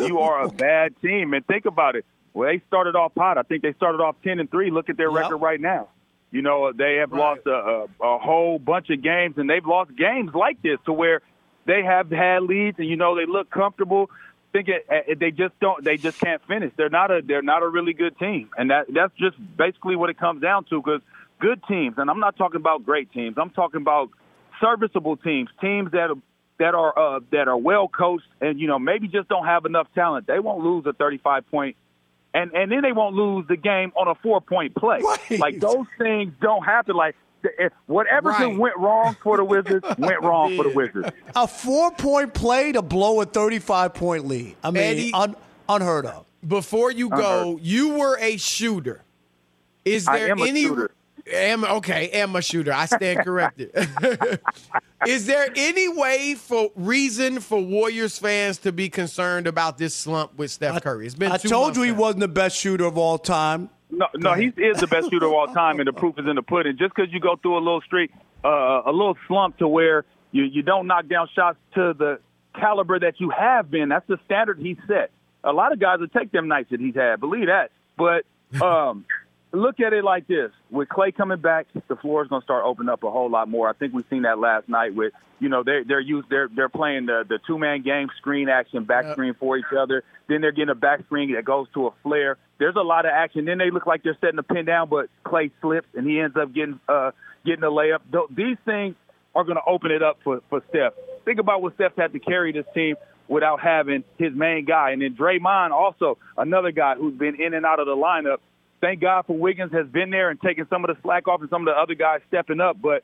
You 0.00 0.18
are 0.18 0.42
a 0.44 0.48
bad 0.68 1.00
team. 1.00 1.32
And 1.34 1.46
think 1.46 1.64
about 1.66 1.94
it. 1.94 2.04
Well, 2.32 2.48
they 2.48 2.60
started 2.66 2.96
off 2.96 3.12
hot. 3.16 3.38
I 3.38 3.42
think 3.42 3.62
they 3.62 3.72
started 3.74 4.00
off 4.00 4.16
ten 4.24 4.40
and 4.40 4.50
three. 4.50 4.70
Look 4.72 4.88
at 4.90 4.96
their 4.96 5.10
record 5.10 5.36
right 5.36 5.60
now. 5.60 5.88
You 6.34 6.42
know, 6.42 6.72
they 6.72 6.96
have 6.96 7.12
lost 7.12 7.42
a, 7.46 7.52
a, 7.52 7.84
a 8.02 8.18
whole 8.18 8.58
bunch 8.58 8.90
of 8.90 9.00
games, 9.00 9.36
and 9.38 9.48
they've 9.48 9.64
lost 9.64 9.94
games 9.96 10.32
like 10.34 10.60
this 10.62 10.78
to 10.84 10.92
where 10.92 11.22
they 11.64 11.84
have 11.84 12.10
had 12.10 12.42
leads, 12.42 12.76
and 12.80 12.88
you 12.88 12.96
know 12.96 13.14
they 13.14 13.24
look 13.24 13.50
comfortable. 13.50 14.10
Think 14.52 14.68
uh, 14.68 15.14
they 15.16 15.30
just 15.30 15.56
don't. 15.60 15.84
They 15.84 15.96
just 15.96 16.18
can't 16.18 16.44
finish. 16.48 16.72
They're 16.76 16.88
not 16.90 17.12
a. 17.12 17.22
They're 17.24 17.40
not 17.40 17.62
a 17.62 17.68
really 17.68 17.92
good 17.92 18.18
team, 18.18 18.50
and 18.58 18.70
that 18.70 18.86
that's 18.92 19.12
just 19.16 19.36
basically 19.56 19.94
what 19.94 20.10
it 20.10 20.18
comes 20.18 20.42
down 20.42 20.64
to. 20.70 20.82
Because 20.82 21.02
good 21.38 21.62
teams, 21.68 21.94
and 21.98 22.10
I'm 22.10 22.18
not 22.18 22.36
talking 22.36 22.60
about 22.60 22.84
great 22.84 23.12
teams. 23.12 23.36
I'm 23.40 23.50
talking 23.50 23.80
about 23.80 24.10
serviceable 24.60 25.16
teams, 25.16 25.50
teams 25.60 25.92
that 25.92 26.10
are 26.10 26.16
that 26.58 26.74
are 26.74 26.98
uh, 26.98 27.20
that 27.30 27.46
are 27.46 27.56
well 27.56 27.86
coached, 27.86 28.26
and 28.40 28.58
you 28.58 28.66
know 28.66 28.80
maybe 28.80 29.06
just 29.06 29.28
don't 29.28 29.46
have 29.46 29.66
enough 29.66 29.86
talent. 29.94 30.26
They 30.26 30.40
won't 30.40 30.64
lose 30.64 30.84
a 30.86 30.94
35 30.94 31.48
point 31.48 31.76
and 32.34 32.52
and 32.52 32.70
then 32.70 32.82
they 32.82 32.92
won't 32.92 33.14
lose 33.14 33.46
the 33.48 33.56
game 33.56 33.92
on 33.96 34.08
a 34.08 34.14
four 34.16 34.40
point 34.40 34.74
play. 34.74 35.00
Like 35.38 35.60
those 35.60 35.86
things 35.98 36.32
don't 36.42 36.62
happen. 36.64 36.96
Like 36.96 37.16
if 37.58 37.72
whatever 37.86 38.30
Right. 38.30 38.56
went 38.58 38.76
wrong 38.76 39.16
for 39.22 39.36
the 39.36 39.44
Wizards 39.44 39.86
went 39.98 40.20
wrong 40.22 40.56
for 40.56 40.64
the 40.64 40.70
Wizards. 40.74 41.10
A 41.36 41.46
four 41.46 41.90
point 41.92 42.34
play 42.34 42.72
to 42.72 42.82
blow 42.82 43.20
a 43.20 43.24
35 43.26 43.94
point 43.94 44.26
lead. 44.26 44.56
I 44.62 44.70
mean, 44.70 44.82
Eddie- 44.82 45.12
un, 45.14 45.36
unheard 45.68 46.06
of. 46.06 46.26
Before 46.46 46.90
you 46.90 47.08
go, 47.08 47.58
you 47.62 47.94
were 47.98 48.18
a 48.20 48.36
shooter. 48.36 49.02
Is 49.84 50.06
I 50.08 50.18
there 50.18 50.30
am 50.32 50.38
a 50.40 50.46
any? 50.46 50.62
shooter. 50.64 50.90
Am 51.26 51.64
okay, 51.64 52.10
am 52.10 52.36
a 52.36 52.42
shooter. 52.42 52.72
I 52.72 52.84
stand 52.84 53.20
corrected. 53.20 53.70
Is 55.06 55.26
there 55.26 55.48
any 55.56 55.88
way 55.88 56.34
for 56.34 56.70
reason 56.76 57.40
for 57.40 57.60
Warriors 57.60 58.18
fans 58.18 58.58
to 58.58 58.72
be 58.72 58.90
concerned 58.90 59.46
about 59.46 59.78
this 59.78 59.94
slump 59.94 60.36
with 60.36 60.50
Steph 60.50 60.82
Curry? 60.82 61.06
It's 61.06 61.14
been. 61.14 61.32
I 61.32 61.38
two 61.38 61.48
told 61.48 61.76
you 61.76 61.82
he 61.82 61.92
now. 61.92 61.98
wasn't 61.98 62.20
the 62.20 62.28
best 62.28 62.56
shooter 62.56 62.84
of 62.84 62.98
all 62.98 63.16
time. 63.16 63.70
No, 63.90 64.06
no, 64.14 64.34
he 64.34 64.46
is 64.56 64.80
the 64.80 64.86
best 64.86 65.10
shooter 65.10 65.26
of 65.26 65.32
all 65.32 65.46
time, 65.46 65.78
and 65.78 65.88
the 65.88 65.92
proof 65.92 66.18
is 66.18 66.26
in 66.26 66.36
the 66.36 66.42
pudding. 66.42 66.76
Just 66.76 66.94
because 66.94 67.12
you 67.12 67.20
go 67.20 67.36
through 67.36 67.56
a 67.56 67.60
little 67.60 67.80
streak, 67.82 68.10
uh, 68.44 68.82
a 68.84 68.92
little 68.92 69.16
slump 69.26 69.56
to 69.58 69.68
where 69.68 70.04
you 70.32 70.42
you 70.44 70.62
don't 70.62 70.86
knock 70.86 71.08
down 71.08 71.28
shots 71.34 71.58
to 71.74 71.94
the 71.94 72.18
caliber 72.54 72.98
that 72.98 73.18
you 73.18 73.30
have 73.30 73.70
been, 73.70 73.88
that's 73.88 74.06
the 74.08 74.18
standard 74.26 74.58
he 74.58 74.76
set. 74.86 75.10
A 75.42 75.52
lot 75.52 75.72
of 75.72 75.78
guys 75.78 76.00
will 76.00 76.08
take 76.08 76.32
them 76.32 76.48
nights 76.48 76.70
that 76.70 76.80
he's 76.80 76.94
had, 76.94 77.20
believe 77.20 77.46
that. 77.46 77.70
But 77.96 78.24
um, 78.62 79.04
look 79.54 79.80
at 79.80 79.92
it 79.92 80.04
like 80.04 80.26
this: 80.26 80.50
with 80.70 80.88
Klay 80.88 81.14
coming 81.14 81.40
back, 81.40 81.66
the 81.88 81.96
floor 81.96 82.22
is 82.22 82.28
going 82.28 82.42
to 82.42 82.44
start 82.44 82.64
opening 82.64 82.90
up 82.90 83.02
a 83.02 83.10
whole 83.10 83.30
lot 83.30 83.48
more. 83.48 83.68
I 83.68 83.72
think 83.72 83.94
we've 83.94 84.04
seen 84.10 84.22
that 84.22 84.38
last 84.38 84.68
night 84.68 84.94
with 84.94 85.12
you 85.40 85.48
know 85.48 85.62
they're 85.62 85.84
they're 85.84 86.00
used 86.00 86.28
they're 86.30 86.48
they're 86.54 86.68
playing 86.68 87.06
the 87.06 87.24
the 87.28 87.38
two 87.46 87.58
man 87.58 87.82
game 87.82 88.08
screen 88.18 88.48
action 88.48 88.84
back 88.84 89.10
screen 89.12 89.34
for 89.38 89.56
each 89.56 89.72
other. 89.76 90.04
Then 90.28 90.40
they're 90.40 90.52
getting 90.52 90.70
a 90.70 90.74
back 90.74 91.04
screen 91.06 91.32
that 91.34 91.44
goes 91.44 91.66
to 91.74 91.88
a 91.88 91.90
flare. 92.02 92.36
There's 92.58 92.76
a 92.76 92.82
lot 92.82 93.04
of 93.04 93.12
action. 93.14 93.44
Then 93.44 93.58
they 93.58 93.70
look 93.70 93.86
like 93.86 94.02
they're 94.02 94.16
setting 94.20 94.36
the 94.36 94.42
pin 94.42 94.64
down, 94.64 94.88
but 94.88 95.08
Klay 95.24 95.50
slips 95.60 95.88
and 95.94 96.06
he 96.06 96.20
ends 96.20 96.36
up 96.36 96.52
getting 96.52 96.80
uh 96.88 97.10
getting 97.44 97.64
a 97.64 97.70
layup. 97.70 98.00
These 98.34 98.56
things 98.64 98.94
are 99.34 99.44
going 99.44 99.56
to 99.56 99.64
open 99.66 99.90
it 99.90 100.02
up 100.02 100.18
for 100.24 100.40
for 100.48 100.62
Steph. 100.70 100.92
Think 101.24 101.40
about 101.40 101.62
what 101.62 101.74
Steph 101.74 101.96
had 101.96 102.12
to 102.12 102.18
carry 102.18 102.52
this 102.52 102.66
team 102.74 102.96
without 103.28 103.60
having 103.60 104.04
his 104.18 104.34
main 104.34 104.64
guy, 104.64 104.90
and 104.90 105.02
then 105.02 105.16
Draymond 105.16 105.70
also 105.70 106.18
another 106.36 106.70
guy 106.70 106.94
who's 106.94 107.14
been 107.14 107.40
in 107.40 107.54
and 107.54 107.64
out 107.64 107.80
of 107.80 107.86
the 107.86 107.96
lineup. 107.96 108.38
Thank 108.84 109.00
God 109.00 109.24
for 109.26 109.34
Wiggins 109.34 109.72
has 109.72 109.86
been 109.86 110.10
there 110.10 110.28
and 110.28 110.38
taking 110.38 110.66
some 110.68 110.84
of 110.84 110.94
the 110.94 111.00
slack 111.00 111.26
off, 111.26 111.40
and 111.40 111.48
some 111.48 111.66
of 111.66 111.74
the 111.74 111.80
other 111.80 111.94
guys 111.94 112.20
stepping 112.28 112.60
up. 112.60 112.76
But 112.78 113.02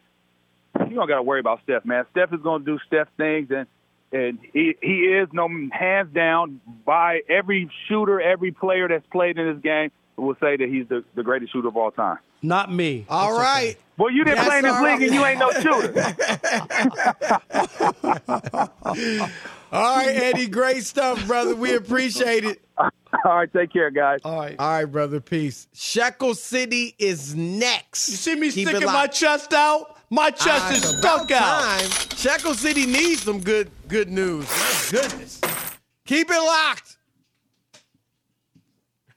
you 0.79 0.95
don't 0.95 1.09
got 1.09 1.17
to 1.17 1.23
worry 1.23 1.41
about 1.41 1.61
Steph, 1.63 1.87
man. 1.87 2.05
Steph 2.11 2.35
is 2.35 2.41
going 2.43 2.67
to 2.67 2.73
do 2.73 2.79
Steph 2.87 3.09
things, 3.17 3.51
and 3.51 3.67
and 4.13 4.39
he 4.53 4.75
he 4.83 5.05
is 5.07 5.31
no 5.33 5.49
hands 5.73 6.13
down 6.13 6.61
by 6.85 7.21
every 7.31 7.71
shooter, 7.89 8.21
every 8.21 8.53
player 8.53 8.89
that's 8.89 9.07
played 9.11 9.39
in 9.39 9.55
this 9.55 9.63
game 9.63 9.91
will 10.17 10.35
say 10.35 10.59
that 10.59 10.69
he's 10.69 10.87
the, 10.89 11.03
the 11.15 11.23
greatest 11.23 11.51
shooter 11.51 11.69
of 11.69 11.79
all 11.79 11.91
time. 11.91 12.19
Not 12.43 12.71
me. 12.71 13.07
All 13.09 13.33
right. 13.33 13.79
Well, 13.97 14.11
you 14.11 14.25
didn't 14.25 14.37
That's 14.37 14.49
play 14.49 14.59
in 14.59 14.65
this 14.65 14.75
all 14.75 14.83
league, 14.85 15.03
and 15.03 15.15
you 15.15 15.25
ain't 15.25 15.39
no 15.39 15.51
shooter. 15.63 15.95
All 19.73 19.97
right, 19.97 20.09
Eddie. 20.09 20.49
Great 20.49 20.85
stuff, 20.85 21.27
brother. 21.27 21.55
We 21.55 21.75
appreciate 21.75 22.45
it. 22.45 22.61
All 23.25 23.37
right, 23.37 23.53
take 23.53 23.73
care, 23.73 23.91
guys. 23.91 24.21
All 24.25 24.37
right. 24.37 24.57
All 24.59 24.69
right, 24.69 24.85
brother. 24.85 25.21
Peace. 25.21 25.69
Shekel 25.73 26.35
City 26.35 26.95
is 26.99 27.35
next. 27.35 28.09
You 28.09 28.17
see 28.17 28.35
me 28.37 28.51
Keep 28.51 28.69
sticking 28.69 28.87
my 28.87 29.07
chest 29.07 29.53
out? 29.53 29.97
My 30.11 30.31
chest 30.31 30.73
is 30.73 30.85
stuck 30.99 31.31
about 31.31 31.43
out. 31.43 31.81
Time. 31.81 31.91
Shekel 32.17 32.55
City 32.55 32.87
needs 32.87 33.23
some 33.23 33.41
good 33.41 33.71
good 33.89 34.09
news. 34.09 34.49
My 34.49 34.87
goodness. 34.91 35.41
Keep 36.07 36.31
it 36.31 36.41
locked. 36.41 36.97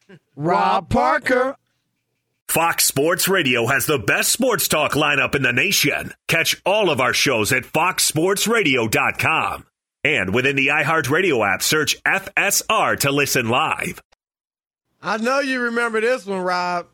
Rob 0.36 0.90
Parker. 0.90 1.56
Fox 2.48 2.86
Sports 2.86 3.28
Radio 3.28 3.66
has 3.66 3.88
the 3.88 3.98
best 3.98 4.32
sports 4.32 4.68
talk 4.68 4.92
lineup 4.92 5.34
in 5.34 5.42
the 5.42 5.52
nation. 5.52 6.14
Catch 6.28 6.62
all 6.66 6.92
of 6.92 7.02
our 7.02 7.14
shows 7.14 7.52
at 7.52 7.64
foxsportsradio.com. 7.64 9.66
And 10.04 10.34
within 10.34 10.56
the 10.56 10.68
iHeartRadio 10.68 11.48
app, 11.48 11.62
search 11.64 12.02
FSR 12.04 13.00
to 13.00 13.12
listen 13.12 13.48
live. 13.50 14.02
I 15.02 15.18
know 15.18 15.40
you 15.40 15.62
remember 15.62 16.02
this 16.02 16.26
one, 16.26 16.42
Rob. 16.42 16.88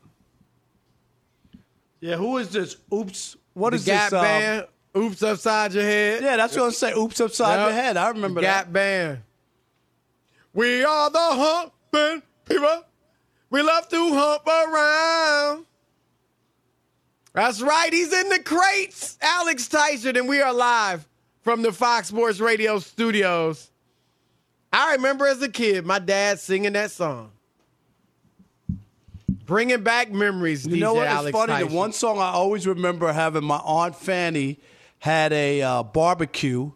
Yeah, 2.00 2.16
who 2.16 2.38
is 2.38 2.50
this? 2.50 2.76
Oops. 2.94 3.36
What 3.54 3.70
the 3.70 3.76
is 3.76 3.84
Gap 3.84 4.10
this? 4.10 4.18
um, 4.18 4.24
Band. 4.24 4.66
Oops 4.96 5.22
upside 5.22 5.72
your 5.74 5.84
head. 5.84 6.22
Yeah, 6.22 6.36
that's 6.36 6.56
what 6.56 6.64
I'm 6.66 6.70
saying. 6.72 6.96
Oops 6.96 7.20
upside 7.20 7.58
Yep. 7.58 7.66
your 7.68 7.74
head. 7.82 7.96
I 7.96 8.08
remember 8.08 8.40
Gap 8.40 8.64
that. 8.66 8.72
Band. 8.72 9.22
We 10.52 10.82
are 10.84 11.10
the 11.10 11.18
humping 11.18 12.22
people. 12.44 12.84
We 13.50 13.62
love 13.62 13.88
to 13.88 14.14
hump 14.14 14.46
around. 14.46 15.66
That's 17.32 17.60
right. 17.60 17.92
He's 17.92 18.12
in 18.12 18.28
the 18.28 18.40
crates. 18.40 19.16
Alex 19.20 19.68
Tyson, 19.68 20.16
and 20.16 20.28
we 20.28 20.40
are 20.40 20.52
live 20.52 21.06
from 21.50 21.62
the 21.62 21.72
Fox 21.72 22.06
Sports 22.06 22.38
Radio 22.38 22.78
studios. 22.78 23.72
I 24.72 24.92
remember 24.92 25.26
as 25.26 25.42
a 25.42 25.48
kid, 25.48 25.84
my 25.84 25.98
dad 25.98 26.38
singing 26.38 26.74
that 26.74 26.92
song. 26.92 27.32
Bringing 29.46 29.82
back 29.82 30.12
memories, 30.12 30.64
You 30.64 30.76
DJ 30.76 30.78
know 30.78 30.94
what? 30.94 31.08
It's 31.08 31.12
Alex 31.12 31.36
funny. 31.36 31.52
Tyson. 31.54 31.68
The 31.70 31.74
one 31.74 31.92
song 31.92 32.20
I 32.20 32.30
always 32.30 32.68
remember 32.68 33.12
having 33.12 33.42
my 33.42 33.56
aunt 33.56 33.96
Fanny 33.96 34.60
had 35.00 35.32
a 35.32 35.60
uh, 35.60 35.82
barbecue 35.82 36.70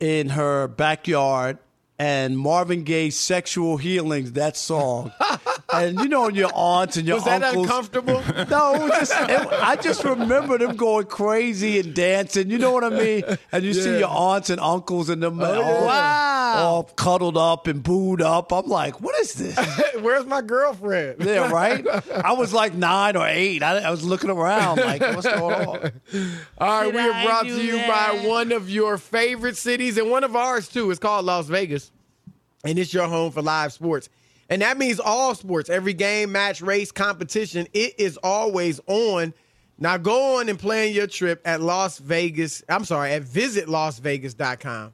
in 0.00 0.30
her 0.30 0.68
backyard, 0.68 1.58
and 1.98 2.38
Marvin 2.38 2.84
Gaye's 2.84 3.18
"Sexual 3.18 3.76
Healings" 3.76 4.32
that 4.32 4.56
song. 4.56 5.12
and 5.72 5.98
you 6.00 6.08
know, 6.08 6.28
your 6.28 6.50
aunts 6.54 6.96
and 6.96 7.06
your 7.06 7.16
uncles. 7.18 7.40
Was 7.40 7.40
that 7.40 7.56
uncomfortable? 7.56 8.22
No, 8.52 8.74
it 8.74 8.80
was 8.82 8.90
just. 8.98 9.12
It, 9.12 9.48
I 9.52 9.76
just 9.76 10.04
remember 10.04 10.58
them 10.58 10.76
going 10.76 11.06
crazy 11.06 11.78
and 11.78 11.94
dancing. 11.94 12.50
You 12.50 12.58
know 12.58 12.72
what 12.72 12.84
I 12.84 12.90
mean? 12.90 13.22
And 13.50 13.64
you 13.64 13.72
see 13.72 13.98
your 13.98 14.08
aunts 14.08 14.50
and 14.50 14.60
uncles 14.60 15.08
and 15.08 15.22
them. 15.22 15.40
Oh, 15.40 15.54
yeah. 15.54 15.86
Wow! 15.86 16.32
all 16.56 16.84
cuddled 16.84 17.36
up 17.36 17.66
and 17.66 17.82
booed 17.82 18.20
up. 18.20 18.52
I'm 18.52 18.66
like, 18.66 19.00
what 19.00 19.18
is 19.20 19.34
this? 19.34 19.56
Where's 20.00 20.26
my 20.26 20.42
girlfriend? 20.42 21.22
yeah, 21.24 21.50
right. 21.50 21.86
I 22.24 22.32
was 22.32 22.52
like 22.52 22.74
nine 22.74 23.16
or 23.16 23.26
eight. 23.26 23.62
I, 23.62 23.78
I 23.78 23.90
was 23.90 24.04
looking 24.04 24.30
around, 24.30 24.78
like, 24.78 25.00
what's 25.00 25.26
going 25.26 25.66
on? 25.66 25.92
All 26.58 26.82
right, 26.82 26.84
Did 26.84 26.94
we 26.94 27.00
are 27.00 27.12
I 27.12 27.24
brought 27.24 27.42
to 27.44 27.62
you 27.62 27.72
that? 27.72 28.22
by 28.22 28.28
one 28.28 28.52
of 28.52 28.68
your 28.68 28.98
favorite 28.98 29.56
cities 29.56 29.96
and 29.98 30.10
one 30.10 30.24
of 30.24 30.36
ours 30.36 30.68
too. 30.68 30.90
It's 30.90 31.00
called 31.00 31.24
Las 31.24 31.46
Vegas, 31.46 31.90
and 32.64 32.78
it's 32.78 32.92
your 32.92 33.08
home 33.08 33.32
for 33.32 33.42
live 33.42 33.72
sports. 33.72 34.08
And 34.48 34.62
that 34.62 34.76
means 34.78 35.00
all 35.00 35.34
sports, 35.34 35.70
every 35.70 35.94
game, 35.94 36.32
match, 36.32 36.60
race, 36.60 36.92
competition. 36.92 37.66
It 37.72 37.94
is 37.98 38.18
always 38.18 38.80
on. 38.86 39.34
Now 39.78 39.96
go 39.96 40.38
on 40.38 40.48
and 40.48 40.58
plan 40.58 40.92
your 40.92 41.06
trip 41.06 41.40
at 41.44 41.60
Las 41.60 41.98
Vegas. 41.98 42.62
I'm 42.68 42.84
sorry, 42.84 43.12
at 43.12 43.22
visitlasvegas.com 43.22 44.92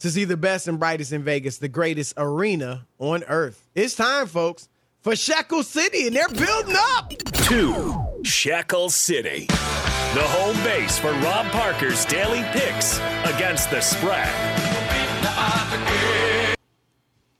to 0.00 0.10
see 0.10 0.24
the 0.24 0.36
best 0.36 0.66
and 0.66 0.78
brightest 0.78 1.12
in 1.12 1.22
Vegas, 1.22 1.58
the 1.58 1.68
greatest 1.68 2.14
arena 2.16 2.86
on 2.98 3.22
earth. 3.24 3.68
It's 3.74 3.94
time, 3.94 4.26
folks, 4.26 4.68
for 5.02 5.14
Shekel 5.14 5.62
City, 5.62 6.06
and 6.06 6.16
they're 6.16 6.28
building 6.28 6.76
up. 6.76 7.12
Two, 7.32 7.94
Shekel 8.22 8.90
City. 8.90 9.46
The 9.46 10.22
home 10.22 10.56
base 10.64 10.98
for 10.98 11.12
Rob 11.12 11.46
Parker's 11.52 12.04
daily 12.06 12.42
picks 12.52 12.98
against 13.24 13.70
the 13.70 13.80
spread. 13.80 14.69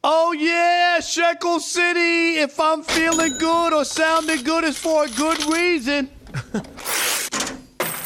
Oh 0.02 0.32
yeah, 0.32 1.00
Shekel 1.00 1.60
City. 1.60 2.36
If 2.40 2.58
I'm 2.58 2.82
feeling 2.82 3.36
good 3.38 3.72
or 3.74 3.84
sounding 3.84 4.42
good, 4.42 4.64
it's 4.64 4.78
for 4.78 5.04
a 5.04 5.08
good 5.08 5.44
reason. 5.46 6.10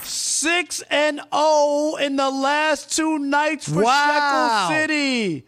Six 0.02 0.82
and 0.90 1.20
zero 1.32 1.96
in 1.96 2.16
the 2.16 2.30
last 2.30 2.94
two 2.96 3.18
nights 3.18 3.68
for 3.72 3.82
Wow. 3.84 4.66
Shekel 4.68 4.76
City. 4.82 5.44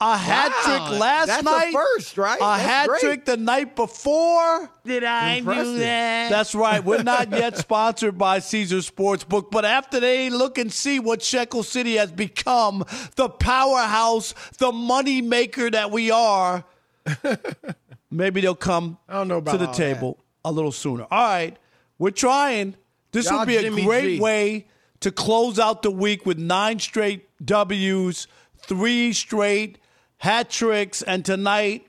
A 0.00 0.16
hat 0.16 0.52
Wow, 0.52 0.86
trick 0.90 1.00
last 1.00 1.26
that's 1.26 1.42
night. 1.42 1.72
first, 1.72 2.16
right? 2.18 2.36
A 2.36 2.40
That's 2.40 2.62
hat 2.62 2.88
great. 2.88 3.00
trick 3.00 3.24
the 3.24 3.36
night 3.36 3.74
before. 3.74 4.70
Did 4.84 5.02
I 5.02 5.34
Impressive. 5.34 5.64
do 5.64 5.78
that? 5.80 6.30
That's 6.30 6.54
right. 6.54 6.84
We're 6.84 7.02
not 7.02 7.30
yet 7.32 7.56
sponsored 7.56 8.16
by 8.16 8.38
Caesar 8.38 8.76
Sportsbook, 8.76 9.50
but 9.50 9.64
after 9.64 9.98
they 9.98 10.30
look 10.30 10.56
and 10.56 10.72
see 10.72 11.00
what 11.00 11.20
Shekel 11.20 11.64
City 11.64 11.96
has 11.96 12.12
become, 12.12 12.84
the 13.16 13.28
powerhouse, 13.28 14.34
the 14.58 14.70
money 14.70 15.20
maker 15.20 15.68
that 15.68 15.90
we 15.90 16.12
are, 16.12 16.64
maybe 18.10 18.40
they'll 18.40 18.54
come 18.54 18.98
I 19.08 19.14
don't 19.14 19.26
know 19.28 19.38
about 19.38 19.52
to 19.52 19.58
the 19.58 19.72
table 19.72 20.18
a 20.44 20.52
little 20.52 20.72
sooner. 20.72 21.06
All 21.10 21.28
right, 21.28 21.56
we're 21.98 22.10
trying. 22.10 22.76
This 23.10 23.28
Y'all 23.28 23.40
would 23.40 23.48
be 23.48 23.56
a 23.56 23.62
Jimmy 23.62 23.84
great 23.84 24.16
G. 24.16 24.20
way 24.20 24.66
to 25.00 25.10
close 25.10 25.58
out 25.58 25.82
the 25.82 25.90
week 25.90 26.24
with 26.24 26.38
nine 26.38 26.78
straight 26.78 27.28
W's, 27.44 28.28
three 28.58 29.12
straight 29.12 29.78
hat 30.18 30.50
tricks, 30.50 31.02
and 31.02 31.24
tonight 31.24 31.86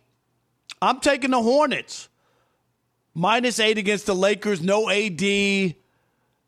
I'm 0.82 0.99
taking 0.99 1.32
the 1.32 1.41
Hornets. 1.41 2.07
Minus 3.13 3.59
eight 3.59 3.77
against 3.77 4.05
the 4.05 4.15
Lakers. 4.15 4.61
No 4.61 4.89
AD. 4.89 5.21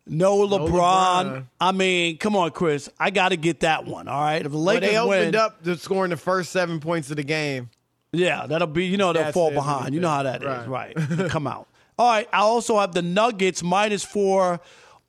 No 0.07 0.47
LeBron. 0.47 0.69
LeBron. 0.69 1.45
I 1.59 1.71
mean, 1.71 2.17
come 2.17 2.35
on, 2.35 2.51
Chris. 2.51 2.89
I 2.99 3.09
got 3.09 3.29
to 3.29 3.37
get 3.37 3.61
that 3.61 3.85
one. 3.85 4.07
All 4.07 4.19
right. 4.21 4.45
If 4.45 4.51
the 4.51 4.57
Lakers 4.57 4.89
they 4.89 4.97
opened 4.97 5.09
win, 5.33 5.35
up 5.35 5.63
to 5.63 5.77
scoring 5.77 6.11
the 6.11 6.17
first 6.17 6.51
seven 6.51 6.79
points 6.79 7.09
of 7.11 7.17
the 7.17 7.23
game. 7.23 7.69
yeah, 8.13 8.45
that'll 8.47 8.67
be. 8.67 8.85
You 8.85 8.97
know, 8.97 9.11
they'll 9.13 9.23
That's 9.23 9.33
fall 9.33 9.51
it. 9.51 9.55
behind. 9.55 9.93
You 9.93 9.99
know 10.01 10.09
how 10.09 10.23
that 10.23 10.41
is, 10.43 10.67
Right. 10.67 10.93
right? 10.97 11.29
Come 11.29 11.45
out. 11.47 11.67
All 11.99 12.09
right. 12.09 12.27
I 12.31 12.39
also 12.39 12.79
have 12.79 12.93
the 12.93 13.01
Nuggets 13.01 13.63
minus 13.63 14.03
four 14.03 14.59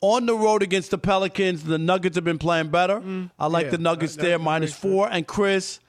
on 0.00 0.26
the 0.26 0.34
road 0.34 0.62
against 0.62 0.90
the 0.90 0.98
Pelicans. 0.98 1.62
The 1.64 1.78
Nuggets 1.78 2.16
have 2.16 2.24
been 2.24 2.38
playing 2.38 2.68
better. 2.68 3.00
Mm. 3.00 3.30
I 3.38 3.46
like 3.46 3.66
yeah, 3.66 3.70
the 3.72 3.78
Nuggets 3.78 4.16
that- 4.16 4.22
there 4.22 4.38
minus 4.38 4.70
sense. 4.72 4.80
four. 4.82 5.08
And 5.10 5.26
Chris, 5.26 5.80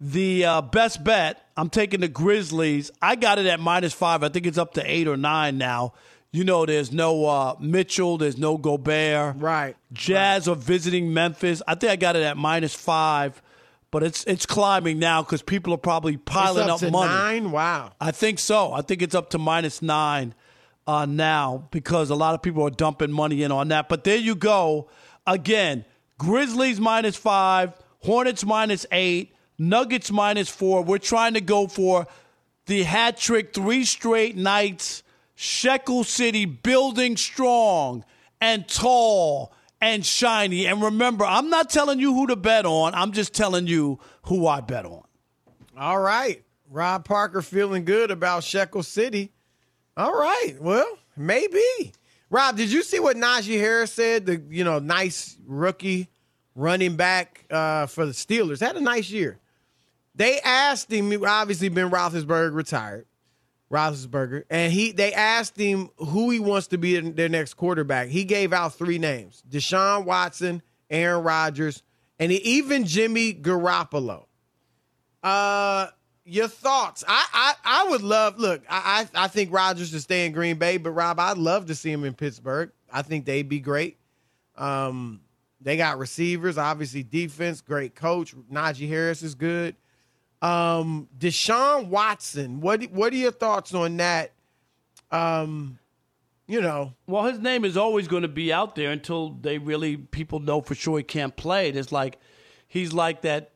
the 0.00 0.44
uh, 0.44 0.62
best 0.62 1.02
bet, 1.02 1.44
I'm 1.56 1.70
taking 1.70 2.00
the 2.00 2.08
Grizzlies. 2.08 2.90
I 3.02 3.16
got 3.16 3.38
it 3.38 3.46
at 3.46 3.60
minus 3.60 3.92
five. 3.92 4.22
I 4.22 4.28
think 4.28 4.46
it's 4.46 4.58
up 4.58 4.74
to 4.74 4.90
eight 4.90 5.08
or 5.08 5.16
nine 5.16 5.58
now. 5.58 5.94
You 6.30 6.44
know, 6.44 6.66
there's 6.66 6.92
no 6.92 7.24
uh, 7.24 7.56
Mitchell, 7.58 8.18
there's 8.18 8.36
no 8.36 8.58
Gobert. 8.58 9.36
Right. 9.38 9.76
Jazz 9.92 10.46
are 10.46 10.54
visiting 10.54 11.12
Memphis. 11.14 11.62
I 11.66 11.74
think 11.74 11.90
I 11.90 11.96
got 11.96 12.16
it 12.16 12.22
at 12.22 12.36
minus 12.36 12.74
five, 12.74 13.40
but 13.90 14.02
it's 14.02 14.24
it's 14.24 14.44
climbing 14.44 14.98
now 14.98 15.22
because 15.22 15.40
people 15.40 15.72
are 15.72 15.78
probably 15.78 16.18
piling 16.18 16.64
it's 16.64 16.68
up, 16.68 16.74
up, 16.74 16.80
to 16.80 16.90
money. 16.90 17.12
nine. 17.12 17.50
Wow. 17.50 17.92
I 18.00 18.10
think 18.10 18.38
so. 18.38 18.72
I 18.72 18.82
think 18.82 19.00
it's 19.00 19.14
up 19.14 19.30
to 19.30 19.38
minus 19.38 19.80
nine 19.80 20.34
uh, 20.86 21.06
now 21.06 21.66
because 21.70 22.10
a 22.10 22.14
lot 22.14 22.34
of 22.34 22.42
people 22.42 22.62
are 22.62 22.70
dumping 22.70 23.10
money 23.10 23.42
in 23.42 23.50
on 23.50 23.68
that. 23.68 23.88
But 23.88 24.04
there 24.04 24.18
you 24.18 24.34
go. 24.34 24.90
Again, 25.26 25.86
Grizzlies 26.18 26.78
minus 26.78 27.16
five, 27.16 27.72
Hornets 28.00 28.44
minus 28.44 28.84
eight, 28.92 29.34
Nuggets 29.58 30.10
minus 30.10 30.48
four. 30.48 30.82
We're 30.82 30.98
trying 30.98 31.34
to 31.34 31.40
go 31.40 31.66
for 31.66 32.06
the 32.66 32.84
hat 32.84 33.16
trick 33.16 33.52
three 33.52 33.84
straight 33.84 34.36
nights. 34.36 35.02
Shekel 35.34 36.04
City 36.04 36.44
building 36.44 37.16
strong 37.16 38.04
and 38.40 38.66
tall 38.68 39.52
and 39.80 40.04
shiny. 40.04 40.66
And 40.66 40.82
remember, 40.82 41.24
I'm 41.24 41.50
not 41.50 41.70
telling 41.70 42.00
you 42.00 42.12
who 42.14 42.26
to 42.28 42.36
bet 42.36 42.66
on. 42.66 42.94
I'm 42.94 43.12
just 43.12 43.34
telling 43.34 43.66
you 43.66 44.00
who 44.22 44.46
I 44.46 44.60
bet 44.60 44.84
on. 44.84 45.04
All 45.76 46.00
right. 46.00 46.42
Rob 46.70 47.04
Parker 47.04 47.40
feeling 47.40 47.84
good 47.84 48.10
about 48.10 48.44
Shekel 48.44 48.82
City. 48.82 49.32
All 49.96 50.12
right. 50.12 50.54
Well, 50.60 50.98
maybe. 51.16 51.92
Rob, 52.30 52.56
did 52.56 52.70
you 52.70 52.82
see 52.82 53.00
what 53.00 53.16
Najee 53.16 53.58
Harris 53.58 53.92
said? 53.92 54.26
The 54.26 54.42
you 54.50 54.64
know 54.64 54.78
nice 54.78 55.36
rookie 55.46 56.08
running 56.54 56.96
back 56.96 57.44
uh, 57.50 57.86
for 57.86 58.04
the 58.04 58.12
Steelers 58.12 58.60
had 58.60 58.76
a 58.76 58.80
nice 58.80 59.08
year. 59.10 59.38
They 60.18 60.40
asked 60.40 60.92
him. 60.92 61.24
Obviously, 61.24 61.68
Ben 61.68 61.90
Roethlisberger 61.90 62.52
retired. 62.52 63.06
Roethlisberger, 63.70 64.44
and 64.50 64.72
he 64.72 64.92
they 64.92 65.12
asked 65.12 65.56
him 65.56 65.90
who 65.98 66.30
he 66.30 66.40
wants 66.40 66.68
to 66.68 66.78
be 66.78 66.98
their 66.98 67.28
next 67.28 67.54
quarterback. 67.54 68.08
He 68.08 68.24
gave 68.24 68.52
out 68.52 68.74
three 68.74 68.98
names: 68.98 69.42
Deshaun 69.48 70.06
Watson, 70.06 70.62
Aaron 70.90 71.22
Rodgers, 71.22 71.82
and 72.18 72.32
even 72.32 72.84
Jimmy 72.84 73.34
Garoppolo. 73.34 74.24
Uh, 75.22 75.88
your 76.24 76.48
thoughts? 76.48 77.04
I 77.06 77.26
I, 77.32 77.54
I 77.62 77.90
would 77.90 78.02
love. 78.02 78.38
Look, 78.38 78.62
I, 78.68 79.06
I 79.14 79.28
think 79.28 79.52
Rodgers 79.52 79.90
should 79.90 80.00
stay 80.00 80.24
in 80.24 80.32
Green 80.32 80.56
Bay, 80.56 80.78
but 80.78 80.92
Rob, 80.92 81.20
I'd 81.20 81.38
love 81.38 81.66
to 81.66 81.74
see 81.74 81.92
him 81.92 82.04
in 82.04 82.14
Pittsburgh. 82.14 82.72
I 82.90 83.02
think 83.02 83.26
they'd 83.26 83.48
be 83.48 83.60
great. 83.60 83.98
Um, 84.56 85.20
they 85.60 85.76
got 85.76 85.98
receivers, 85.98 86.56
obviously 86.56 87.02
defense, 87.02 87.60
great 87.60 87.94
coach. 87.94 88.34
Najee 88.50 88.88
Harris 88.88 89.22
is 89.22 89.34
good. 89.34 89.76
Um, 90.40 91.08
Deshaun 91.18 91.88
Watson, 91.88 92.60
what 92.60 92.82
what 92.92 93.12
are 93.12 93.16
your 93.16 93.32
thoughts 93.32 93.74
on 93.74 93.96
that? 93.96 94.32
Um, 95.10 95.78
you 96.46 96.60
know, 96.60 96.94
Well, 97.06 97.24
his 97.24 97.38
name 97.38 97.64
is 97.64 97.76
always 97.76 98.08
going 98.08 98.22
to 98.22 98.28
be 98.28 98.52
out 98.52 98.74
there 98.74 98.90
until 98.90 99.30
they 99.30 99.58
really 99.58 99.96
people 99.96 100.38
know 100.40 100.60
for 100.60 100.74
sure 100.74 100.98
he 100.98 101.04
can't 101.04 101.36
play. 101.36 101.70
It's 101.70 101.92
like 101.92 102.18
he's 102.68 102.92
like 102.92 103.22
that 103.22 103.50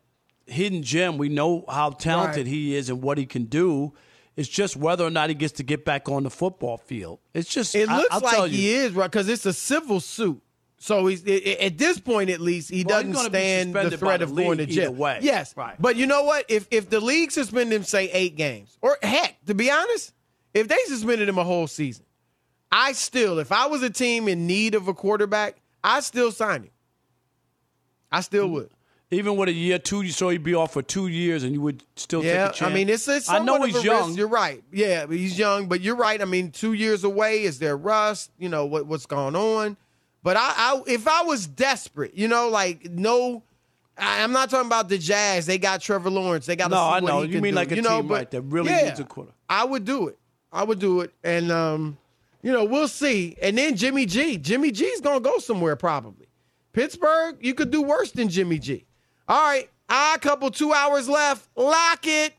hidden 0.46 0.82
gem. 0.82 1.18
We 1.18 1.28
know 1.28 1.64
how 1.68 1.90
talented 1.90 2.46
Right. 2.46 2.46
he 2.46 2.74
is 2.74 2.90
and 2.90 3.00
what 3.02 3.16
he 3.18 3.26
can 3.26 3.44
do. 3.44 3.92
It's 4.34 4.48
just 4.48 4.76
whether 4.76 5.04
or 5.04 5.10
not 5.10 5.28
he 5.28 5.34
gets 5.34 5.52
to 5.54 5.62
get 5.62 5.84
back 5.84 6.08
on 6.08 6.22
the 6.22 6.30
football 6.30 6.78
field. 6.78 7.20
It's 7.34 7.48
just 7.52 7.74
it 7.74 7.88
looks 7.88 8.08
tell 8.08 8.20
like 8.42 8.50
he 8.50 8.72
is 8.72 8.92
right 8.92 9.10
because 9.10 9.28
it's 9.28 9.46
a 9.46 9.52
civil 9.52 10.00
suit. 10.00 10.42
So 10.82 11.06
he's 11.06 11.24
i- 11.26 11.30
i- 11.30 11.64
at 11.66 11.78
this 11.78 12.00
point, 12.00 12.28
at 12.28 12.40
least, 12.40 12.68
he 12.70 12.82
Well, 12.82 13.02
doesn't 13.04 13.14
stand 13.30 13.72
the 13.72 13.96
threat 13.96 14.18
the 14.18 14.24
of 14.24 14.34
going 14.34 14.58
to 14.58 14.66
jail. 14.66 14.92
way. 14.92 15.20
Yes, 15.22 15.54
Right. 15.56 15.76
But 15.80 15.94
you 15.94 16.06
know 16.06 16.24
what? 16.24 16.44
If 16.48 16.66
if 16.72 16.90
the 16.90 16.98
league 16.98 17.30
suspended 17.30 17.72
him, 17.76 17.84
say 17.84 18.10
eight 18.10 18.34
games, 18.36 18.76
or 18.82 18.98
heck, 19.02 19.36
to 19.46 19.54
be 19.54 19.70
honest, 19.70 20.12
if 20.54 20.66
they 20.66 20.78
suspended 20.86 21.28
him 21.28 21.38
a 21.38 21.44
whole 21.44 21.68
season, 21.68 22.04
I 22.72 22.92
still, 22.92 23.38
if 23.38 23.52
I 23.52 23.66
was 23.66 23.82
a 23.82 23.90
team 23.90 24.26
in 24.26 24.46
need 24.48 24.74
of 24.74 24.88
a 24.88 24.94
quarterback, 24.94 25.56
I 25.84 26.00
still 26.00 26.32
sign 26.32 26.64
him. 26.64 26.70
I 28.10 28.20
still 28.20 28.48
would. 28.48 28.70
even 29.12 29.36
with 29.36 29.48
a 29.48 29.52
year 29.52 29.78
two, 29.78 30.02
you 30.02 30.10
so 30.10 30.30
he'd 30.30 30.42
be 30.42 30.54
off 30.54 30.72
for 30.72 30.82
two 30.82 31.06
years, 31.06 31.44
and 31.44 31.52
you 31.52 31.60
would 31.60 31.84
still 31.96 32.24
Yeah, 32.24 32.46
take 32.48 32.54
a 32.54 32.58
chance. 32.58 32.70
I 32.72 32.74
mean, 32.74 32.88
it's, 32.88 33.06
it's 33.08 33.28
I 33.28 33.38
know 33.38 33.56
of 33.62 33.66
he's 33.66 33.76
a 33.76 33.82
young. 33.82 34.06
Risk. 34.08 34.18
You're 34.18 34.26
right. 34.28 34.64
Yeah, 34.72 35.06
he's 35.06 35.38
young, 35.38 35.68
but 35.68 35.80
you're 35.80 35.96
right. 35.96 36.20
I 36.20 36.24
mean, 36.24 36.50
two 36.50 36.72
years 36.72 37.04
away. 37.04 37.44
Is 37.44 37.58
there 37.58 37.76
rust? 37.76 38.30
You 38.38 38.48
know 38.48 38.64
what 38.66 38.86
what's 38.86 39.06
going 39.06 39.36
on? 39.36 39.76
But 40.22 40.36
I, 40.36 40.52
I 40.56 40.82
if 40.86 41.08
I 41.08 41.22
was 41.22 41.46
desperate, 41.46 42.14
you 42.14 42.28
know, 42.28 42.48
like 42.48 42.84
no, 42.84 43.42
I, 43.98 44.22
I'm 44.22 44.32
not 44.32 44.50
talking 44.50 44.66
about 44.66 44.88
the 44.88 44.98
Jazz. 44.98 45.46
They 45.46 45.58
got 45.58 45.80
Trevor 45.80 46.10
Lawrence. 46.10 46.46
They 46.46 46.56
got 46.56 46.70
No, 46.70 46.78
I 46.78 47.00
know. 47.00 47.22
You 47.22 47.40
mean 47.40 47.52
do, 47.52 47.56
like 47.56 47.72
a 47.72 47.76
you 47.76 47.82
know, 47.82 48.00
team, 48.00 48.08
but 48.08 48.14
right, 48.14 48.30
that 48.30 48.42
really 48.42 48.70
yeah, 48.70 48.86
needs 48.86 49.00
a 49.00 49.04
quarter. 49.04 49.32
I 49.48 49.64
would 49.64 49.84
do 49.84 50.08
it. 50.08 50.18
I 50.52 50.64
would 50.64 50.78
do 50.78 51.00
it, 51.00 51.12
and 51.24 51.50
um, 51.50 51.98
you 52.42 52.52
know, 52.52 52.64
we'll 52.64 52.88
see. 52.88 53.36
And 53.42 53.56
then 53.58 53.76
Jimmy 53.76 54.06
G. 54.06 54.36
Jimmy 54.38 54.70
G's 54.70 55.00
gonna 55.00 55.20
go 55.20 55.38
somewhere 55.38 55.76
probably. 55.76 56.26
Pittsburgh, 56.72 57.36
you 57.40 57.54
could 57.54 57.70
do 57.70 57.82
worse 57.82 58.12
than 58.12 58.28
Jimmy 58.28 58.58
G. 58.58 58.86
All 59.28 59.40
right, 59.40 59.68
a 59.88 60.18
couple 60.20 60.50
two 60.50 60.72
hours 60.72 61.08
left. 61.08 61.48
Lock 61.56 62.06
it. 62.06 62.34